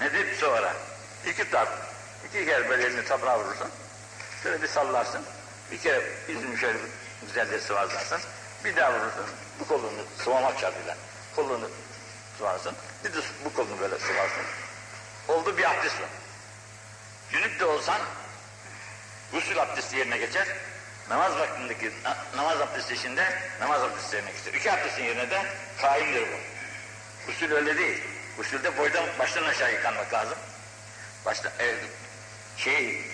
ne 0.00 0.12
de 0.12 0.34
su 0.34 0.52
ara. 0.52 0.72
İki 1.26 1.50
tat. 1.50 1.68
iki 2.28 2.46
kere 2.46 2.68
böyle 2.68 2.86
elini 2.86 3.04
toprağa 3.04 3.38
vurursun. 3.38 3.70
Şöyle 4.42 4.62
bir 4.62 4.68
sallarsın. 4.68 5.22
Bir 5.72 5.78
kere 5.78 6.02
yüzünü 6.28 6.58
şöyle 6.58 6.78
güzelce 7.26 7.60
sıvazlarsın. 7.60 8.20
Bir 8.64 8.76
daha 8.76 8.92
vurursun. 8.92 9.26
Bu 9.60 9.68
kolunu 9.68 10.02
sıvamak 10.24 10.60
şartıyla. 10.60 10.96
Kolunu 11.36 11.70
sıvarsın. 12.38 12.74
Bir 13.04 13.12
de 13.12 13.18
bu 13.44 13.52
kolunu 13.52 13.80
böyle 13.80 13.98
sıvarsın. 13.98 14.42
Oldu 15.28 15.58
bir 15.58 15.64
abdest 15.64 16.00
var. 16.00 16.08
Cünüp 17.32 17.60
de 17.60 17.64
olsan 17.64 18.00
gusül 19.32 19.62
abdesti 19.62 19.96
yerine 19.96 20.18
geçer. 20.18 20.46
Namaz 21.10 21.38
vaktindeki 21.38 21.92
na, 22.04 22.16
namaz 22.36 22.60
abdesti 22.60 22.94
işinde 22.94 23.32
namaz 23.60 23.82
abdesti 23.82 24.16
yerine 24.16 24.32
geçer. 24.32 24.54
İki 24.54 24.72
abdestin 24.72 25.04
yerine 25.04 25.30
de 25.30 25.42
kaimdir 25.80 26.22
bu. 26.22 26.36
Gusül 27.26 27.52
öyle 27.52 27.78
değil. 27.78 28.17
Gusülde 28.38 28.76
boydan 28.78 29.04
baştan 29.18 29.44
aşağı 29.44 29.72
yıkanmak 29.72 30.12
lazım. 30.12 30.38
Başta, 31.26 31.52
e, 31.60 31.74
şey, 32.56 33.04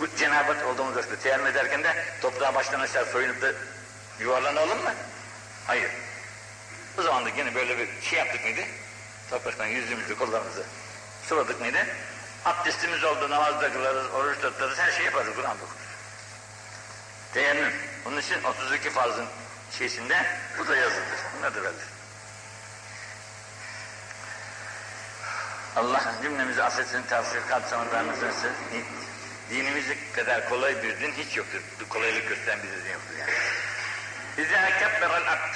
bu 0.00 0.16
cenabet 0.16 0.64
olduğumuz 0.64 0.96
vakitte 0.96 1.16
teyemmüm 1.16 1.46
ederken 1.46 1.84
de 1.84 2.04
toprağa 2.22 2.54
baştan 2.54 2.80
aşağı 2.80 3.06
soyunup 3.06 3.42
da 3.42 3.52
yuvarlanalım 4.20 4.82
mı? 4.82 4.94
Hayır. 5.66 5.90
O 6.98 7.02
zaman 7.02 7.24
da 7.24 7.28
yine 7.28 7.54
böyle 7.54 7.78
bir 7.78 7.88
şey 8.02 8.18
yaptık 8.18 8.44
mıydı? 8.44 8.60
Topraktan 9.30 9.66
yüzümüzü, 9.66 10.18
kollarımızı 10.18 10.62
sıvadık 11.28 11.60
mıydı? 11.60 11.78
Abdestimiz 12.44 13.04
oldu, 13.04 13.30
namazda 13.30 13.72
kılarız, 13.72 14.10
oruç 14.10 14.40
tutarız, 14.40 14.78
her 14.78 14.92
şey 14.92 15.04
yaparız, 15.04 15.34
Kur'an 15.36 15.56
okuruz. 15.56 15.72
Teyemmüm. 17.34 17.72
Onun 18.06 18.20
için 18.20 18.42
32 18.44 18.90
farzın 18.90 19.26
şeysinde 19.78 20.26
bu 20.58 20.68
da 20.68 20.76
yazılır. 20.76 21.18
Bunlar 21.38 21.54
da 21.54 21.62
belli. 21.62 21.97
Allah 25.78 26.14
cümlemizi 26.22 26.62
affetsin, 26.62 27.02
tavsiye 27.02 27.42
kapsamında 27.46 28.06
nasılsın? 28.06 28.52
Dinimizi 29.50 30.12
kadar 30.12 30.48
kolay 30.48 30.82
bir 30.82 31.00
din 31.00 31.12
hiç 31.12 31.36
yoktur. 31.36 31.60
Kolaylık 31.88 32.28
gösteren 32.28 32.58
bir 32.62 32.68
din 32.68 32.92
yoktur 32.92 33.14
yani. 33.18 33.32
İzâ 34.38 34.78
kebberel 34.78 35.32
abd. 35.32 35.54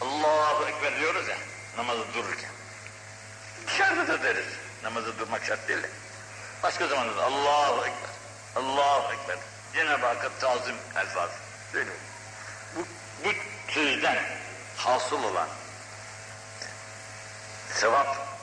Allahu 0.00 0.64
Ekber 0.64 1.00
diyoruz 1.00 1.28
ya, 1.28 1.36
namazı 1.76 2.14
dururken. 2.14 2.50
Dışarıda 3.66 4.08
da 4.08 4.22
deriz. 4.22 4.46
Namazı 4.82 5.18
durmak 5.18 5.44
şart 5.44 5.68
değil. 5.68 5.86
Başka 6.62 6.86
zamanda 6.86 7.16
da 7.16 7.24
Allahu 7.24 7.86
Ekber. 7.86 8.10
Allahu 8.56 9.12
Ekber. 9.12 9.36
Cenab-ı 9.74 10.06
Hakk'a 10.06 10.28
tazim 10.40 10.76
elfaz. 10.96 11.30
Böyle. 11.74 11.90
Bu, 12.76 12.86
bu 13.24 13.32
sözden 13.68 14.18
hasıl 14.76 15.24
olan 15.24 15.48
sevap 17.74 18.33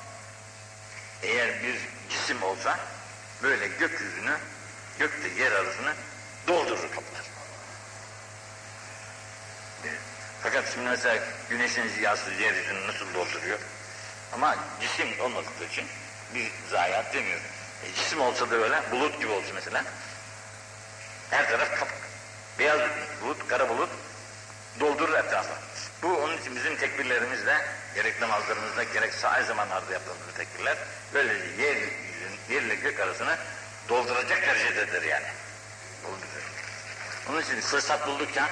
eğer 1.23 1.63
bir 1.63 1.79
cisim 2.09 2.43
olsa 2.43 2.79
böyle 3.43 3.67
gökyüzünü, 3.67 4.37
gökte 4.99 5.27
yer 5.27 5.51
arasını 5.51 5.93
doldurur 6.47 6.91
kaplar. 6.91 7.21
Fakat 10.43 10.73
şimdi 10.73 10.89
mesela 10.89 11.23
güneşin 11.49 11.87
ziyası 11.87 12.31
yeryüzünü 12.31 12.87
nasıl 12.87 13.13
dolduruyor? 13.13 13.59
Ama 14.33 14.55
cisim 14.81 15.07
olmadıkları 15.19 15.69
için 15.69 15.85
bir 16.35 16.51
zayiat 16.69 17.13
demiyor. 17.13 17.39
E, 17.83 17.93
cisim 17.95 18.21
olsa 18.21 18.51
da 18.51 18.55
öyle, 18.55 18.81
bulut 18.91 19.19
gibi 19.19 19.31
olsa 19.31 19.47
mesela, 19.53 19.83
her 21.29 21.49
taraf 21.49 21.79
kap, 21.79 21.87
beyaz 22.59 22.79
bulut, 23.21 23.47
kara 23.47 23.69
bulut 23.69 23.89
doldurur 24.79 25.13
etrafı. 25.13 25.53
Bu 26.03 26.17
onun 26.17 26.37
için 26.37 26.55
bizim 26.55 26.77
tekbirlerimizde, 26.77 27.57
gerek 27.95 28.21
namazlarımızda, 28.21 28.83
gerek 28.83 29.13
sahil 29.13 29.45
zamanlarda 29.45 29.93
yaptığımız 29.93 30.35
tekbirler, 30.37 30.77
böylece 31.13 31.61
yer, 31.61 31.77
yerle 32.49 32.75
gök 32.75 32.99
arasını 32.99 33.37
dolduracak 33.89 34.41
derecededir 34.41 35.01
yani. 35.01 35.27
Doldurur. 36.03 36.51
Onun 37.29 37.41
için 37.41 37.61
fırsat 37.61 38.07
buldukça 38.07 38.49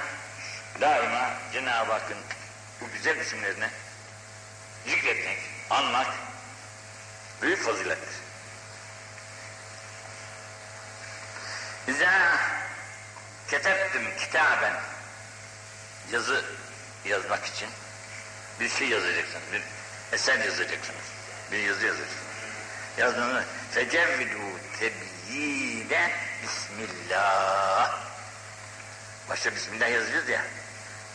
daima 0.82 1.34
Cenab-ı 1.54 1.92
Hakk'ın 1.92 2.18
bu 2.82 2.92
güzel 2.94 3.18
isimlerini 3.18 3.70
zikretmek, 4.86 5.40
anmak 5.70 6.08
büyük 7.42 7.64
fazilettir. 7.64 8.16
İzâ 11.88 12.40
ketebtüm 13.48 14.18
kitaben 14.18 14.74
yazı 16.12 16.46
yazmak 17.06 17.46
için 17.46 17.70
bir 18.60 18.70
şey 18.70 18.90
yazacaksınız, 18.90 19.44
bir 19.54 19.62
eser 20.12 20.40
yazacaksınız, 20.40 21.06
bir 21.52 21.58
yazı 21.58 21.86
yazacaksınız. 21.86 22.30
Yazdığınızda 22.98 23.44
fecevvidû 23.76 24.40
tebyîne 24.80 26.12
Bismillah. 26.44 28.00
Başta 29.30 29.56
Bismillah 29.56 29.92
yazacağız 29.92 30.30
ya, 30.30 30.42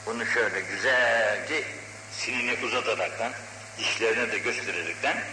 bunu 0.06 0.26
şöyle 0.26 0.60
güzelce 0.60 1.64
sinini 2.12 2.58
uzataraktan, 2.64 3.32
dişlerini 3.78 4.32
de 4.32 4.38
göstererekten 4.38 5.24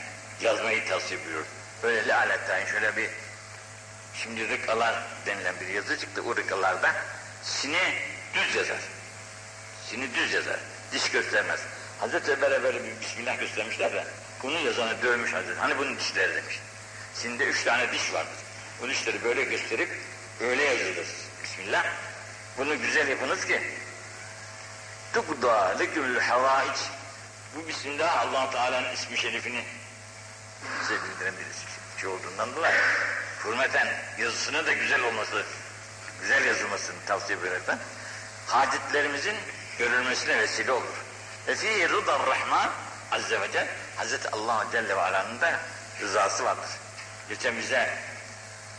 yazmayı 0.42 0.88
tavsiye 0.88 1.20
ediyor. 1.22 1.44
Böyle 1.84 2.08
laletten 2.08 2.66
şöyle 2.66 2.98
bir, 2.98 3.10
şimdi 4.14 4.50
rıkalar 4.50 5.04
denilen 5.26 5.56
bir 5.62 5.68
yazı 5.68 6.00
çıktı, 6.00 6.24
o 6.24 6.36
rıkalarda 6.36 6.96
sini 7.44 7.96
düz 8.34 8.56
yazar. 8.56 8.80
Sini 9.90 10.16
düz 10.16 10.34
yazar, 10.34 10.60
diş 10.92 11.12
göstermez. 11.12 11.60
Hazreti 12.02 12.32
Ömer'e 12.32 12.64
böyle 12.64 12.84
bir 12.84 13.02
Bismillah 13.02 13.40
göstermişler 13.40 13.94
de, 13.94 14.06
bunu 14.44 14.60
yazanı 14.60 15.02
dövmüş 15.02 15.34
Hazreti, 15.34 15.60
hani 15.60 15.78
bunun 15.78 15.98
dişleri 15.98 16.36
demiş. 16.36 16.60
Sinde 17.14 17.44
üç 17.44 17.64
tane 17.64 17.92
diş 17.92 18.14
vardır. 18.14 18.34
Bu 18.82 18.90
dişleri 18.90 19.24
böyle 19.24 19.44
gösterip, 19.44 19.90
öyle 20.42 20.64
yazılır. 20.64 21.08
Bismillah. 21.44 21.86
Bunu 22.58 22.82
güzel 22.82 23.08
yapınız 23.08 23.46
ki, 23.46 23.62
tukda 25.14 25.78
lekümül 25.80 26.20
havaic. 26.20 26.80
Bu 27.56 27.68
Bismillah 27.68 28.18
allah 28.18 28.52
Teala'nın 28.52 28.94
ismi 28.94 29.18
şerifini 29.18 29.64
size 30.82 30.94
bildiren 31.04 31.34
bir 31.38 32.02
şey 32.02 32.10
olduğundan 32.10 32.56
dolayı 32.56 32.82
hürmeten 33.46 33.88
yazısının 34.18 34.66
da 34.66 34.74
güzel 34.74 35.02
olması, 35.02 35.44
güzel 36.22 36.46
yazılmasını 36.46 36.96
tavsiye 37.06 37.40
ederekten 37.40 37.80
haditlerimizin 38.48 39.36
görülmesine 39.78 40.40
vesile 40.40 40.72
olur. 40.72 41.11
Ve 41.48 41.56
fî 41.56 41.90
rıdar 41.90 42.28
rahman 42.28 42.72
azze 43.12 43.42
ve 43.42 43.52
celle 43.52 43.68
Hazreti 43.98 44.30
Allah 44.30 44.68
Celle 44.72 44.96
ve 44.96 45.02
Ala'nın 45.02 45.42
da 45.42 45.60
rızası 46.02 46.46
vardır. 46.46 46.70
Geçen 47.30 47.58
bize 47.58 47.90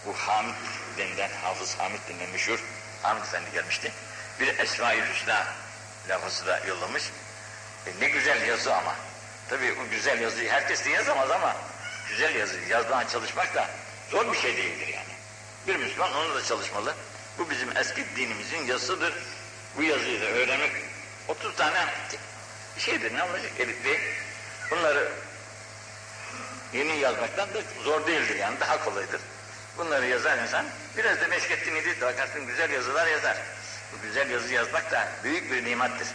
bu 0.06 0.14
Hamid 0.14 0.54
denilen, 0.98 1.30
Hafız 1.42 1.74
Hamid 1.78 2.00
denilen 2.08 2.30
meşhur 2.30 2.58
Hamid 3.02 3.22
Efendi 3.22 3.52
gelmişti. 3.52 3.92
Bir 4.40 4.58
Esma-i 4.58 5.02
Hüsna 5.08 5.46
lafızı 6.08 6.46
da 6.46 6.60
yollamış. 6.68 7.02
E 7.86 7.90
ne 8.00 8.08
güzel 8.08 8.48
yazı 8.48 8.74
ama. 8.74 8.94
Tabii 9.48 9.76
bu 9.78 9.90
güzel 9.90 10.20
yazıyı 10.20 10.50
herkes 10.50 10.84
de 10.84 10.90
yazamaz 10.90 11.30
ama 11.30 11.56
güzel 12.08 12.34
yazı 12.34 12.58
yazmaya 12.68 13.08
çalışmak 13.08 13.54
da 13.54 13.70
zor 14.10 14.32
bir 14.32 14.38
şey 14.38 14.56
değildir 14.56 14.88
yani. 14.88 15.12
Bir 15.66 15.76
Müslüman 15.76 16.14
onu 16.14 16.34
da 16.34 16.44
çalışmalı. 16.44 16.94
Bu 17.38 17.50
bizim 17.50 17.76
eski 17.76 18.16
dinimizin 18.16 18.66
yazısıdır. 18.66 19.14
Bu 19.76 19.82
yazıyı 19.82 20.20
da 20.20 20.24
öğrenmek 20.24 20.72
30 21.28 21.56
tane 21.56 21.86
şeydir 22.78 23.14
ne 23.14 23.22
olacak 23.22 23.52
elifli. 23.58 24.00
Bunları 24.70 25.12
yeni 26.72 26.96
yazmaktan 26.96 27.54
da 27.54 27.58
zor 27.84 28.06
değildir 28.06 28.36
yani 28.36 28.60
daha 28.60 28.84
kolaydır. 28.84 29.20
Bunları 29.78 30.06
yazar 30.06 30.38
insan 30.38 30.66
biraz 30.96 31.20
da 31.20 31.28
meşk 31.28 31.50
ettiğini 31.50 32.00
bakarsın 32.00 32.46
güzel 32.46 32.70
yazılar 32.70 33.06
yazar. 33.06 33.36
Bu 33.92 34.02
güzel 34.02 34.30
yazı 34.30 34.54
yazmak 34.54 34.90
da 34.90 35.08
büyük 35.24 35.52
bir 35.52 35.64
nimettir. 35.64 36.08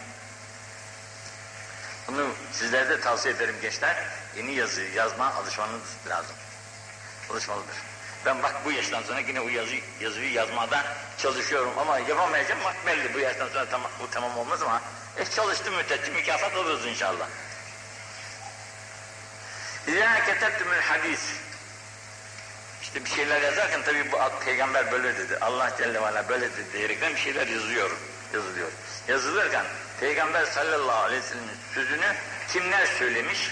Bunu 2.08 2.28
sizlere 2.52 2.90
de 2.90 3.02
tavsiye 3.02 3.34
ederim 3.34 3.56
gençler. 3.62 3.96
Yeni 4.36 4.54
yazı 4.54 4.82
yazma 4.82 5.34
alışmanız 5.34 5.82
lazım. 6.10 6.36
Alışmalıdır. 7.32 7.76
Ben 8.26 8.44
bak 8.44 8.56
bu 8.66 8.72
yaştan 8.72 9.04
sonra 9.04 9.20
yine 9.20 9.42
o 9.42 9.50
yazı, 9.50 9.76
yazıyı 10.02 10.32
yazmada 10.32 10.84
çalışıyorum 11.18 11.72
ama 11.80 12.00
yapamayacağım. 12.00 12.64
Bak 12.66 12.76
belli 12.88 13.14
bu 13.14 13.20
yaştan 13.20 13.48
sonra 13.48 13.66
tamam, 13.66 13.92
bu 14.00 14.10
tamam 14.12 14.38
olmaz 14.38 14.62
ama 14.62 14.82
e, 15.20 15.26
çalıştım 15.36 15.76
müddetçe 15.76 16.12
mükafat 16.12 16.56
alırız 16.56 16.86
inşallah. 16.86 17.28
İzâ 19.88 20.26
ketebtümül 20.26 20.82
hadis. 20.82 21.22
İşte 22.82 23.06
bir 23.06 23.10
şeyler 23.10 23.42
yazarken 23.42 23.82
tabii 23.84 24.12
bu 24.12 24.18
peygamber 24.46 24.92
böyle 24.92 25.18
dedi. 25.18 25.38
Allah 25.42 25.72
Celle 25.78 26.02
ve 26.02 26.30
böyle 26.30 26.52
dedi 26.52 26.74
diyerekten 26.74 27.16
bir 27.16 27.20
şeyler 27.20 27.48
yazıyor. 27.48 27.92
Yazılıyor. 28.34 28.68
Yazılırken 29.08 29.66
peygamber 30.00 30.46
sallallahu 30.46 31.04
aleyhi 31.04 31.22
ve 31.22 31.28
sellem'in 31.28 31.58
sözünü 31.74 32.16
kimler 32.54 32.86
söylemiş? 32.86 33.52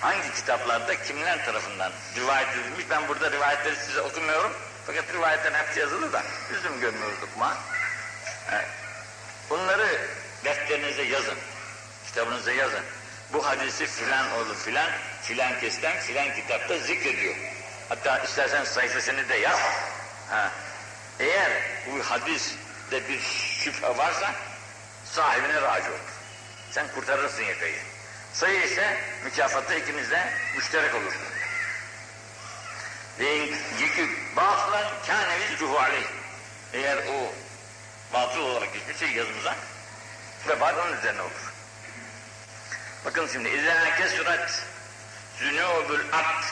Hangi 0.00 0.34
kitaplarda 0.34 1.02
kimler 1.02 1.44
tarafından 1.44 1.92
rivayet 2.16 2.48
edilmiş? 2.48 2.84
Ben 2.90 3.08
burada 3.08 3.30
rivayetleri 3.30 3.76
size 3.76 4.00
okumuyorum. 4.00 4.52
Fakat 4.86 5.04
rivayetlerin 5.14 5.54
hepsi 5.54 5.80
yazılı 5.80 6.12
da 6.12 6.22
üzüm 6.58 6.80
görmüyoruz 6.80 7.18
okuma. 7.22 7.56
Bunları 9.50 10.00
defterinize 10.44 11.02
yazın. 11.02 11.38
Kitabınıza 12.06 12.52
yazın. 12.52 12.84
Bu 13.32 13.46
hadisi 13.46 13.86
filan 13.86 14.32
oğlu 14.32 14.54
filan, 14.54 14.90
filan 15.22 15.60
kesten 15.60 16.00
filan 16.00 16.34
kitapta 16.34 16.78
zikrediyor. 16.78 17.34
Hatta 17.88 18.18
istersen 18.18 18.64
sayfasını 18.64 19.28
da 19.28 19.34
yap. 19.34 19.58
Ha. 20.30 20.50
Eğer 21.20 21.52
bu 21.86 22.02
hadiste 22.02 23.08
bir 23.08 23.20
şüphe 23.60 23.96
varsa 23.96 24.34
sahibine 25.04 25.62
raci 25.62 25.88
olur. 25.90 25.98
Sen 26.70 26.86
kurtarırsın 26.94 27.42
yakayı. 27.42 27.78
Sayı 28.32 28.62
ise 28.62 28.96
mükafatta 29.24 29.74
ikiniz 29.74 30.10
de 30.10 30.32
müşterek 30.56 30.94
olur. 30.94 31.12
Ve 33.18 33.28
yekü 33.80 34.08
batılan 34.36 34.84
kâne 35.06 35.38
vizruhu 35.40 35.78
aleyh. 35.78 36.06
Eğer 36.72 36.96
o 36.96 37.32
batıl 38.12 38.40
olarak 38.40 38.68
hiçbir 38.74 39.06
şey 39.06 39.16
yazımıza 39.16 39.56
ve 40.47 40.63
onun 40.63 40.97
üzerine 40.97 41.21
olur. 41.21 41.53
Bakın 43.05 43.27
şimdi 43.33 43.49
اِذَا 43.49 43.95
كَسُرَتْ 43.97 44.49
زُنُوبُ 45.41 45.87
الْعَبْدِ 45.87 46.43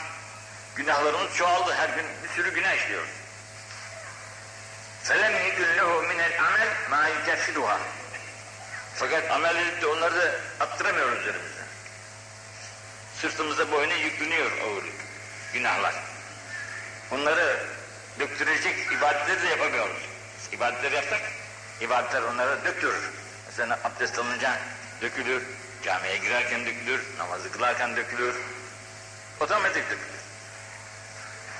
Günahlarımız 0.75 1.35
çoğaldı. 1.35 1.73
Her 1.73 1.89
gün 1.89 2.05
bir 2.23 2.29
sürü 2.29 2.53
günah 2.53 2.73
işliyoruz. 2.73 3.09
فَلَمْ 5.03 5.31
يَكُنْ 5.31 5.77
لَهُ 5.77 5.89
مِنَ 6.11 6.19
الْعَمَلِ 6.29 6.69
مَا 6.91 7.09
يُكَفِّرُهَا 7.09 7.77
Fakat 8.95 9.31
amel 9.31 9.55
edip 9.55 9.81
de 9.81 9.87
onları 9.87 10.15
da 10.15 10.31
attıramıyoruz 10.59 11.19
üzerimize. 11.19 11.61
Sırtımıza 13.21 13.71
boyuna 13.71 13.93
yükleniyor 13.93 14.51
ağırlık, 14.51 14.95
günahlar. 15.53 15.95
Onları 17.11 17.65
döktürecek 18.19 18.91
ibadetleri 18.91 19.43
de 19.43 19.47
yapamıyoruz. 19.47 20.09
İbadetleri 20.51 20.95
yapsak, 20.95 21.21
ibadetler 21.81 22.21
onlara 22.21 22.65
döktürür. 22.65 23.03
Mesela 23.52 23.78
abdest 23.84 24.18
alınca 24.18 24.58
dökülür, 25.02 25.42
camiye 25.84 26.16
girerken 26.16 26.66
dökülür, 26.66 27.00
namazı 27.18 27.52
kılarken 27.52 27.96
dökülür, 27.96 28.34
otomatik 29.40 29.84
dökülür. 29.90 30.22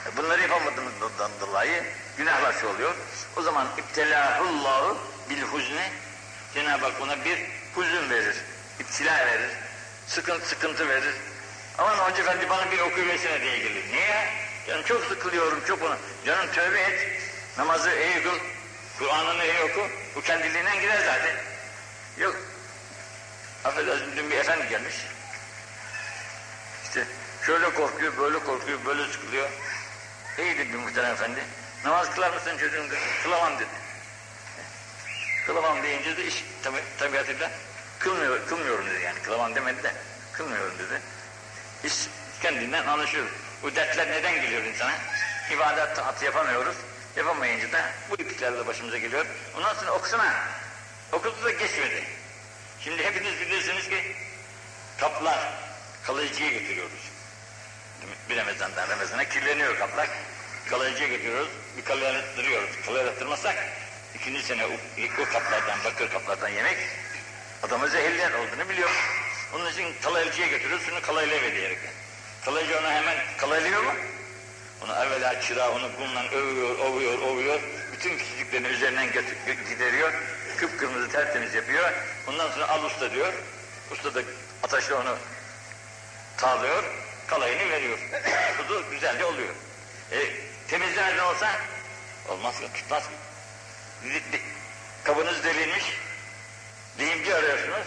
E 0.07 0.17
bunları 0.17 0.43
yapamadığımızdan 0.43 1.31
dolayı 1.41 1.85
günahlar 2.17 2.53
şey 2.53 2.69
oluyor. 2.69 2.95
O 3.37 3.43
zaman 3.43 3.67
iptelahullahu 3.79 4.99
bil 5.31 5.43
huzni 5.43 5.91
Cenab-ı 6.55 6.85
Hak 6.85 7.01
ona 7.01 7.25
bir 7.25 7.39
huzun 7.75 8.11
verir, 8.11 8.37
iptila 8.81 9.27
verir, 9.27 9.51
sıkıntı 10.07 10.49
sıkıntı 10.49 10.89
verir. 10.89 11.15
Aman 11.79 11.97
Hoca 11.97 12.23
Efendi 12.23 12.51
bana 12.51 12.71
bir 12.71 12.79
okuyuvesine 12.79 13.41
diye 13.41 13.59
gelir. 13.59 13.85
Niye? 13.93 14.29
Canım 14.67 14.83
çok 14.83 15.05
sıkılıyorum, 15.05 15.65
çok 15.65 15.83
onu. 15.83 15.97
Canım 16.27 16.53
tövbe 16.53 16.81
et, 16.81 17.23
namazı 17.59 17.91
iyi 17.91 18.23
kıl, 18.23 18.39
Kur'an'ını 18.99 19.45
iyi 19.45 19.61
oku, 19.61 19.89
bu 20.17 20.21
kendiliğinden 20.23 20.81
gider 20.81 20.99
zaten. 20.99 21.52
Yok, 22.19 22.37
affedersin 23.65 24.17
dün 24.17 24.31
bir 24.31 24.37
efendi 24.37 24.69
gelmiş. 24.69 24.95
İşte 26.85 27.07
şöyle 27.47 27.75
korkuyor, 27.75 28.19
böyle 28.19 28.39
korkuyor, 28.39 28.79
böyle 28.87 29.13
sıkılıyor. 29.13 29.49
İyi 30.39 30.59
dedi 30.59 30.77
muhterem 30.77 31.13
efendi. 31.13 31.41
Namaz 31.85 32.15
kılar 32.15 32.31
mısın 32.35 32.59
çocuğum 32.59 32.91
dedi. 32.91 33.01
Kılamam 33.23 33.57
dedi. 33.57 33.69
Kılamam 35.47 35.83
deyince 35.83 36.17
de 36.17 36.25
iş 36.25 36.45
tabi, 36.63 36.77
tabiatıyla 36.99 37.51
kılmıyor, 37.99 38.47
kılmıyorum 38.47 38.87
dedi 38.87 39.03
yani. 39.05 39.23
Kılamam 39.23 39.55
demedi 39.55 39.83
de 39.83 39.93
kılmıyorum 40.33 40.79
dedi. 40.79 41.01
İş 41.85 41.95
kendinden 42.43 42.87
anlaşılıyor. 42.87 43.29
Bu 43.63 43.75
dertler 43.77 44.11
neden 44.11 44.35
geliyor 44.35 44.63
insana? 44.63 44.93
İbadet 45.51 46.23
yapamıyoruz. 46.23 46.77
Yapamayınca 47.17 47.73
da 47.73 47.91
bu 48.11 48.15
ipliklerle 48.15 48.67
başımıza 48.67 48.99
geliyor. 48.99 49.27
Ondan 49.57 49.75
sonra 49.75 49.91
okusana. 49.91 50.35
Okudu 51.13 51.45
da 51.45 51.51
geçmedi. 51.51 52.05
Şimdi 52.81 53.05
hepiniz 53.05 53.41
bilirsiniz 53.41 53.89
ki 53.89 54.17
kaplar 54.99 55.39
kalıcıya 56.07 56.51
getiriyoruz. 56.51 57.11
Bir 58.31 58.37
Ramazan'dan 58.37 58.89
Ramazan'a 58.89 59.25
kirleniyor 59.25 59.79
kaplar. 59.79 60.09
Kalıcıya 60.71 61.09
getiriyoruz. 61.09 61.49
Bir 61.77 61.85
kalıyattırıyoruz. 61.85 62.71
Kalıyattırmazsak 62.87 63.57
ikinci 64.15 64.43
sene 64.43 64.67
o, 64.67 64.71
kaplardan, 65.33 65.85
bakır 65.85 66.11
kaplardan 66.11 66.49
yemek 66.49 66.77
adamı 67.63 67.89
zehirleyen 67.89 68.33
olduğunu 68.33 68.69
biliyor. 68.69 68.91
Onun 69.55 69.73
için 69.73 69.95
kalaylıcıya 70.03 70.47
götürüyoruz, 70.47 70.87
şunu 70.87 71.03
kalayla 71.03 71.55
diyerek. 71.55 71.79
Kalaycı 72.45 72.79
ona 72.79 72.93
hemen 72.93 73.17
kalaylıyor 73.37 73.83
mu? 73.83 73.93
Onu 74.85 74.93
evvela 74.93 75.41
çırağı 75.41 75.71
onu 75.71 75.91
bununla 76.01 76.25
övüyor, 76.29 76.79
ovuyor, 76.79 77.19
ovuyor. 77.19 77.61
Bütün 77.93 78.19
küçücüklerini 78.19 78.69
üzerinden 78.69 79.13
gideriyor. 79.69 80.13
Kıpkırmızı 80.63 81.09
tertemiz 81.09 81.55
yapıyor. 81.55 81.93
Ondan 82.29 82.51
sonra 82.51 82.69
al 82.69 82.85
usta 82.85 83.11
diyor. 83.11 83.33
Usta 83.91 84.15
da 84.15 84.21
ateşle 84.63 84.95
onu 84.95 85.17
tağlıyor. 86.37 86.85
Kalayını 87.27 87.71
veriyor. 87.71 87.99
Kuzu 88.59 88.85
güzelce 88.91 89.25
oluyor. 89.25 89.55
E, 90.13 90.19
temizlemeden 90.69 91.25
olsa 91.25 91.51
olmaz 92.29 92.61
mı? 92.61 92.69
Tutmaz 92.75 93.03
mı? 93.03 93.17
Kabınız 95.05 95.45
delinmiş. 95.45 95.85
Lehimci 96.99 97.35
arıyorsunuz. 97.35 97.87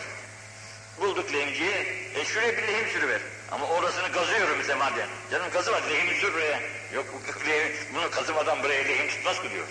Bulduk 1.02 1.34
lehimciyi. 1.34 2.12
E 2.16 2.26
şuraya 2.26 2.58
bir 2.58 2.68
lehim 2.68 2.90
sürüver. 2.90 3.22
Ama 3.52 3.68
orasını 3.68 4.12
kazıyorum 4.12 4.60
bize 4.60 4.76
madem. 4.76 5.10
Canım 5.32 5.50
kazıma 5.54 5.78
lehimi 5.78 6.16
sür 6.16 6.34
buraya. 6.34 6.60
Yok 6.94 7.06
bu 7.14 7.50
lehim, 7.50 7.74
bunu 7.94 8.12
kazımadan 8.12 8.64
buraya 8.64 8.84
lehim 8.84 9.08
tutmaz 9.08 9.44
mı 9.44 9.52
diyor. 9.52 9.68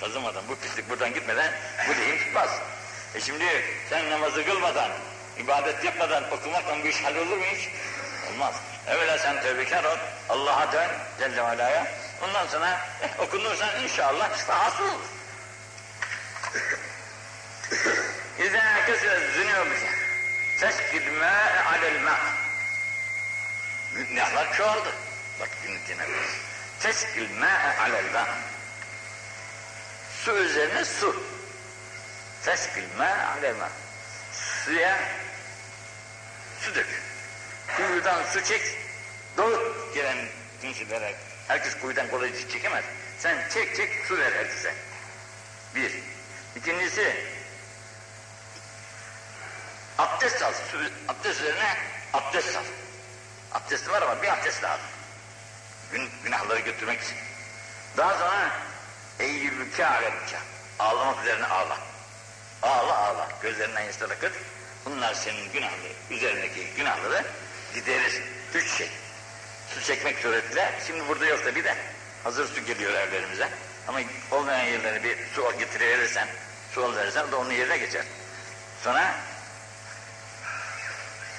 Kazımadan 0.00 0.48
bu 0.48 0.56
pislik 0.56 0.90
buradan 0.90 1.14
gitmeden 1.14 1.52
bu 1.88 2.00
lehim 2.00 2.18
tutmaz. 2.18 2.50
E 3.14 3.20
şimdi 3.20 3.44
sen 3.90 4.10
namazı 4.10 4.44
kılmadan, 4.44 4.90
ibadet 5.38 5.84
yapmadan 5.84 6.24
okumakla 6.32 6.84
bu 6.84 6.88
iş 6.88 7.04
hallolur 7.04 7.36
mu 7.36 7.44
hiç? 7.44 7.68
Olmaz. 8.30 8.54
Evvela 8.88 9.18
sen 9.18 9.42
tövbekar 9.42 9.84
ol. 9.84 9.98
Allah'a 10.28 10.72
dön 10.72 10.90
Celle 11.18 11.36
ve 11.36 11.40
Ala'ya. 11.40 11.86
Ondan 12.22 12.46
sonra 12.46 12.80
eh, 13.02 13.20
okunursan 13.20 13.82
inşallah 13.82 14.36
işte 14.38 14.52
hasıl 14.52 14.84
olur. 14.84 15.04
İzâ 18.38 18.86
kesret 18.86 19.36
zünûbike 19.36 19.90
teşkil 20.60 21.12
mâ'e 21.12 21.62
alel 21.64 22.00
mâ' 22.00 22.44
Günahlar 23.94 24.56
çoğaldı. 24.56 24.92
Bak 25.40 25.48
Cenab-ı 25.86 26.12
Teşkil 26.80 27.38
mâ'e 27.38 27.78
Su 30.24 30.32
üzerine 30.32 30.84
su. 30.84 31.16
Alel 32.98 33.54
mâ' 33.56 33.68
Suya 34.32 34.98
su 36.60 36.74
dök. 36.74 36.86
Kuyudan 37.76 38.24
su 38.32 38.44
çek, 38.44 38.62
doğut 39.36 39.94
gelen 39.94 40.16
kimselere. 40.60 41.14
Herkes 41.48 41.80
kuyudan 41.80 42.10
kolayca 42.10 42.48
çekemez. 42.48 42.84
Sen 43.18 43.48
çek 43.54 43.76
çek 43.76 43.90
su 44.08 44.18
ver 44.18 44.32
herkese. 44.32 44.74
Bir. 45.74 45.92
İkincisi 46.56 47.16
abdest 49.98 50.42
al. 50.42 50.52
Su, 50.70 50.78
abdest 51.08 51.40
üzerine 51.40 51.76
abdest 52.12 52.56
al. 52.56 52.64
Abdesti 53.52 53.90
var 53.90 54.02
ama 54.02 54.22
bir 54.22 54.28
abdest 54.28 54.64
lazım. 54.64 54.86
Gün, 55.92 56.10
günahları 56.24 56.60
götürmek 56.60 57.02
için. 57.02 57.16
Daha 57.96 58.18
sonra 58.18 58.50
eyyübüke 59.20 59.86
alebüke. 59.86 60.36
Ağlamak 60.78 61.22
üzerine 61.22 61.46
ağla. 61.46 61.78
Ağla 62.62 62.98
ağla. 62.98 63.28
Gözlerinden 63.42 63.82
yaşlar 63.82 64.10
akıt. 64.10 64.32
Bunlar 64.84 65.14
senin 65.14 65.52
günahları, 65.52 65.92
üzerindeki 66.10 66.66
günahları 66.76 67.24
giderir. 67.74 68.22
Üç 68.54 68.70
şey. 68.70 68.90
Su 69.74 69.82
çekmek 69.82 70.18
suretiyle, 70.18 70.74
şimdi 70.86 71.08
burada 71.08 71.26
yok 71.26 71.44
da 71.46 71.54
bir 71.54 71.64
de 71.64 71.76
hazır 72.24 72.48
su 72.48 72.64
geliyor 72.64 72.92
evlerimize. 72.92 73.48
Ama 73.88 74.00
olmayan 74.30 74.64
yerlere 74.64 75.04
bir 75.04 75.18
su 75.34 75.58
getiriverirsen, 75.58 76.28
su 76.72 76.84
alıverirsen 76.84 77.28
o 77.28 77.32
da 77.32 77.36
onun 77.38 77.50
yerine 77.50 77.78
geçer. 77.78 78.04
Sonra 78.82 79.14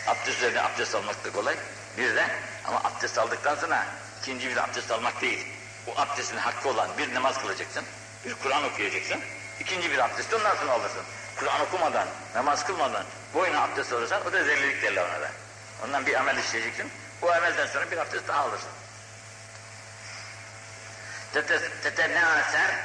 abdest 0.08 0.38
üzerine 0.38 0.62
abdest 0.62 0.96
almak 0.96 1.26
da 1.26 1.32
kolay. 1.32 1.56
Bir 1.98 2.16
de 2.16 2.28
ama 2.66 2.82
abdest 2.84 3.18
aldıktan 3.18 3.56
sonra 3.56 3.86
ikinci 4.22 4.50
bir 4.50 4.58
abdest 4.58 4.92
almak 4.92 5.22
değil. 5.22 5.48
O 5.88 6.02
abdestin 6.02 6.38
hakkı 6.38 6.70
olan 6.70 6.90
bir 6.98 7.14
namaz 7.14 7.42
kılacaksın, 7.42 7.86
bir 8.26 8.34
Kur'an 8.34 8.64
okuyacaksın. 8.64 9.20
İkinci 9.60 9.92
bir 9.92 10.00
abdest 10.00 10.34
ondan 10.34 10.56
sonra 10.56 10.72
alırsın. 10.72 11.02
Kur'an 11.36 11.62
okumadan, 11.62 12.08
namaz 12.36 12.66
kılmadan 12.66 13.06
boyuna 13.34 13.62
abdest 13.62 13.94
alırsan 13.94 14.28
o 14.28 14.34
da 14.34 14.44
zellilik 14.44 14.84
derler 14.84 15.04
ona 15.04 15.22
da. 15.22 15.32
Ondan 15.84 16.06
bir 16.06 16.16
amel 16.16 16.38
işleyeceksin. 16.38 16.92
Bu 17.22 17.32
amelden 17.32 17.68
sonra 17.68 17.92
bir 17.92 17.98
abdest 17.98 18.28
daha 18.28 18.42
alırsın. 18.42 18.70
Tetenâser 21.84 22.76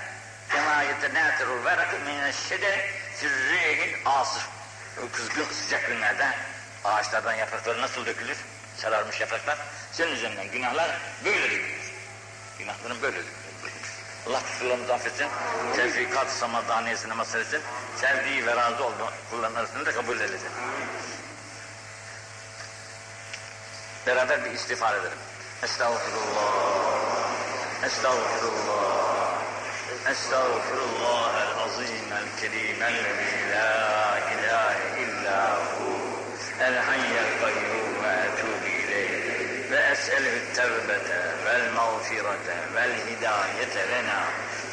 kemâ 0.53 0.83
yetenâterul 0.83 1.65
verakı 1.65 1.99
mineşşede 1.99 2.91
sirrihil 3.17 3.97
asır. 4.05 4.43
O 4.99 5.13
kızgın 5.13 5.45
sıcak 5.45 5.87
günlerde 5.87 6.29
ağaçlardan 6.85 7.35
yaprakları 7.35 7.83
nasıl 7.83 8.07
dökülür? 8.07 8.37
Sararmış 8.77 9.21
yapraklar. 9.21 9.59
Senin 9.93 10.13
üzerinden 10.13 10.51
günahlar 10.51 10.99
böyle 11.25 11.51
dökülür. 11.51 11.90
Günahların 12.61 13.03
böyle. 13.03 13.19
Allah 14.29 14.43
kusurlarımızı 14.43 14.95
affetsin. 14.95 15.27
Tevfikat-ı 15.77 16.35
samadaniyesine 16.35 17.15
mazhar 17.15 17.41
etsin. 17.41 17.61
Sevdiği 17.97 18.47
ve 18.47 18.57
razı 18.57 18.85
olduğu 18.85 19.13
kulların 19.31 19.87
da 19.87 19.93
kabul 19.93 20.21
eylesin. 20.21 20.51
Beraber 24.07 24.45
bir 24.45 24.51
istiğfar 24.51 24.95
edelim. 24.95 25.19
Estağfurullah. 25.63 27.31
Estağfurullah. 27.85 29.41
Estağfurullah 30.09 31.43
el-azim 31.43 32.13
el-kerim 32.13 32.83
el-lezî 32.83 33.51
la 33.53 34.19
ilahe 34.35 35.03
illa 35.03 35.57
hu 35.57 35.89
el-hayyel 36.61 37.30
نسأله 40.01 40.37
التوبة 40.37 41.09
والمغفرة 41.45 42.49
والهداية 42.75 43.75
لنا. 43.93 44.25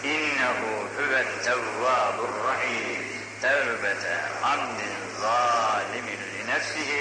إنه 0.05 0.87
هو 0.99 1.17
التواب 1.17 2.19
الرحيم. 2.29 3.21
توبة 3.41 4.05
عبد 4.43 4.79
ظالم 5.21 6.07
لنفسه. 6.35 6.91